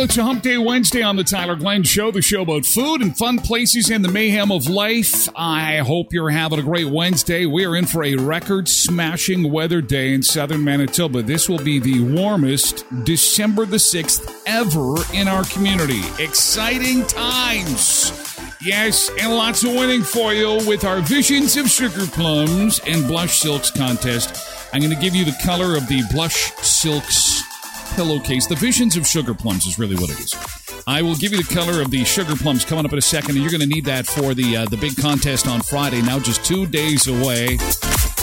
Well, 0.00 0.06
it's 0.06 0.16
a 0.16 0.24
Hump 0.24 0.42
Day 0.42 0.56
Wednesday 0.56 1.02
on 1.02 1.16
the 1.16 1.24
Tyler 1.24 1.56
Glenn 1.56 1.82
Show, 1.82 2.10
the 2.10 2.22
show 2.22 2.40
about 2.40 2.64
food 2.64 3.02
and 3.02 3.14
fun 3.14 3.38
places 3.38 3.90
and 3.90 4.02
the 4.02 4.10
mayhem 4.10 4.50
of 4.50 4.66
life. 4.66 5.28
I 5.36 5.76
hope 5.80 6.14
you're 6.14 6.30
having 6.30 6.58
a 6.58 6.62
great 6.62 6.86
Wednesday. 6.86 7.44
We 7.44 7.66
are 7.66 7.76
in 7.76 7.84
for 7.84 8.02
a 8.02 8.14
record 8.14 8.66
smashing 8.66 9.52
weather 9.52 9.82
day 9.82 10.14
in 10.14 10.22
southern 10.22 10.64
Manitoba. 10.64 11.20
This 11.20 11.50
will 11.50 11.58
be 11.58 11.78
the 11.78 12.00
warmest 12.00 12.86
December 13.04 13.66
the 13.66 13.76
6th 13.76 14.42
ever 14.46 14.94
in 15.12 15.28
our 15.28 15.44
community. 15.44 16.00
Exciting 16.18 17.06
times. 17.06 18.10
Yes, 18.62 19.10
and 19.20 19.34
lots 19.34 19.64
of 19.64 19.74
winning 19.74 20.02
for 20.02 20.32
you 20.32 20.66
with 20.66 20.86
our 20.86 21.02
Visions 21.02 21.58
of 21.58 21.68
Sugar 21.68 22.06
Plums 22.06 22.80
and 22.86 23.06
Blush 23.06 23.40
Silks 23.40 23.70
contest. 23.70 24.48
I'm 24.72 24.80
going 24.80 24.94
to 24.94 25.02
give 25.02 25.14
you 25.14 25.26
the 25.26 25.38
color 25.44 25.76
of 25.76 25.86
the 25.88 26.02
Blush 26.10 26.54
Silks 26.62 27.39
pillowcase. 28.00 28.46
The 28.46 28.54
Visions 28.54 28.96
of 28.96 29.06
Sugar 29.06 29.34
Plums 29.34 29.66
is 29.66 29.78
really 29.78 29.94
what 29.94 30.08
it 30.08 30.18
is. 30.18 30.34
I 30.86 31.02
will 31.02 31.16
give 31.16 31.32
you 31.32 31.42
the 31.42 31.54
color 31.54 31.82
of 31.82 31.90
the 31.90 32.02
sugar 32.04 32.34
plums 32.34 32.64
coming 32.64 32.86
up 32.86 32.92
in 32.92 32.98
a 32.98 33.02
second, 33.02 33.32
and 33.32 33.40
you're 33.40 33.50
going 33.50 33.60
to 33.60 33.66
need 33.66 33.84
that 33.84 34.06
for 34.06 34.32
the 34.32 34.56
uh, 34.56 34.64
the 34.64 34.78
big 34.78 34.96
contest 34.96 35.46
on 35.46 35.60
Friday. 35.60 36.00
Now 36.00 36.18
just 36.18 36.42
two 36.42 36.64
days 36.66 37.08
away. 37.08 37.58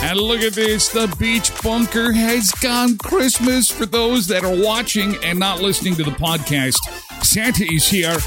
And 0.02 0.20
look 0.20 0.42
at 0.42 0.54
this, 0.54 0.90
the 0.90 1.16
beach 1.20 1.52
bunker 1.62 2.12
has 2.12 2.50
gone 2.54 2.98
Christmas 2.98 3.70
for 3.70 3.86
those 3.86 4.26
that 4.28 4.44
are 4.44 4.64
watching 4.66 5.16
and 5.24 5.38
not 5.38 5.62
listening 5.62 5.94
to 5.98 6.04
the 6.04 6.12
podcast. 6.12 6.80
Santa 7.24 7.64
is 7.72 7.88
here. 7.88 8.18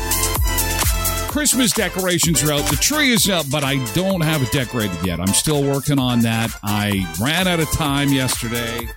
Christmas 1.30 1.73
decorations 1.73 2.45
are 2.45 2.52
out. 2.52 2.71
The 2.71 2.77
tree 2.77 3.11
is 3.11 3.29
up, 3.29 3.46
but 3.51 3.65
I 3.65 3.85
don't 3.95 4.21
have 4.21 4.43
it 4.43 4.52
decorated 4.52 5.05
yet. 5.05 5.19
I'm 5.19 5.35
still 5.35 5.65
working 5.65 5.99
on 5.99 6.21
that. 6.21 6.57
I 6.63 7.13
ran 7.21 7.49
out 7.49 7.59
of 7.59 7.71
time 7.73 8.11
yesterday. 8.11 8.89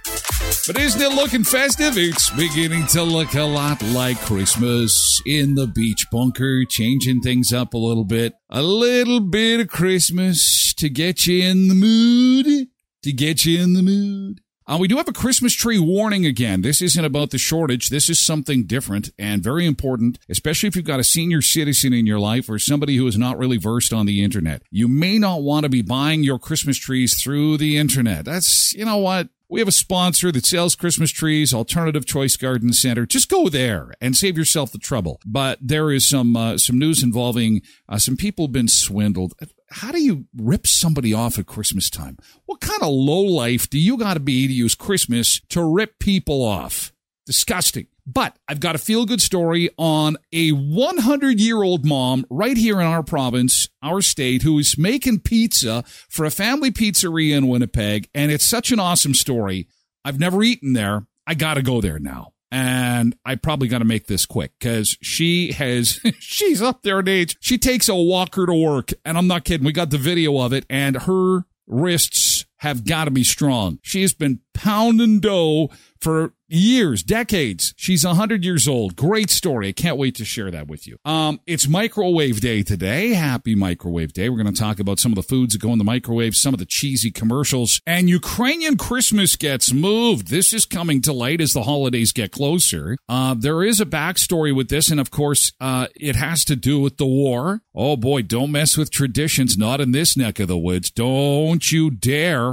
But 0.66 0.80
isn't 0.80 1.02
it 1.02 1.14
looking 1.14 1.44
festive? 1.44 1.98
It's 1.98 2.30
beginning 2.30 2.88
to 2.88 3.04
look 3.04 3.34
a 3.34 3.44
lot 3.44 3.82
like 3.82 4.18
Christmas 4.20 5.22
in 5.26 5.56
the 5.56 5.68
beach 5.68 6.08
bunker, 6.10 6.64
changing 6.64 7.20
things 7.20 7.52
up 7.52 7.74
a 7.74 7.78
little 7.78 8.06
bit. 8.06 8.34
A 8.50 8.62
little 8.62 9.20
bit 9.20 9.60
of 9.60 9.68
Christmas 9.68 10.74
to 10.76 10.90
get 10.90 11.28
you 11.28 11.44
in 11.44 11.68
the 11.68 11.76
mood. 11.76 12.68
To 13.04 13.12
get 13.12 13.46
you 13.46 13.62
in 13.62 13.74
the 13.74 13.84
mood. 13.84 14.40
Uh, 14.66 14.78
we 14.80 14.88
do 14.88 14.96
have 14.96 15.10
a 15.10 15.14
Christmas 15.14 15.54
tree 15.54 15.80
warning 15.80 16.26
again. 16.26 16.62
This 16.62 16.82
isn't 16.82 17.04
about 17.04 17.32
the 17.32 17.38
shortage. 17.38 17.90
This 17.90 18.10
is 18.10 18.26
something 18.26 18.66
different 18.66 19.10
and 19.20 19.44
very 19.44 19.66
important, 19.66 20.20
especially 20.30 20.68
if 20.68 20.76
you've 20.78 20.86
got 20.86 21.02
a 21.02 21.04
senior 21.04 21.42
citizen 21.42 21.92
in 21.92 22.06
your 22.06 22.20
life 22.20 22.50
or 22.50 22.58
somebody 22.58 22.96
who 22.96 23.06
is 23.06 23.18
not 23.18 23.38
really 23.38 23.58
versed 23.58 23.92
on 23.92 24.06
the 24.06 24.24
internet. 24.24 24.62
You 24.72 24.88
may 24.88 25.20
not 25.20 25.42
want 25.42 25.66
to 25.66 25.70
be 25.70 25.82
buying 25.82 26.24
your 26.24 26.40
Christmas 26.40 26.78
trees 26.78 27.22
through 27.22 27.58
the 27.58 27.76
internet. 27.78 28.24
That's, 28.24 28.74
you 28.74 28.86
know 28.86 28.98
what? 28.98 29.28
We 29.54 29.60
have 29.60 29.68
a 29.68 29.72
sponsor 29.72 30.32
that 30.32 30.48
sells 30.48 30.74
Christmas 30.74 31.12
trees, 31.12 31.54
Alternative 31.54 32.04
Choice 32.04 32.38
Garden 32.38 32.74
Center. 32.74 33.06
Just 33.06 33.30
go 33.30 33.50
there 33.50 33.94
and 34.02 34.18
save 34.18 34.36
yourself 34.36 34.72
the 34.72 34.80
trouble. 34.80 35.22
But 35.28 35.60
there 35.62 35.92
is 35.92 36.10
some 36.10 36.36
uh, 36.36 36.58
some 36.58 36.80
news 36.80 37.04
involving 37.04 37.62
uh, 37.88 38.00
some 38.00 38.18
people 38.18 38.48
been 38.48 38.68
swindled. 38.68 39.36
How 39.70 39.92
do 39.92 40.02
you 40.02 40.26
rip 40.36 40.66
somebody 40.66 41.14
off 41.14 41.38
at 41.38 41.46
Christmas 41.46 41.92
time? 41.92 42.18
What 42.48 42.62
kind 42.62 42.82
of 42.82 42.88
low 42.88 43.22
life 43.22 43.70
do 43.70 43.78
you 43.78 43.96
got 43.96 44.16
to 44.16 44.20
be 44.20 44.48
to 44.48 44.54
use 44.54 44.74
Christmas 44.74 45.40
to 45.50 45.64
rip 45.64 46.00
people 46.00 46.44
off? 46.44 46.92
Disgusting. 47.28 47.86
But 48.06 48.38
I've 48.48 48.60
got 48.60 48.76
a 48.76 48.80
feel 48.80 49.06
good 49.06 49.22
story 49.22 49.70
on 49.78 50.18
a 50.34 50.52
100 50.52 51.40
year 51.40 51.64
old 51.64 51.86
mom 51.86 52.26
right 52.30 52.58
here 52.58 52.82
in 52.82 52.88
our 52.88 53.04
province, 53.04 53.70
our 53.82 54.02
state, 54.02 54.42
who 54.42 54.60
is 54.60 54.78
making 54.78 55.22
pizza 55.22 55.84
for 56.10 56.26
a 56.26 56.32
family 56.32 56.72
pizzeria 56.72 57.38
in 57.38 57.48
Winnipeg. 57.48 58.10
And 58.14 58.32
it's 58.32 58.44
such 58.44 58.72
an 58.72 58.80
awesome 58.80 59.14
story. 59.14 59.68
I've 60.04 60.20
never 60.20 60.44
eaten 60.44 60.74
there. 60.74 61.08
I 61.26 61.34
got 61.34 61.54
to 61.54 61.62
go 61.62 61.80
there 61.80 62.00
now. 62.00 62.34
And 62.52 63.16
I 63.26 63.36
probably 63.36 63.68
got 63.68 63.80
to 63.80 63.86
make 63.86 64.06
this 64.06 64.28
quick 64.28 64.52
because 64.60 64.98
she 65.02 65.54
has, 65.54 66.00
she's 66.20 66.62
up 66.62 66.84
there 66.84 67.00
in 67.00 67.08
age. 67.08 67.38
She 67.40 67.58
takes 67.58 67.90
a 67.90 67.96
walker 67.96 68.46
to 68.46 68.54
work. 68.54 68.92
And 69.06 69.18
I'm 69.18 69.28
not 69.28 69.46
kidding. 69.46 69.66
We 69.66 69.72
got 69.72 69.90
the 69.90 69.98
video 69.98 70.38
of 70.40 70.54
it 70.54 70.66
and 70.70 70.98
her 71.04 71.46
wrists 71.66 72.46
have 72.64 72.86
got 72.86 73.06
to 73.06 73.12
be 73.12 73.26
strong. 73.26 73.78
She 73.82 74.04
has 74.04 74.14
been 74.14 74.40
pounding 74.54 75.20
dough 75.20 75.70
for 76.00 76.34
years, 76.48 77.04
decades. 77.04 77.74
She's 77.76 78.06
100 78.06 78.46
years 78.46 78.68
old. 78.68 78.96
Great 78.96 79.30
story. 79.30 79.70
I 79.70 79.72
can't 79.72 79.98
wait 79.98 80.16
to 80.16 80.26
share 80.26 80.52
that 80.52 80.68
with 80.68 80.88
you. 80.88 80.98
Um, 81.04 81.40
it's 81.48 81.68
microwave 81.68 82.40
day 82.42 82.62
today. 82.62 83.14
Happy 83.14 83.56
microwave 83.56 84.14
day. 84.14 84.30
We're 84.30 84.42
going 84.42 84.54
to 84.54 84.60
talk 84.60 84.80
about 84.80 85.00
some 85.00 85.12
of 85.12 85.16
the 85.16 85.24
foods 85.24 85.54
that 85.54 85.62
go 85.62 85.72
in 85.72 85.78
the 85.78 85.84
microwave, 85.84 86.36
some 86.36 86.54
of 86.54 86.60
the 86.60 86.66
cheesy 86.66 87.12
commercials, 87.12 87.82
and 87.88 88.10
Ukrainian 88.10 88.78
Christmas 88.78 89.36
gets 89.36 89.74
moved. 89.74 90.28
This 90.30 90.54
is 90.54 90.66
coming 90.66 91.02
to 91.02 91.14
light 91.14 91.42
as 91.42 91.54
the 91.54 91.64
holidays 91.64 92.12
get 92.12 92.32
closer. 92.32 92.98
Uh, 93.10 93.34
there 93.34 93.64
is 93.64 93.80
a 93.80 93.86
backstory 93.86 94.56
with 94.56 94.70
this, 94.70 94.90
and 94.92 95.00
of 95.00 95.10
course, 95.10 95.52
uh, 95.60 95.88
it 95.96 96.16
has 96.16 96.46
to 96.46 96.56
do 96.56 96.80
with 96.80 96.98
the 96.98 97.06
war. 97.06 97.62
Oh 97.74 97.98
boy, 97.98 98.22
don't 98.22 98.52
mess 98.52 98.78
with 98.78 98.92
traditions. 98.92 99.58
Not 99.58 99.82
in 99.82 99.92
this 99.92 100.16
neck 100.16 100.40
of 100.40 100.48
the 100.48 100.58
woods. 100.58 100.92
Don't 100.92 101.72
you 101.72 101.90
dare. 101.90 102.53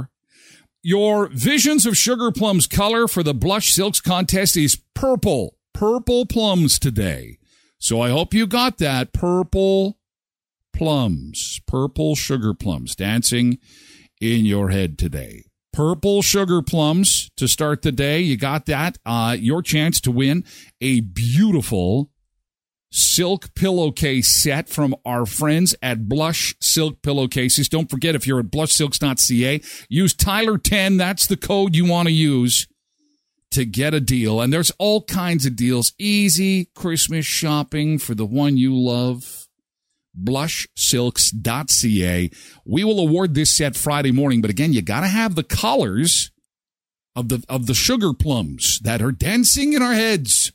Your 0.83 1.27
Visions 1.27 1.85
of 1.85 1.95
Sugar 1.95 2.31
Plums 2.31 2.65
color 2.65 3.07
for 3.07 3.21
the 3.21 3.35
Blush 3.35 3.71
Silks 3.71 4.01
contest 4.01 4.57
is 4.57 4.81
purple. 4.95 5.55
Purple 5.75 6.25
plums 6.25 6.79
today. 6.79 7.37
So 7.77 8.01
I 8.01 8.09
hope 8.09 8.33
you 8.33 8.47
got 8.47 8.79
that. 8.79 9.13
Purple 9.13 9.99
plums. 10.73 11.61
Purple 11.67 12.15
sugar 12.15 12.55
plums 12.55 12.95
dancing 12.95 13.59
in 14.19 14.45
your 14.45 14.69
head 14.69 14.97
today. 14.97 15.43
Purple 15.71 16.23
sugar 16.23 16.63
plums 16.63 17.29
to 17.37 17.47
start 17.47 17.83
the 17.83 17.91
day. 17.91 18.19
You 18.19 18.35
got 18.35 18.65
that. 18.65 18.97
Uh, 19.05 19.37
your 19.39 19.61
chance 19.61 20.01
to 20.01 20.11
win 20.11 20.43
a 20.81 21.01
beautiful 21.01 22.09
silk 22.91 23.53
pillowcase 23.55 24.41
set 24.41 24.69
from 24.69 24.95
our 25.05 25.25
friends 25.25 25.75
at 25.81 26.07
Blush 26.07 26.55
Silk 26.59 27.01
Pillowcases. 27.01 27.69
Don't 27.69 27.89
forget, 27.89 28.15
if 28.15 28.27
you're 28.27 28.39
at 28.39 28.51
blushsilks.ca, 28.51 29.61
use 29.89 30.13
Tyler10. 30.13 30.97
That's 30.97 31.25
the 31.25 31.37
code 31.37 31.75
you 31.75 31.85
want 31.85 32.07
to 32.07 32.13
use 32.13 32.67
to 33.51 33.65
get 33.65 33.93
a 33.93 33.99
deal. 33.99 34.41
And 34.41 34.51
there's 34.51 34.71
all 34.79 35.03
kinds 35.03 35.45
of 35.45 35.55
deals. 35.55 35.93
Easy 35.97 36.65
Christmas 36.75 37.25
shopping 37.25 37.97
for 37.97 38.15
the 38.15 38.25
one 38.25 38.57
you 38.57 38.77
love. 38.77 39.47
Blushsilks.ca. 40.17 42.31
We 42.65 42.83
will 42.83 42.99
award 42.99 43.33
this 43.33 43.55
set 43.55 43.77
Friday 43.77 44.11
morning, 44.11 44.41
but 44.41 44.49
again, 44.49 44.73
you 44.73 44.81
gotta 44.81 45.07
have 45.07 45.35
the 45.35 45.43
colors 45.43 46.31
of 47.15 47.29
the, 47.29 47.43
of 47.47 47.67
the 47.67 47.73
sugar 47.73 48.13
plums 48.13 48.79
that 48.83 49.01
are 49.01 49.13
dancing 49.13 49.73
in 49.73 49.81
our 49.81 49.93
heads. 49.93 50.51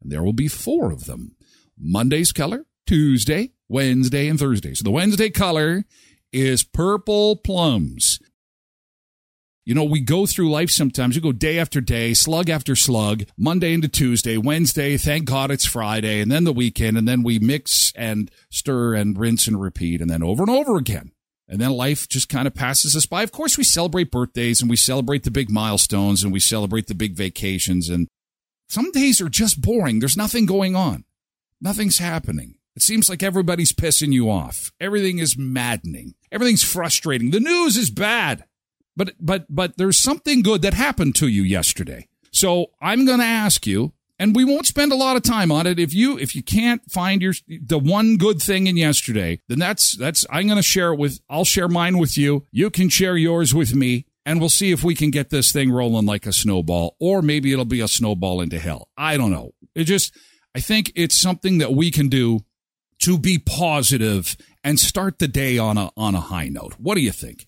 And 0.00 0.10
there 0.12 0.22
will 0.22 0.32
be 0.32 0.48
four 0.48 0.90
of 0.90 1.04
them. 1.04 1.36
Monday's 1.78 2.32
color, 2.32 2.66
Tuesday, 2.86 3.52
Wednesday, 3.68 4.28
and 4.28 4.38
Thursday. 4.38 4.74
So 4.74 4.84
the 4.84 4.90
Wednesday 4.90 5.30
color 5.30 5.84
is 6.32 6.64
purple 6.64 7.36
plums. 7.36 8.20
You 9.64 9.74
know, 9.74 9.84
we 9.84 10.00
go 10.00 10.24
through 10.24 10.50
life 10.50 10.70
sometimes. 10.70 11.14
You 11.14 11.20
go 11.20 11.32
day 11.32 11.58
after 11.58 11.82
day, 11.82 12.14
slug 12.14 12.48
after 12.48 12.74
slug, 12.74 13.24
Monday 13.36 13.74
into 13.74 13.86
Tuesday, 13.86 14.38
Wednesday, 14.38 14.96
thank 14.96 15.26
God 15.26 15.50
it's 15.50 15.66
Friday, 15.66 16.22
and 16.22 16.32
then 16.32 16.44
the 16.44 16.54
weekend, 16.54 16.96
and 16.96 17.06
then 17.06 17.22
we 17.22 17.38
mix 17.38 17.92
and 17.94 18.30
stir 18.50 18.94
and 18.94 19.18
rinse 19.18 19.46
and 19.46 19.60
repeat, 19.60 20.00
and 20.00 20.08
then 20.08 20.22
over 20.22 20.42
and 20.42 20.50
over 20.50 20.78
again. 20.78 21.12
And 21.48 21.60
then 21.60 21.70
life 21.72 22.08
just 22.08 22.30
kind 22.30 22.46
of 22.46 22.54
passes 22.54 22.96
us 22.96 23.04
by. 23.04 23.22
Of 23.22 23.32
course, 23.32 23.58
we 23.58 23.64
celebrate 23.64 24.10
birthdays 24.10 24.60
and 24.60 24.70
we 24.70 24.76
celebrate 24.76 25.24
the 25.24 25.30
big 25.30 25.50
milestones 25.50 26.22
and 26.22 26.32
we 26.32 26.40
celebrate 26.40 26.86
the 26.86 26.94
big 26.94 27.14
vacations 27.14 27.88
and 27.88 28.06
some 28.68 28.90
days 28.92 29.20
are 29.20 29.28
just 29.28 29.60
boring. 29.60 29.98
There's 29.98 30.16
nothing 30.16 30.46
going 30.46 30.76
on. 30.76 31.04
Nothing's 31.60 31.98
happening. 31.98 32.56
It 32.76 32.82
seems 32.82 33.08
like 33.08 33.22
everybody's 33.22 33.72
pissing 33.72 34.12
you 34.12 34.30
off. 34.30 34.72
Everything 34.80 35.18
is 35.18 35.36
maddening. 35.36 36.14
Everything's 36.30 36.62
frustrating. 36.62 37.30
The 37.30 37.40
news 37.40 37.76
is 37.76 37.90
bad. 37.90 38.44
But 38.96 39.14
but 39.20 39.46
but 39.48 39.76
there's 39.76 39.98
something 39.98 40.42
good 40.42 40.62
that 40.62 40.74
happened 40.74 41.16
to 41.16 41.28
you 41.28 41.42
yesterday. 41.42 42.08
So 42.30 42.66
I'm 42.80 43.04
going 43.06 43.18
to 43.18 43.24
ask 43.24 43.66
you 43.66 43.94
and 44.18 44.34
we 44.34 44.44
won't 44.44 44.66
spend 44.66 44.92
a 44.92 44.96
lot 44.96 45.16
of 45.16 45.22
time 45.22 45.52
on 45.52 45.66
it 45.66 45.78
if 45.78 45.94
you 45.94 46.18
if 46.18 46.34
you 46.34 46.42
can't 46.42 46.90
find 46.90 47.22
your 47.22 47.34
the 47.46 47.78
one 47.78 48.16
good 48.16 48.42
thing 48.42 48.66
in 48.66 48.76
yesterday 48.76 49.40
then 49.48 49.58
that's 49.58 49.96
that's 49.96 50.26
i'm 50.30 50.46
going 50.46 50.56
to 50.56 50.62
share 50.62 50.92
it 50.92 50.98
with 50.98 51.20
i'll 51.30 51.44
share 51.44 51.68
mine 51.68 51.98
with 51.98 52.18
you 52.18 52.46
you 52.50 52.70
can 52.70 52.88
share 52.88 53.16
yours 53.16 53.54
with 53.54 53.74
me 53.74 54.06
and 54.28 54.40
we'll 54.40 54.50
see 54.50 54.72
if 54.72 54.84
we 54.84 54.94
can 54.94 55.10
get 55.10 55.30
this 55.30 55.52
thing 55.52 55.72
rolling 55.72 56.04
like 56.04 56.26
a 56.26 56.34
snowball, 56.34 56.96
or 57.00 57.22
maybe 57.22 57.50
it'll 57.50 57.64
be 57.64 57.80
a 57.80 57.88
snowball 57.88 58.42
into 58.42 58.58
hell. 58.58 58.90
I 58.94 59.16
don't 59.16 59.30
know. 59.30 59.52
It 59.74 59.84
just, 59.84 60.14
I 60.54 60.60
think 60.60 60.92
it's 60.94 61.18
something 61.18 61.56
that 61.58 61.72
we 61.72 61.90
can 61.90 62.10
do 62.10 62.40
to 63.04 63.18
be 63.18 63.38
positive 63.38 64.36
and 64.62 64.78
start 64.78 65.18
the 65.18 65.28
day 65.28 65.56
on 65.56 65.78
a 65.78 65.90
on 65.96 66.14
a 66.14 66.20
high 66.20 66.48
note. 66.48 66.74
What 66.78 66.96
do 66.96 67.00
you 67.00 67.10
think? 67.10 67.46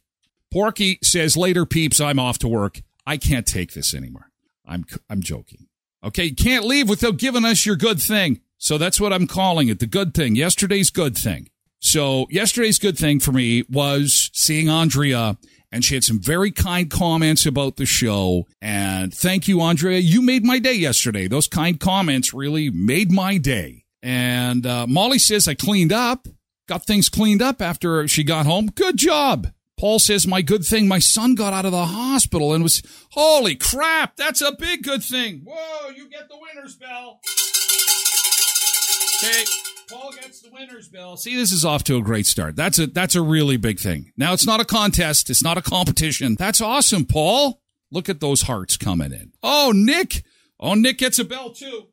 Porky 0.50 0.98
says 1.02 1.36
later, 1.36 1.66
peeps. 1.66 2.00
I'm 2.00 2.18
off 2.18 2.38
to 2.38 2.48
work. 2.48 2.80
I 3.06 3.18
can't 3.18 3.46
take 3.46 3.74
this 3.74 3.92
anymore. 3.92 4.30
I'm 4.64 4.86
I'm 5.10 5.20
joking. 5.20 5.66
Okay, 6.02 6.24
you 6.24 6.34
can't 6.34 6.64
leave 6.64 6.88
without 6.88 7.18
giving 7.18 7.44
us 7.44 7.66
your 7.66 7.76
good 7.76 8.00
thing. 8.00 8.40
So 8.56 8.78
that's 8.78 8.98
what 8.98 9.12
I'm 9.12 9.26
calling 9.26 9.68
it, 9.68 9.80
the 9.80 9.86
good 9.86 10.14
thing. 10.14 10.34
Yesterday's 10.34 10.88
good 10.88 11.18
thing. 11.18 11.50
So 11.78 12.26
yesterday's 12.30 12.78
good 12.78 12.96
thing 12.96 13.20
for 13.20 13.32
me 13.32 13.64
was 13.68 14.30
seeing 14.32 14.70
Andrea 14.70 15.36
and 15.72 15.84
she 15.84 15.94
had 15.94 16.04
some 16.04 16.20
very 16.20 16.50
kind 16.50 16.90
comments 16.90 17.46
about 17.46 17.76
the 17.76 17.86
show. 17.86 18.46
And 18.60 19.14
thank 19.14 19.46
you, 19.48 19.60
Andrea. 19.60 19.98
You 19.98 20.22
made 20.22 20.44
my 20.44 20.58
day 20.58 20.74
yesterday. 20.74 21.28
Those 21.28 21.48
kind 21.48 21.78
comments 21.78 22.34
really 22.34 22.70
made 22.70 23.10
my 23.10 23.38
day. 23.38 23.84
And 24.02 24.66
uh, 24.66 24.86
Molly 24.86 25.18
says 25.18 25.46
I 25.46 25.54
cleaned 25.54 25.92
up, 25.92 26.26
got 26.66 26.86
things 26.86 27.08
cleaned 27.08 27.42
up 27.42 27.60
after 27.60 28.08
she 28.08 28.24
got 28.24 28.46
home. 28.46 28.66
Good 28.68 28.96
job. 28.96 29.52
Paul 29.78 29.98
says, 29.98 30.26
My 30.26 30.42
good 30.42 30.64
thing, 30.64 30.88
my 30.88 30.98
son 30.98 31.34
got 31.34 31.54
out 31.54 31.64
of 31.64 31.72
the 31.72 31.86
hospital 31.86 32.52
and 32.52 32.62
was, 32.62 32.82
holy 33.12 33.54
crap, 33.54 34.16
that's 34.16 34.42
a 34.42 34.52
big 34.52 34.82
good 34.82 35.02
thing. 35.02 35.42
Whoa, 35.46 35.88
you 35.90 36.08
get 36.08 36.28
the 36.28 36.36
winner's 36.38 36.76
bell. 36.76 37.20
Okay. 39.24 39.44
Paul 39.90 40.12
gets 40.12 40.40
the 40.40 40.50
winner's 40.52 40.88
bell. 40.88 41.16
See, 41.16 41.34
this 41.36 41.50
is 41.50 41.64
off 41.64 41.82
to 41.84 41.96
a 41.96 42.02
great 42.02 42.26
start. 42.26 42.54
That's 42.54 42.78
a 42.78 42.86
that's 42.86 43.14
a 43.14 43.22
really 43.22 43.56
big 43.56 43.80
thing. 43.80 44.12
Now 44.16 44.32
it's 44.32 44.46
not 44.46 44.60
a 44.60 44.64
contest, 44.64 45.30
it's 45.30 45.42
not 45.42 45.58
a 45.58 45.62
competition. 45.62 46.36
That's 46.38 46.60
awesome, 46.60 47.06
Paul. 47.06 47.60
Look 47.90 48.08
at 48.08 48.20
those 48.20 48.42
hearts 48.42 48.76
coming 48.76 49.12
in. 49.12 49.32
Oh, 49.42 49.72
Nick. 49.74 50.22
Oh, 50.60 50.74
Nick 50.74 50.98
gets 50.98 51.18
a 51.18 51.24
bell 51.24 51.50
too. 51.50 51.88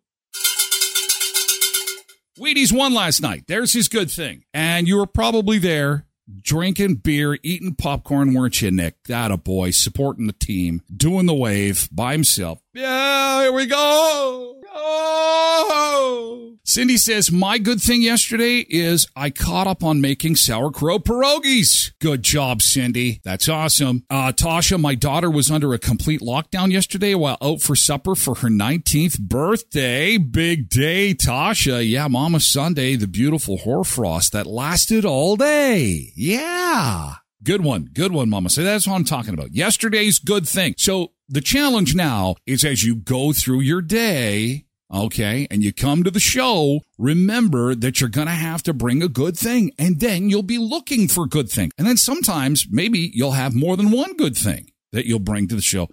Wheaties 2.39 2.71
won 2.71 2.93
last 2.93 3.19
night. 3.19 3.45
There's 3.47 3.73
his 3.73 3.87
good 3.87 4.11
thing. 4.11 4.43
And 4.53 4.87
you 4.87 4.97
were 4.97 5.07
probably 5.07 5.57
there 5.57 6.05
drinking 6.41 6.95
beer, 6.95 7.39
eating 7.41 7.73
popcorn, 7.73 8.33
weren't 8.33 8.61
you, 8.61 8.69
Nick? 8.69 9.03
That 9.05 9.31
a 9.31 9.37
boy, 9.37 9.71
supporting 9.71 10.27
the 10.27 10.33
team, 10.33 10.83
doing 10.95 11.25
the 11.25 11.33
wave 11.33 11.89
by 11.91 12.11
himself. 12.11 12.59
Yeah, 12.73 13.43
here 13.43 13.53
we 13.53 13.65
go. 13.65 14.56
Oh! 14.79 16.53
Cindy 16.63 16.97
says, 16.97 17.31
My 17.31 17.57
good 17.57 17.81
thing 17.81 18.01
yesterday 18.01 18.57
is 18.69 19.07
I 19.15 19.29
caught 19.29 19.67
up 19.67 19.83
on 19.83 20.01
making 20.01 20.35
sauerkraut 20.35 21.05
pierogies. 21.05 21.93
Good 21.99 22.23
job, 22.23 22.61
Cindy. 22.61 23.19
That's 23.23 23.49
awesome. 23.49 24.03
Uh, 24.09 24.31
Tasha, 24.31 24.79
my 24.79 24.93
daughter 24.93 25.31
was 25.31 25.49
under 25.49 25.73
a 25.73 25.79
complete 25.79 26.21
lockdown 26.21 26.71
yesterday 26.71 27.15
while 27.15 27.37
out 27.41 27.61
for 27.61 27.75
supper 27.75 28.15
for 28.15 28.35
her 28.35 28.49
19th 28.49 29.19
birthday. 29.21 30.17
Big 30.17 30.69
day, 30.69 31.13
Tasha. 31.15 31.89
Yeah, 31.89 32.07
Mama 32.09 32.39
Sunday, 32.41 32.95
the 32.95 33.07
beautiful 33.07 33.57
hoarfrost 33.57 34.33
that 34.33 34.45
lasted 34.45 35.05
all 35.05 35.35
day. 35.35 36.11
Yeah. 36.15 37.13
Good 37.43 37.63
one. 37.63 37.89
Good 37.93 38.11
one, 38.11 38.29
Mama. 38.29 38.49
So 38.49 38.63
that's 38.63 38.85
what 38.87 38.95
I'm 38.95 39.05
talking 39.05 39.33
about. 39.33 39.53
Yesterday's 39.53 40.19
good 40.19 40.47
thing. 40.47 40.75
So 40.77 41.13
the 41.29 41.41
challenge 41.41 41.95
now 41.95 42.35
is 42.45 42.63
as 42.63 42.83
you 42.83 42.95
go 42.95 43.33
through 43.33 43.61
your 43.61 43.81
day, 43.81 44.65
okay, 44.93 45.47
and 45.49 45.63
you 45.63 45.73
come 45.73 46.03
to 46.03 46.11
the 46.11 46.19
show, 46.19 46.81
remember 46.97 47.75
that 47.75 47.99
you're 47.99 48.09
going 48.09 48.27
to 48.27 48.33
have 48.33 48.63
to 48.63 48.73
bring 48.73 49.03
a 49.03 49.07
good 49.07 49.37
thing 49.37 49.71
and 49.77 49.99
then 49.99 50.29
you'll 50.29 50.43
be 50.43 50.57
looking 50.57 51.07
for 51.07 51.25
good 51.25 51.49
thing. 51.49 51.71
And 51.77 51.87
then 51.87 51.97
sometimes 51.97 52.67
maybe 52.69 53.11
you'll 53.13 53.31
have 53.31 53.53
more 53.55 53.75
than 53.77 53.91
one 53.91 54.15
good 54.15 54.37
thing 54.37 54.71
that 54.91 55.05
you'll 55.05 55.19
bring 55.19 55.47
to 55.47 55.55
the 55.55 55.61
show. 55.61 55.87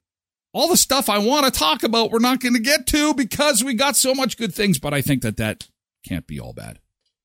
All 0.52 0.68
the 0.68 0.76
stuff 0.76 1.08
I 1.08 1.18
want 1.18 1.46
to 1.46 1.58
talk 1.58 1.82
about, 1.82 2.12
we're 2.12 2.20
not 2.20 2.40
going 2.40 2.54
to 2.54 2.60
get 2.60 2.86
to 2.88 3.12
because 3.14 3.64
we 3.64 3.74
got 3.74 3.96
so 3.96 4.14
much 4.14 4.36
good 4.36 4.54
things, 4.54 4.78
but 4.78 4.94
I 4.94 5.02
think 5.02 5.22
that 5.22 5.36
that 5.38 5.68
can't 6.06 6.26
be 6.26 6.38
all 6.38 6.52
bad. 6.52 6.78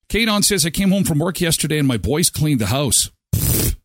Kadon 0.10 0.44
says, 0.44 0.66
I 0.66 0.72
came 0.72 0.90
home 0.90 1.04
from 1.04 1.20
work 1.20 1.40
yesterday 1.40 1.78
and 1.78 1.88
my 1.88 1.98
boys 1.98 2.32
cleaned 2.32 2.60
the 2.60 2.66
house. 2.68 3.12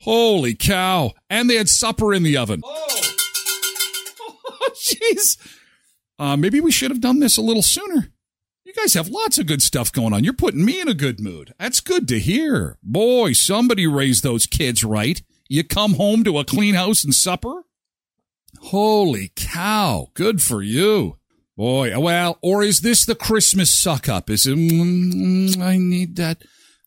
Holy 0.00 0.54
cow. 0.54 1.12
And 1.28 1.50
they 1.50 1.56
had 1.56 1.68
supper 1.68 2.14
in 2.14 2.22
the 2.22 2.38
oven. 2.38 2.62
Oh, 2.64 3.12
jeez. 4.74 5.36
Uh, 6.18 6.36
maybe 6.36 6.60
we 6.60 6.70
should 6.70 6.90
have 6.90 7.00
done 7.00 7.20
this 7.20 7.36
a 7.36 7.42
little 7.42 7.62
sooner. 7.62 8.08
You 8.64 8.72
guys 8.72 8.94
have 8.94 9.08
lots 9.08 9.38
of 9.38 9.46
good 9.46 9.62
stuff 9.62 9.92
going 9.92 10.12
on. 10.12 10.24
You're 10.24 10.32
putting 10.32 10.64
me 10.64 10.80
in 10.80 10.88
a 10.88 10.94
good 10.94 11.20
mood. 11.20 11.54
That's 11.58 11.80
good 11.80 12.08
to 12.08 12.18
hear. 12.18 12.78
Boy, 12.82 13.32
somebody 13.32 13.86
raised 13.86 14.24
those 14.24 14.46
kids 14.46 14.82
right. 14.82 15.22
You 15.48 15.62
come 15.62 15.94
home 15.94 16.24
to 16.24 16.38
a 16.38 16.44
clean 16.44 16.74
house 16.74 17.04
and 17.04 17.14
supper? 17.14 17.62
Holy 18.60 19.30
cow. 19.36 20.08
Good 20.14 20.42
for 20.42 20.62
you. 20.62 21.18
Boy, 21.56 21.98
well, 21.98 22.38
or 22.42 22.62
is 22.62 22.80
this 22.80 23.04
the 23.04 23.14
Christmas 23.14 23.70
suck 23.72 24.08
up? 24.08 24.28
Is 24.28 24.46
it, 24.46 24.56
mm, 24.56 25.12
mm, 25.12 25.62
I 25.62 25.78
need 25.78 26.16
that 26.16 26.42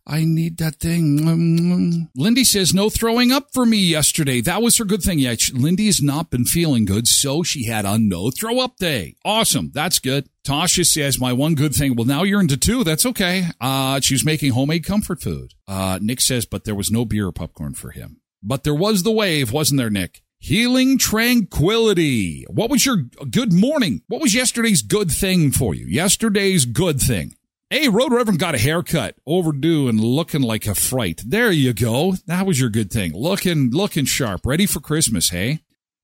I 0.07 0.25
need 0.25 0.57
that 0.57 0.77
thing. 0.77 2.09
Lindy 2.15 2.43
says 2.43 2.73
no 2.73 2.89
throwing 2.89 3.31
up 3.31 3.53
for 3.53 3.65
me 3.65 3.77
yesterday. 3.77 4.41
That 4.41 4.61
was 4.61 4.77
her 4.77 4.85
good 4.85 5.03
thing. 5.03 5.19
Yeah, 5.19 5.35
Lindy 5.53 5.85
has 5.85 6.01
not 6.01 6.31
been 6.31 6.45
feeling 6.45 6.85
good, 6.85 7.07
so 7.07 7.43
she 7.43 7.65
had 7.65 7.85
a 7.85 7.99
no 7.99 8.31
throw 8.31 8.59
up 8.59 8.77
day. 8.77 9.17
Awesome. 9.23 9.69
That's 9.73 9.99
good. 9.99 10.27
Tasha 10.43 10.83
says 10.85 11.19
my 11.19 11.31
one 11.31 11.53
good 11.53 11.75
thing. 11.75 11.95
Well, 11.95 12.05
now 12.05 12.23
you're 12.23 12.41
into 12.41 12.57
two. 12.57 12.83
That's 12.83 13.05
okay. 13.05 13.45
Uh, 13.61 13.99
she 13.99 14.15
was 14.15 14.25
making 14.25 14.53
homemade 14.53 14.83
comfort 14.83 15.21
food. 15.21 15.53
Uh, 15.67 15.99
Nick 16.01 16.21
says, 16.21 16.45
but 16.45 16.63
there 16.63 16.73
was 16.75 16.89
no 16.89 17.05
beer 17.05 17.27
or 17.27 17.31
popcorn 17.31 17.75
for 17.75 17.91
him. 17.91 18.19
But 18.41 18.63
there 18.63 18.73
was 18.73 19.03
the 19.03 19.11
wave, 19.11 19.51
wasn't 19.51 19.77
there, 19.77 19.89
Nick? 19.91 20.23
Healing 20.39 20.97
tranquility. 20.97 22.45
What 22.49 22.69
was 22.69 22.85
your 22.85 22.95
good 23.29 23.51
morning? 23.51 24.01
What 24.07 24.21
was 24.21 24.33
yesterday's 24.33 24.81
good 24.81 25.11
thing 25.11 25.51
for 25.51 25.75
you? 25.75 25.85
Yesterday's 25.85 26.63
good 26.65 27.01
thing. 27.01 27.35
Hey, 27.71 27.87
Road 27.87 28.11
Reverend 28.11 28.39
got 28.39 28.55
a 28.55 28.57
haircut, 28.57 29.15
overdue 29.27 29.87
and 29.89 30.01
looking 30.01 30.41
like 30.41 30.65
a 30.65 30.73
fright. 30.73 31.21
There 31.23 31.51
you 31.51 31.71
go. 31.71 32.15
That 32.25 32.47
was 32.47 32.59
your 32.59 32.71
good 32.71 32.89
thing. 32.91 33.13
Looking, 33.13 33.69
looking 33.69 34.05
sharp, 34.05 34.43
ready 34.43 34.65
for 34.65 34.79
Christmas, 34.79 35.29
hey? 35.29 35.59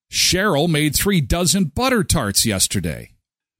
Cheryl 0.08 0.68
made 0.68 0.94
three 0.94 1.20
dozen 1.20 1.64
butter 1.64 2.04
tarts 2.04 2.46
yesterday. 2.46 3.16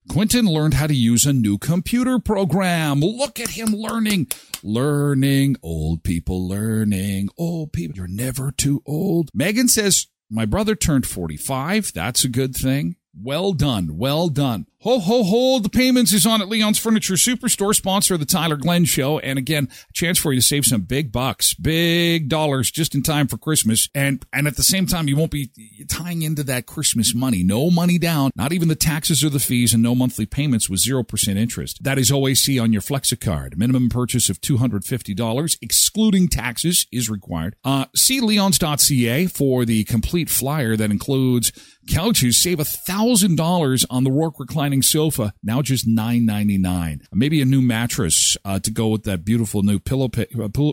Quentin 0.09 0.47
learned 0.47 0.75
how 0.75 0.87
to 0.87 0.95
use 0.95 1.27
a 1.27 1.33
new 1.33 1.59
computer 1.59 2.21
program. 2.21 3.01
Look 3.01 3.41
at 3.41 3.51
him 3.51 3.73
learning. 3.73 4.29
Learning. 4.63 5.57
Old 5.61 6.05
people 6.05 6.47
learning. 6.47 7.31
Old 7.37 7.73
people. 7.73 7.97
You're 7.97 8.07
never 8.07 8.53
too 8.53 8.85
old. 8.87 9.31
Megan 9.35 9.67
says, 9.67 10.07
my 10.31 10.45
brother 10.45 10.77
turned 10.77 11.09
45. 11.09 11.93
That's 11.93 12.23
a 12.23 12.29
good 12.29 12.55
thing. 12.55 12.95
Well 13.21 13.53
done. 13.53 13.97
Well 13.97 14.29
done. 14.29 14.67
Ho, 14.87 15.01
ho, 15.01 15.25
ho. 15.25 15.59
The 15.59 15.69
payments 15.69 16.13
is 16.13 16.27
on 16.27 16.41
at 16.41 16.49
Leon's 16.49 16.79
Furniture 16.79 17.15
Superstore, 17.15 17.75
sponsor 17.75 18.15
of 18.15 18.21
the 18.21 18.25
Tyler 18.25 18.55
Glenn 18.55 18.85
Show. 18.85 19.19
And 19.19 19.37
again, 19.37 19.69
a 19.91 19.93
chance 19.93 20.17
for 20.17 20.33
you 20.33 20.39
to 20.39 20.47
save 20.47 20.65
some 20.65 20.83
big 20.83 21.11
bucks, 21.11 21.55
big 21.55 22.29
dollars 22.29 22.71
just 22.71 22.95
in 22.95 23.03
time 23.03 23.27
for 23.27 23.37
Christmas. 23.37 23.89
And, 23.97 24.25
and 24.33 24.47
at 24.47 24.55
the 24.55 24.63
same 24.63 24.87
time, 24.87 25.09
you 25.09 25.17
won't 25.17 25.33
be 25.33 25.51
tying 25.89 26.23
into 26.23 26.45
that 26.45 26.67
Christmas 26.67 27.17
money. 27.17 27.43
No 27.43 27.69
money 27.69 27.99
down, 27.99 28.31
not 28.37 28.53
even 28.53 28.69
the 28.69 28.77
taxes 28.77 29.25
or 29.25 29.29
the 29.29 29.41
fees 29.41 29.75
and 29.75 29.83
no 29.83 29.97
monthly 29.97 30.25
payments 30.25 30.71
with 30.71 30.79
0% 30.79 31.37
interest. 31.37 31.83
That 31.83 31.99
is 31.99 32.13
OAC 32.13 32.63
on 32.63 32.73
your 32.73 32.83
FlexiCard. 32.83 33.57
Minimum 33.57 33.89
purchase 33.89 34.31
of 34.31 34.41
$250, 34.41 35.59
excluding 35.63 36.29
taxes 36.29 36.87
is 36.93 37.11
required. 37.11 37.57
Uh, 37.65 37.87
see 37.97 38.21
leons.ca 38.21 39.27
for 39.27 39.65
the 39.65 39.83
complete 39.83 40.31
flyer 40.31 40.77
that 40.77 40.93
includes 40.93 41.51
couches. 41.89 42.41
Save 42.41 42.59
$1,000 42.59 43.85
on 43.91 44.05
the 44.05 44.13
Rourke 44.13 44.39
reclining 44.39 44.76
reclining 44.77 44.83
sofa 44.83 45.35
now 45.43 45.63
just 45.63 45.87
nine 45.87 46.25
ninety 46.25 46.59
nine. 46.59 47.03
Maybe 47.13 47.41
a 47.41 47.45
new 47.45 47.63
mattress 47.63 48.37
uh, 48.45 48.59
to 48.61 48.71
go 48.71 48.89
with 48.89 49.05
that 49.05 49.25
beautiful 49.25 49.63
new 49.63 49.79
pillow 49.79 50.09
uh, 50.17 50.49
pillow 50.49 50.73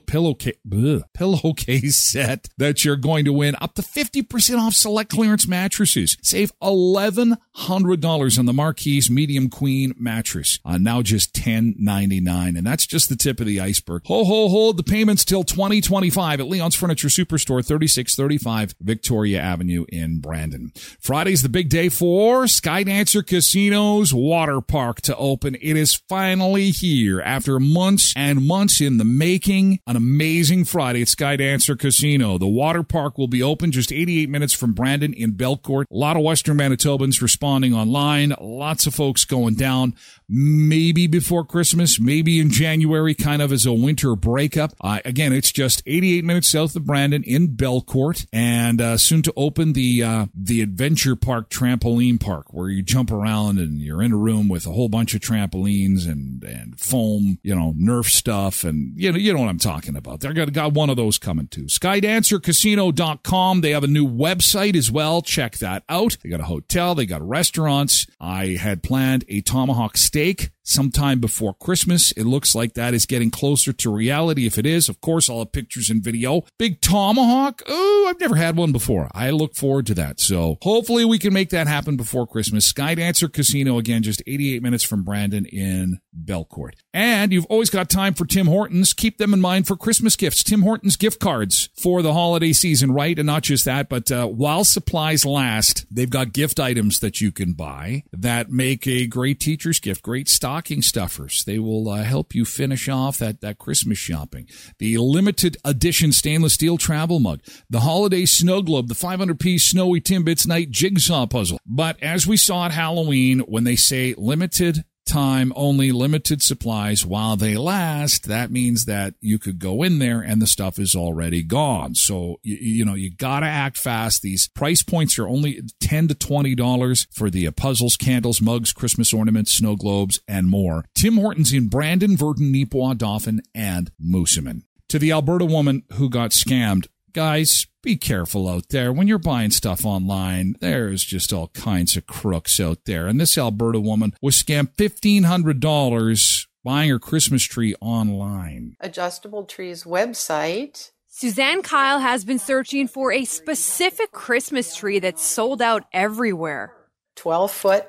pillowcase 1.14 1.98
set 2.12 2.50
that 2.58 2.86
you're 2.86 2.96
going 2.96 3.26
to 3.26 3.34
win. 3.34 3.56
Up 3.62 3.76
to 3.76 3.82
fifty 3.82 4.22
percent 4.22 4.60
off 4.60 4.74
select 4.74 5.12
clearance 5.12 5.48
mattresses. 5.48 6.18
Save 6.22 6.52
eleven 6.62 7.38
hundred 7.54 8.02
dollars 8.02 8.38
on 8.38 8.46
the 8.46 8.54
Marquise 8.54 9.10
Medium 9.10 9.50
Queen 9.50 9.94
mattress. 9.98 10.60
Uh, 10.66 10.78
now 10.78 11.02
just 11.02 11.34
ten 11.34 11.76
ninety 11.78 12.20
nine, 12.20 12.56
and 12.56 12.66
that's 12.66 12.86
just 12.86 13.10
the 13.10 13.16
tip 13.16 13.40
of 13.40 13.46
the 13.46 13.60
iceberg. 13.60 14.04
Ho 14.06 14.24
ho 14.24 14.50
hold 14.50 14.78
the 14.78 14.84
payments 14.84 15.26
till 15.26 15.44
twenty 15.44 15.82
twenty 15.82 16.10
five 16.10 16.40
at 16.40 16.48
Leon's 16.48 16.76
Furniture 16.76 17.10
Superstore, 17.10 17.66
thirty 17.66 17.88
six 17.88 18.16
thirty 18.16 18.38
five 18.38 18.76
Victoria 18.80 19.40
Avenue 19.40 19.86
in 19.90 20.20
Brandon. 20.20 20.72
Friday's 21.00 21.44
the 21.44 21.50
big 21.50 21.70
day 21.70 21.90
for 21.90 22.44
Skydancer 22.44 23.26
Casino 23.26 23.83
water 24.14 24.62
park 24.62 25.02
to 25.02 25.16
open. 25.18 25.56
It 25.56 25.76
is 25.76 26.02
finally 26.08 26.70
here 26.70 27.20
after 27.22 27.60
months 27.60 28.14
and 28.16 28.46
months 28.48 28.80
in 28.80 28.98
the 28.98 29.04
making. 29.04 29.80
An 29.86 29.96
amazing 29.96 30.66
Friday 30.66 31.02
at 31.02 31.08
Skydancer 31.08 31.78
Casino. 31.78 32.38
The 32.38 32.48
water 32.48 32.84
park 32.84 33.18
will 33.18 33.28
be 33.28 33.44
open 33.44 33.72
just 33.72 33.92
88 33.92 34.30
minutes 34.30 34.54
from 34.54 34.74
Brandon 34.74 35.14
in 35.14 35.34
Belcourt. 35.34 35.86
A 35.92 35.96
lot 35.96 36.16
of 36.16 36.24
Western 36.24 36.58
Manitobans 36.58 37.22
responding 37.22 37.74
online. 37.74 38.34
Lots 38.40 38.88
of 38.88 38.96
folks 38.96 39.26
going 39.26 39.56
down 39.56 39.96
maybe 40.30 41.08
before 41.08 41.46
Christmas, 41.46 42.00
maybe 42.00 42.40
in 42.40 42.50
January, 42.50 43.14
kind 43.14 43.42
of 43.42 43.52
as 43.52 43.66
a 43.66 43.74
winter 43.74 44.16
breakup. 44.16 44.74
Uh, 44.82 45.00
again, 45.06 45.34
it's 45.34 45.52
just 45.52 45.84
88 45.86 46.24
minutes 46.24 46.50
south 46.50 46.76
of 46.76 46.86
Brandon 46.86 47.24
in 47.24 47.50
Belcourt, 47.50 48.26
and 48.32 48.82
uh, 48.82 48.98
soon 48.98 49.22
to 49.24 49.34
open 49.36 49.74
the 49.74 50.04
uh, 50.04 50.26
the 50.34 50.62
Adventure 50.62 51.16
Park 51.16 51.50
trampoline 51.50 52.20
park, 52.20 52.54
where 52.54 52.70
you 52.70 52.82
jump 52.82 53.12
around 53.12 53.60
and 53.60 53.80
you're 53.80 54.02
in 54.02 54.12
a 54.12 54.18
room 54.18 54.48
with 54.48 54.66
a 54.66 54.72
whole 54.72 54.90
bunch 54.90 55.14
of 55.14 55.22
trampolines 55.22 56.08
and 56.08 56.44
and 56.44 56.80
foam, 56.80 57.40
you 57.44 57.54
know, 57.54 57.74
Nerf 57.78 58.06
stuff, 58.06 58.64
and 58.64 58.94
you 58.96 59.12
know 59.12 59.18
you 59.18 59.34
know 59.34 59.42
what 59.42 59.50
I'm 59.50 59.60
talking 59.60 59.96
about. 59.96 60.22
They're 60.22 60.34
got 60.34 60.52
got 60.54 60.74
one 60.74 60.90
of 60.90 60.96
those 60.96 61.18
coming 61.18 61.48
too. 61.48 61.66
SkydancerCasino.com. 61.66 63.62
They 63.62 63.72
have 63.72 63.84
a 63.84 63.88
new 63.88 64.08
website 64.08 64.76
as 64.76 64.90
well. 64.92 65.22
Check 65.22 65.58
that 65.58 65.84
out. 65.90 66.18
They 66.24 66.30
got 66.30 66.40
a 66.40 66.46
hotel. 66.46 66.96
They 66.96 67.06
got 67.06 67.22
restaurants. 67.28 68.08
I 68.20 68.58
had 68.60 68.84
planned 68.84 69.26
a 69.28 69.42
tomahawk 69.42 69.98
steak 69.98 70.13
mistake 70.14 70.53
sometime 70.64 71.20
before 71.20 71.54
Christmas. 71.54 72.12
It 72.14 72.24
looks 72.26 72.56
like 72.56 72.74
that 72.74 72.94
is 72.94 73.06
getting 73.06 73.32
closer 73.32 73.74
to 73.74 73.94
reality. 73.94 74.46
If 74.46 74.58
it 74.58 74.66
is, 74.66 74.90
of 74.90 75.02
course, 75.02 75.30
I'll 75.30 75.40
have 75.40 75.52
pictures 75.52 75.90
and 75.90 76.04
video. 76.04 76.44
Big 76.58 76.82
tomahawk. 76.82 77.62
Oh, 77.68 78.08
I've 78.10 78.20
never 78.20 78.36
had 78.36 78.56
one 78.56 78.72
before. 78.72 79.10
I 79.14 79.30
look 79.30 79.56
forward 79.56 79.86
to 79.88 79.94
that. 79.96 80.20
So 80.20 80.58
hopefully 80.62 81.06
we 81.06 81.20
can 81.20 81.34
make 81.34 81.50
that 81.50 81.68
happen 81.68 81.98
before 81.98 82.26
Christmas. 82.26 82.72
Skydancer 82.72 83.32
Casino, 83.32 83.78
again, 83.78 84.04
just 84.04 84.24
88 84.26 84.64
minutes 84.64 84.84
from 84.84 85.04
Brandon 85.04 85.46
in 85.46 86.00
Belcourt. 86.26 86.74
And 86.94 87.32
you've 87.32 87.46
always 87.46 87.70
got 87.70 87.90
time 87.90 88.14
for 88.14 88.26
Tim 88.26 88.48
Hortons. 88.48 88.94
Keep 88.94 89.18
them 89.18 89.34
in 89.34 89.42
mind 89.42 89.68
for 89.68 89.76
Christmas 89.76 90.16
gifts. 90.16 90.44
Tim 90.44 90.62
Hortons 90.62 90.96
gift 90.96 91.20
cards 91.20 91.70
for 91.76 92.02
the 92.02 92.14
holiday 92.14 92.54
season, 92.54 92.92
right? 92.92 93.18
And 93.18 93.28
not 93.28 93.44
just 93.44 93.66
that, 93.66 93.90
but 93.90 94.12
uh, 94.12 94.28
while 94.28 94.64
supplies 94.64 95.26
last, 95.26 95.86
they've 95.92 96.10
got 96.10 96.34
gift 96.34 96.60
items 96.60 97.00
that 97.00 97.20
you 97.20 97.32
can 97.32 97.54
buy 97.54 98.04
that 98.14 98.50
make 98.50 98.88
a 98.88 99.08
great 99.08 99.40
teacher's 99.40 99.80
gift, 99.80 100.04
great 100.04 100.30
stocking 100.54 100.84
stuffers. 100.84 101.44
They 101.46 101.58
will 101.58 101.90
uh, 101.90 102.04
help 102.04 102.36
you 102.36 102.46
finish 102.46 102.88
off 102.88 103.18
that, 103.18 103.42
that 103.42 103.58
Christmas 103.58 103.98
shopping. 103.98 104.48
The 104.78 105.00
limited 105.00 105.58
edition 105.66 106.12
stainless 106.12 106.54
steel 106.54 106.78
travel 106.78 107.20
mug, 107.20 107.42
the 107.72 107.80
holiday 107.80 108.26
snow 108.26 108.62
globe, 108.62 108.88
the 108.88 108.94
500 108.94 109.40
piece 109.40 109.64
snowy 109.64 110.00
Timbits 110.00 110.46
night 110.46 110.70
jigsaw 110.70 111.26
puzzle. 111.26 111.58
But 111.66 111.98
as 112.04 112.28
we 112.28 112.38
saw 112.38 112.66
at 112.66 112.72
Halloween, 112.72 113.40
when 113.40 113.64
they 113.64 113.76
say 113.76 114.14
limited 114.16 114.86
time 115.14 115.54
only 115.56 115.92
limited 115.92 116.42
supplies 116.42 117.06
while 117.06 117.36
they 117.36 117.56
last. 117.56 118.28
That 118.28 118.50
means 118.50 118.86
that 118.86 119.14
you 119.22 119.38
could 119.38 119.60
go 119.60 119.84
in 119.84 120.00
there 120.00 120.22
and 120.22 120.42
the 120.42 120.48
stuff 120.48 120.80
is 120.80 120.96
already 120.96 121.44
gone. 121.44 121.94
So 121.94 122.40
you, 122.42 122.56
you 122.56 122.86
know 122.86 122.96
you 122.96 123.12
gotta 123.12 123.46
act 123.46 123.78
fast. 123.78 124.24
These 124.24 124.48
price 124.48 124.82
points 124.82 125.20
are 125.20 125.28
only 125.28 125.62
10 125.82 126.08
to 126.08 126.16
20 126.16 126.56
dollars 126.56 127.06
for 127.12 127.30
the 127.30 127.46
uh, 127.46 127.52
puzzles 127.52 127.96
candles 127.96 128.42
mugs 128.42 128.74
christmas 128.74 129.14
ornaments 129.14 129.52
snow 129.52 129.76
globes 129.76 130.20
and 130.28 130.48
more. 130.48 130.86
Tim 130.96 131.18
hortons 131.18 131.54
in 131.54 131.68
brandon 131.68 132.18
virden 132.18 132.52
neepawa 132.52 132.98
dauphin 132.98 133.44
and 133.54 133.92
moosomin 134.04 134.64
to 134.90 134.98
the 134.98 135.12
alberta 135.12 135.46
woman 135.46 135.84
who 135.94 136.10
got 136.10 136.32
scammed 136.32 136.88
guys 137.14 137.68
be 137.82 137.96
careful 137.96 138.48
out 138.48 138.70
there. 138.70 138.92
When 138.92 139.08
you're 139.08 139.18
buying 139.20 139.52
stuff 139.52 139.86
online, 139.86 140.56
there's 140.60 141.04
just 141.04 141.34
all 141.34 141.50
kinds 141.50 141.96
of 141.98 142.08
crooks 142.08 142.60
out 142.60 142.86
there. 142.86 143.08
And 143.08 143.20
this 143.20 143.38
Alberta 143.38 143.80
woman 143.80 144.14
was 144.22 144.42
scammed 144.42 144.76
$1,500 144.76 146.48
buying 146.64 146.90
her 146.90 147.00
Christmas 147.00 147.44
tree 147.44 147.76
online. 147.82 148.76
Adjustable 148.80 149.44
Trees 149.44 149.84
website. 149.84 150.92
Suzanne 151.08 151.62
Kyle 151.62 152.00
has 152.00 152.26
been 152.26 152.40
searching 152.40 152.88
for 152.88 153.12
a 153.12 153.26
specific 153.26 154.12
Christmas 154.12 154.76
tree 154.76 155.00
that's 155.00 155.24
sold 155.24 155.62
out 155.62 155.84
everywhere. 155.94 156.74
12 157.16 157.52
foot 157.52 157.86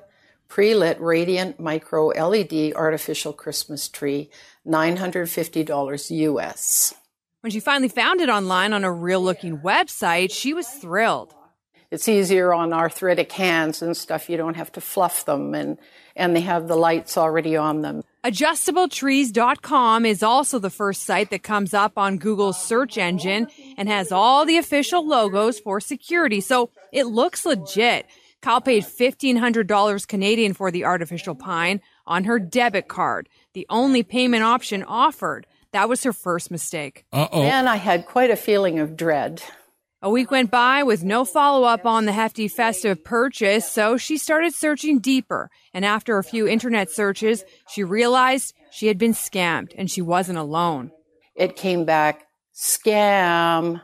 pre 0.49 0.75
lit 0.75 1.01
radiant 1.01 1.59
micro 1.59 2.09
LED 2.09 2.75
artificial 2.75 3.33
Christmas 3.33 3.89
tree, 3.89 4.29
$950 4.67 6.11
US. 6.11 6.95
When 7.45 7.51
she 7.51 7.61
finally 7.61 7.89
found 7.89 8.23
it 8.23 8.31
online 8.31 8.73
on 8.73 8.85
a 8.85 8.91
real 8.91 9.23
looking 9.23 9.59
website, 9.59 10.33
she 10.33 10.55
was 10.55 10.67
thrilled. 10.67 11.35
It's 11.91 12.09
easier 12.09 12.55
on 12.55 12.73
arthritic 12.73 13.31
hands 13.33 13.83
and 13.83 13.95
stuff. 13.95 14.31
You 14.31 14.39
don't 14.39 14.57
have 14.57 14.73
to 14.73 14.81
fluff 14.81 15.27
them 15.27 15.55
and, 15.55 15.77
and 16.17 16.35
they 16.35 16.41
have 16.41 16.69
the 16.69 16.75
lights 16.75 17.19
already 17.19 17.55
on 17.55 17.83
them. 17.83 18.03
AdjustableTrees.com 18.25 20.07
is 20.07 20.23
also 20.23 20.59
the 20.59 20.71
first 20.71 21.03
site 21.03 21.29
that 21.29 21.43
comes 21.43 21.75
up 21.75 21.99
on 21.99 22.17
Google's 22.17 22.59
search 22.59 22.97
engine 22.97 23.49
and 23.77 23.91
has 23.91 24.11
all 24.11 24.47
the 24.47 24.57
official 24.57 25.07
logos 25.07 25.61
for 25.61 25.81
security. 25.81 26.41
So 26.41 26.71
it 26.93 27.05
looks 27.05 27.45
legit. 27.45 28.07
Kyle 28.41 28.63
paid 28.63 28.85
$1,500 28.85 30.09
Canadian 30.09 30.55
for 30.55 30.71
the 30.71 30.87
artificial 30.87 31.35
pine 31.35 31.83
on 32.07 32.25
her 32.25 32.39
debit 32.39 32.89
card, 32.89 33.29
the 33.53 33.67
only 33.69 34.03
payment 34.03 34.45
option 34.45 34.83
offered. 34.83 35.47
That 35.75 35.89
was 35.89 36.05
her 36.05 36.13
first 36.13 36.53
mistake. 36.53 37.05
Uh 37.13 37.27
oh. 37.33 37.43
And 37.43 37.69
I 37.69 37.77
had 37.77 38.07
quite 38.07 38.31
a 38.31 38.37
feeling 38.37 38.79
of 38.79 38.97
dread. 38.97 39.43
A 40.03 40.09
week 40.09 40.31
went 40.31 40.49
by 40.49 40.85
with 40.85 41.03
no 41.03 41.25
follow 41.25 41.65
up 41.65 41.85
on 41.85 42.05
the 42.05 42.13
hefty 42.13 42.47
festive 42.47 43.03
purchase, 43.03 43.69
so 43.73 43.97
she 43.97 44.17
started 44.17 44.55
searching 44.55 45.01
deeper. 45.01 45.51
And 45.73 45.85
after 45.85 46.17
a 46.17 46.23
few 46.23 46.47
internet 46.47 46.93
searches, 46.93 47.45
she 47.69 47.83
realized 47.83 48.55
she 48.71 48.87
had 48.87 48.99
been 48.99 49.15
scammed 49.15 49.73
and 49.77 49.91
she 49.91 50.01
wasn't 50.01 50.39
alone. 50.39 50.93
It 51.35 51.57
came 51.57 51.85
back 51.85 52.29
scam. 52.55 53.81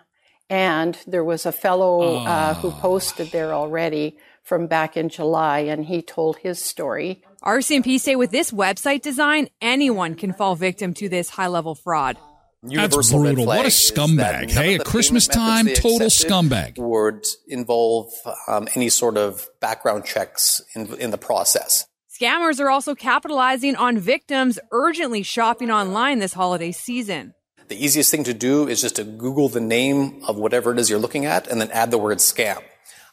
And 0.48 0.96
there 1.08 1.24
was 1.24 1.44
a 1.44 1.52
fellow 1.52 2.18
uh, 2.18 2.54
who 2.54 2.70
posted 2.70 3.32
there 3.32 3.52
already 3.52 4.16
from 4.44 4.68
back 4.68 4.96
in 4.96 5.08
July, 5.08 5.60
and 5.60 5.86
he 5.86 6.02
told 6.02 6.36
his 6.38 6.62
story. 6.62 7.22
RCMP 7.44 7.98
say 7.98 8.16
with 8.16 8.30
this 8.30 8.50
website 8.50 9.00
design, 9.00 9.48
anyone 9.62 10.14
can 10.14 10.34
fall 10.34 10.56
victim 10.56 10.92
to 10.94 11.08
this 11.08 11.30
high 11.30 11.46
level 11.46 11.74
fraud. 11.74 12.18
That's 12.62 13.10
brutal. 13.10 13.46
What 13.46 13.64
a 13.64 13.70
scumbag. 13.70 14.50
Hey, 14.50 14.74
at 14.74 14.84
Christmas 14.84 15.26
time, 15.26 15.66
total 15.66 16.08
scumbag. 16.08 16.76
Would 16.76 17.24
involve 17.48 18.12
um, 18.46 18.68
any 18.74 18.90
sort 18.90 19.16
of 19.16 19.48
background 19.60 20.04
checks 20.04 20.60
in, 20.74 20.94
in 20.96 21.10
the 21.10 21.16
process. 21.16 21.86
Scammers 22.20 22.60
are 22.60 22.68
also 22.68 22.94
capitalizing 22.94 23.74
on 23.76 23.96
victims 23.96 24.58
urgently 24.72 25.22
shopping 25.22 25.70
online 25.70 26.18
this 26.18 26.34
holiday 26.34 26.72
season. 26.72 27.32
The 27.68 27.82
easiest 27.82 28.10
thing 28.10 28.24
to 28.24 28.34
do 28.34 28.68
is 28.68 28.82
just 28.82 28.96
to 28.96 29.04
Google 29.04 29.48
the 29.48 29.60
name 29.60 30.22
of 30.28 30.36
whatever 30.36 30.72
it 30.72 30.78
is 30.78 30.90
you're 30.90 30.98
looking 30.98 31.24
at 31.24 31.46
and 31.46 31.58
then 31.58 31.70
add 31.70 31.90
the 31.90 31.96
word 31.96 32.18
scam. 32.18 32.60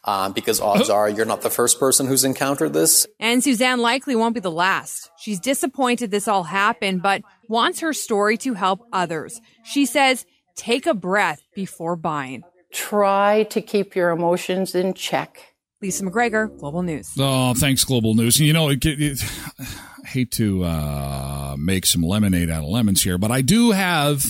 Um, 0.08 0.32
because 0.32 0.58
odds 0.58 0.88
are 0.98 1.10
you're 1.10 1.26
not 1.26 1.42
the 1.42 1.50
first 1.50 1.78
person 1.78 2.06
who's 2.06 2.24
encountered 2.24 2.72
this. 2.72 3.06
And 3.20 3.44
Suzanne 3.44 3.80
likely 3.80 4.16
won't 4.16 4.34
be 4.34 4.40
the 4.40 4.50
last. 4.50 5.10
She's 5.18 5.38
disappointed 5.38 6.10
this 6.10 6.26
all 6.26 6.44
happened, 6.44 7.02
but 7.02 7.20
wants 7.46 7.80
her 7.80 7.92
story 7.92 8.38
to 8.38 8.54
help 8.54 8.80
others. 8.90 9.38
She 9.64 9.84
says, 9.84 10.24
take 10.56 10.86
a 10.86 10.94
breath 10.94 11.42
before 11.54 11.94
buying. 11.94 12.42
Try 12.72 13.42
to 13.50 13.60
keep 13.60 13.94
your 13.94 14.10
emotions 14.10 14.74
in 14.74 14.94
check. 14.94 15.54
Lisa 15.82 16.04
McGregor, 16.04 16.58
Global 16.58 16.82
News. 16.82 17.10
Oh, 17.18 17.52
thanks, 17.54 17.84
Global 17.84 18.14
News. 18.14 18.40
You 18.40 18.54
know, 18.54 18.70
it, 18.70 18.84
it, 18.84 19.22
I 19.60 20.06
hate 20.06 20.30
to 20.32 20.64
uh, 20.64 21.56
make 21.58 21.84
some 21.84 22.02
lemonade 22.02 22.48
out 22.48 22.64
of 22.64 22.70
lemons 22.70 23.02
here, 23.02 23.18
but 23.18 23.30
I 23.30 23.42
do 23.42 23.72
have 23.72 24.24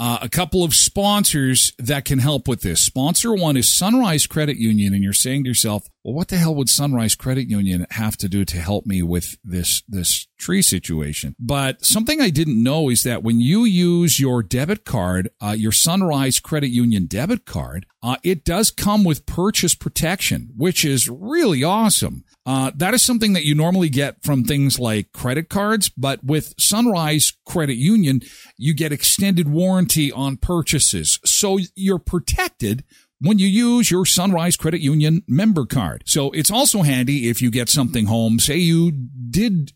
uh, 0.00 0.18
a 0.22 0.30
couple 0.30 0.64
of 0.64 0.74
sponsors 0.74 1.74
that 1.78 2.06
can 2.06 2.18
help 2.18 2.48
with 2.48 2.62
this. 2.62 2.80
Sponsor 2.80 3.34
one 3.34 3.58
is 3.58 3.68
Sunrise 3.68 4.26
Credit 4.26 4.56
Union, 4.56 4.94
and 4.94 5.04
you're 5.04 5.12
saying 5.12 5.44
to 5.44 5.48
yourself, 5.48 5.86
well, 6.02 6.14
what 6.14 6.28
the 6.28 6.38
hell 6.38 6.54
would 6.54 6.70
Sunrise 6.70 7.14
Credit 7.14 7.50
Union 7.50 7.86
have 7.90 8.16
to 8.16 8.28
do 8.28 8.46
to 8.46 8.56
help 8.56 8.86
me 8.86 9.02
with 9.02 9.36
this, 9.44 9.82
this 9.86 10.26
tree 10.38 10.62
situation? 10.62 11.36
But 11.38 11.84
something 11.84 12.18
I 12.18 12.30
didn't 12.30 12.62
know 12.62 12.88
is 12.88 13.02
that 13.02 13.22
when 13.22 13.42
you 13.42 13.64
use 13.64 14.18
your 14.18 14.42
debit 14.42 14.86
card, 14.86 15.28
uh, 15.38 15.54
your 15.58 15.72
Sunrise 15.72 16.40
Credit 16.40 16.70
Union 16.70 17.04
debit 17.04 17.44
card, 17.44 17.84
uh, 18.02 18.16
it 18.22 18.42
does 18.42 18.70
come 18.70 19.04
with 19.04 19.26
purchase 19.26 19.74
protection, 19.74 20.54
which 20.56 20.82
is 20.82 21.10
really 21.10 21.62
awesome. 21.62 22.24
Uh, 22.46 22.70
that 22.74 22.94
is 22.94 23.02
something 23.02 23.34
that 23.34 23.44
you 23.44 23.54
normally 23.54 23.88
get 23.88 24.22
from 24.24 24.44
things 24.44 24.78
like 24.78 25.12
credit 25.12 25.48
cards, 25.48 25.90
but 25.90 26.24
with 26.24 26.54
Sunrise 26.58 27.32
Credit 27.44 27.76
Union, 27.76 28.20
you 28.56 28.74
get 28.74 28.92
extended 28.92 29.48
warranty 29.48 30.10
on 30.10 30.36
purchases. 30.36 31.20
So 31.24 31.58
you're 31.74 31.98
protected 31.98 32.82
when 33.20 33.38
you 33.38 33.46
use 33.46 33.90
your 33.90 34.06
Sunrise 34.06 34.56
Credit 34.56 34.80
Union 34.80 35.22
member 35.28 35.66
card. 35.66 36.02
So 36.06 36.30
it's 36.30 36.50
also 36.50 36.82
handy 36.82 37.28
if 37.28 37.42
you 37.42 37.50
get 37.50 37.68
something 37.68 38.06
home. 38.06 38.38
Say 38.38 38.56
you 38.56 38.90
did 38.90 39.72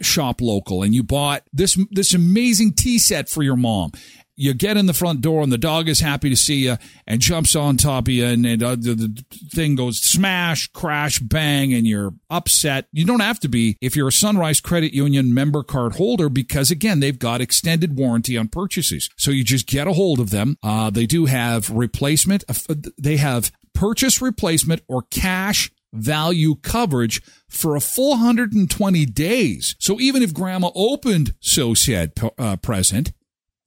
shop 0.00 0.40
local 0.40 0.82
and 0.82 0.94
you 0.94 1.02
bought 1.02 1.42
this 1.52 1.76
this 1.90 2.14
amazing 2.14 2.72
tea 2.72 2.98
set 2.98 3.28
for 3.28 3.42
your 3.42 3.56
mom 3.56 3.90
you 4.36 4.52
get 4.52 4.76
in 4.76 4.86
the 4.86 4.92
front 4.92 5.22
door 5.22 5.42
and 5.42 5.50
the 5.50 5.58
dog 5.58 5.88
is 5.88 6.00
happy 6.00 6.28
to 6.28 6.36
see 6.36 6.66
you 6.66 6.76
and 7.06 7.20
jumps 7.20 7.56
on 7.56 7.76
top 7.76 8.06
of 8.06 8.12
you 8.12 8.26
and, 8.26 8.44
and 8.44 8.62
uh, 8.62 8.76
the, 8.76 8.94
the, 8.94 9.24
thing 9.50 9.74
goes 9.74 9.98
smash, 9.98 10.66
crash, 10.68 11.18
bang, 11.18 11.72
and 11.72 11.86
you're 11.86 12.12
upset. 12.28 12.86
You 12.92 13.06
don't 13.06 13.20
have 13.20 13.40
to 13.40 13.48
be 13.48 13.78
if 13.80 13.96
you're 13.96 14.08
a 14.08 14.12
Sunrise 14.12 14.60
Credit 14.60 14.92
Union 14.92 15.32
member 15.32 15.62
card 15.62 15.94
holder 15.94 16.28
because 16.28 16.70
again, 16.70 17.00
they've 17.00 17.18
got 17.18 17.40
extended 17.40 17.96
warranty 17.96 18.36
on 18.36 18.48
purchases. 18.48 19.08
So 19.16 19.30
you 19.30 19.44
just 19.44 19.66
get 19.66 19.88
a 19.88 19.94
hold 19.94 20.20
of 20.20 20.30
them. 20.30 20.58
Uh, 20.62 20.90
they 20.90 21.06
do 21.06 21.24
have 21.24 21.70
replacement. 21.70 22.44
Uh, 22.48 22.74
they 22.98 23.16
have 23.16 23.50
purchase 23.72 24.20
replacement 24.20 24.82
or 24.88 25.02
cash 25.10 25.70
value 25.92 26.56
coverage 26.56 27.22
for 27.48 27.74
a 27.74 27.80
full 27.80 28.10
120 28.10 29.06
days. 29.06 29.76
So 29.78 29.98
even 30.00 30.22
if 30.22 30.34
grandma 30.34 30.70
opened 30.74 31.34
so 31.40 31.74
said 31.74 32.12
uh, 32.38 32.56
present 32.56 33.12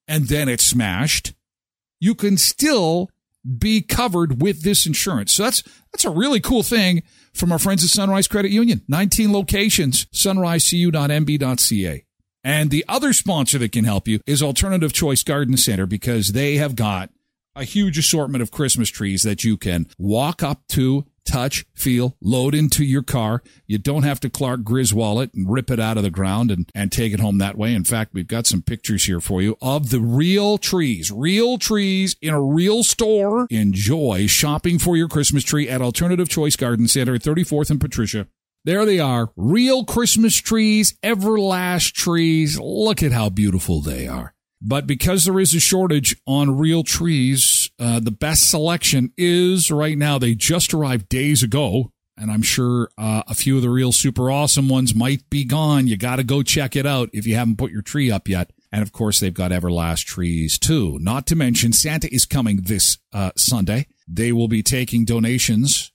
and 0.09 0.27
then 0.27 0.49
it's 0.49 0.65
smashed, 0.65 1.33
you 2.01 2.15
can 2.15 2.35
still 2.35 3.09
be 3.57 3.81
covered 3.81 4.41
with 4.41 4.63
this 4.63 4.85
insurance. 4.85 5.31
So 5.31 5.43
that's 5.43 5.63
that's 5.93 6.03
a 6.03 6.09
really 6.09 6.41
cool 6.41 6.63
thing 6.63 7.03
from 7.33 7.51
our 7.53 7.59
friends 7.59 7.83
at 7.83 7.89
Sunrise 7.91 8.27
Credit 8.27 8.51
Union. 8.51 8.81
19 8.89 9.31
locations, 9.31 10.05
sunrisecu.mb.ca. 10.07 12.05
And 12.43 12.69
the 12.71 12.85
other 12.87 13.13
sponsor 13.13 13.57
that 13.59 13.71
can 13.71 13.85
help 13.85 14.07
you 14.07 14.19
is 14.25 14.41
Alternative 14.41 14.91
Choice 14.91 15.23
Garden 15.23 15.57
Center 15.57 15.85
because 15.85 16.31
they 16.31 16.55
have 16.55 16.75
got 16.75 17.11
a 17.55 17.63
huge 17.63 17.97
assortment 17.97 18.41
of 18.41 18.51
Christmas 18.51 18.89
trees 18.89 19.23
that 19.23 19.43
you 19.43 19.57
can 19.57 19.87
walk 19.97 20.41
up 20.41 20.65
to 20.69 21.05
touch, 21.29 21.65
feel, 21.75 22.17
load 22.21 22.55
into 22.55 22.83
your 22.83 23.03
car. 23.03 23.43
You 23.67 23.77
don't 23.77 24.03
have 24.03 24.19
to 24.21 24.29
Clark 24.29 24.63
Griswold 24.63 25.29
and 25.33 25.49
rip 25.49 25.69
it 25.69 25.79
out 25.79 25.97
of 25.97 26.03
the 26.03 26.09
ground 26.09 26.51
and, 26.51 26.69
and 26.73 26.91
take 26.91 27.13
it 27.13 27.19
home 27.19 27.37
that 27.37 27.57
way. 27.57 27.73
In 27.73 27.83
fact, 27.83 28.13
we've 28.13 28.27
got 28.27 28.47
some 28.47 28.61
pictures 28.61 29.05
here 29.05 29.19
for 29.19 29.41
you 29.41 29.57
of 29.61 29.89
the 29.89 29.99
real 29.99 30.57
trees, 30.57 31.11
real 31.11 31.57
trees 31.57 32.15
in 32.21 32.33
a 32.33 32.41
real 32.41 32.83
store. 32.83 33.47
Enjoy 33.49 34.27
shopping 34.27 34.79
for 34.79 34.97
your 34.97 35.07
Christmas 35.07 35.43
tree 35.43 35.69
at 35.69 35.81
Alternative 35.81 36.27
Choice 36.27 36.55
Garden 36.55 36.87
Center, 36.87 37.17
34th 37.17 37.69
and 37.69 37.81
Patricia. 37.81 38.27
There 38.65 38.85
they 38.85 38.99
are. 38.99 39.31
Real 39.37 39.85
Christmas 39.85 40.35
trees, 40.35 40.97
Everlast 41.01 41.93
trees. 41.93 42.59
Look 42.59 43.01
at 43.01 43.13
how 43.13 43.29
beautiful 43.29 43.81
they 43.81 44.07
are. 44.07 44.33
But 44.61 44.85
because 44.85 45.23
there 45.23 45.39
is 45.39 45.53
a 45.53 45.59
shortage 45.59 46.17
on 46.27 46.57
real 46.57 46.83
trees, 46.83 47.69
uh, 47.79 47.99
the 47.99 48.11
best 48.11 48.49
selection 48.49 49.13
is 49.17 49.71
right 49.71 49.97
now. 49.97 50.17
They 50.17 50.35
just 50.35 50.73
arrived 50.73 51.07
days 51.07 51.43
ago, 51.43 51.93
and 52.17 52.29
I'm 52.29 52.41
sure 52.41 52.89
uh, 52.97 53.23
a 53.27 53.33
few 53.33 53.55
of 53.55 53.61
the 53.61 53.69
real 53.69 53.93
super 53.93 54.29
awesome 54.29 54.67
ones 54.67 54.93
might 54.93 55.29
be 55.29 55.45
gone. 55.45 55.87
You 55.87 55.95
got 55.95 56.17
to 56.17 56.23
go 56.23 56.43
check 56.43 56.75
it 56.75 56.85
out 56.85 57.09
if 57.13 57.25
you 57.25 57.35
haven't 57.35 57.57
put 57.57 57.71
your 57.71 57.81
tree 57.81 58.11
up 58.11 58.27
yet. 58.27 58.51
And 58.71 58.81
of 58.83 58.91
course, 58.91 59.19
they've 59.19 59.33
got 59.33 59.51
Everlast 59.51 60.05
trees 60.05 60.59
too. 60.59 60.99
Not 60.99 61.25
to 61.27 61.35
mention, 61.35 61.71
Santa 61.71 62.13
is 62.13 62.25
coming 62.25 62.61
this 62.63 62.97
uh, 63.13 63.31
Sunday. 63.37 63.87
They 64.07 64.31
will 64.31 64.49
be 64.49 64.61
taking 64.61 65.05
donations 65.05 65.91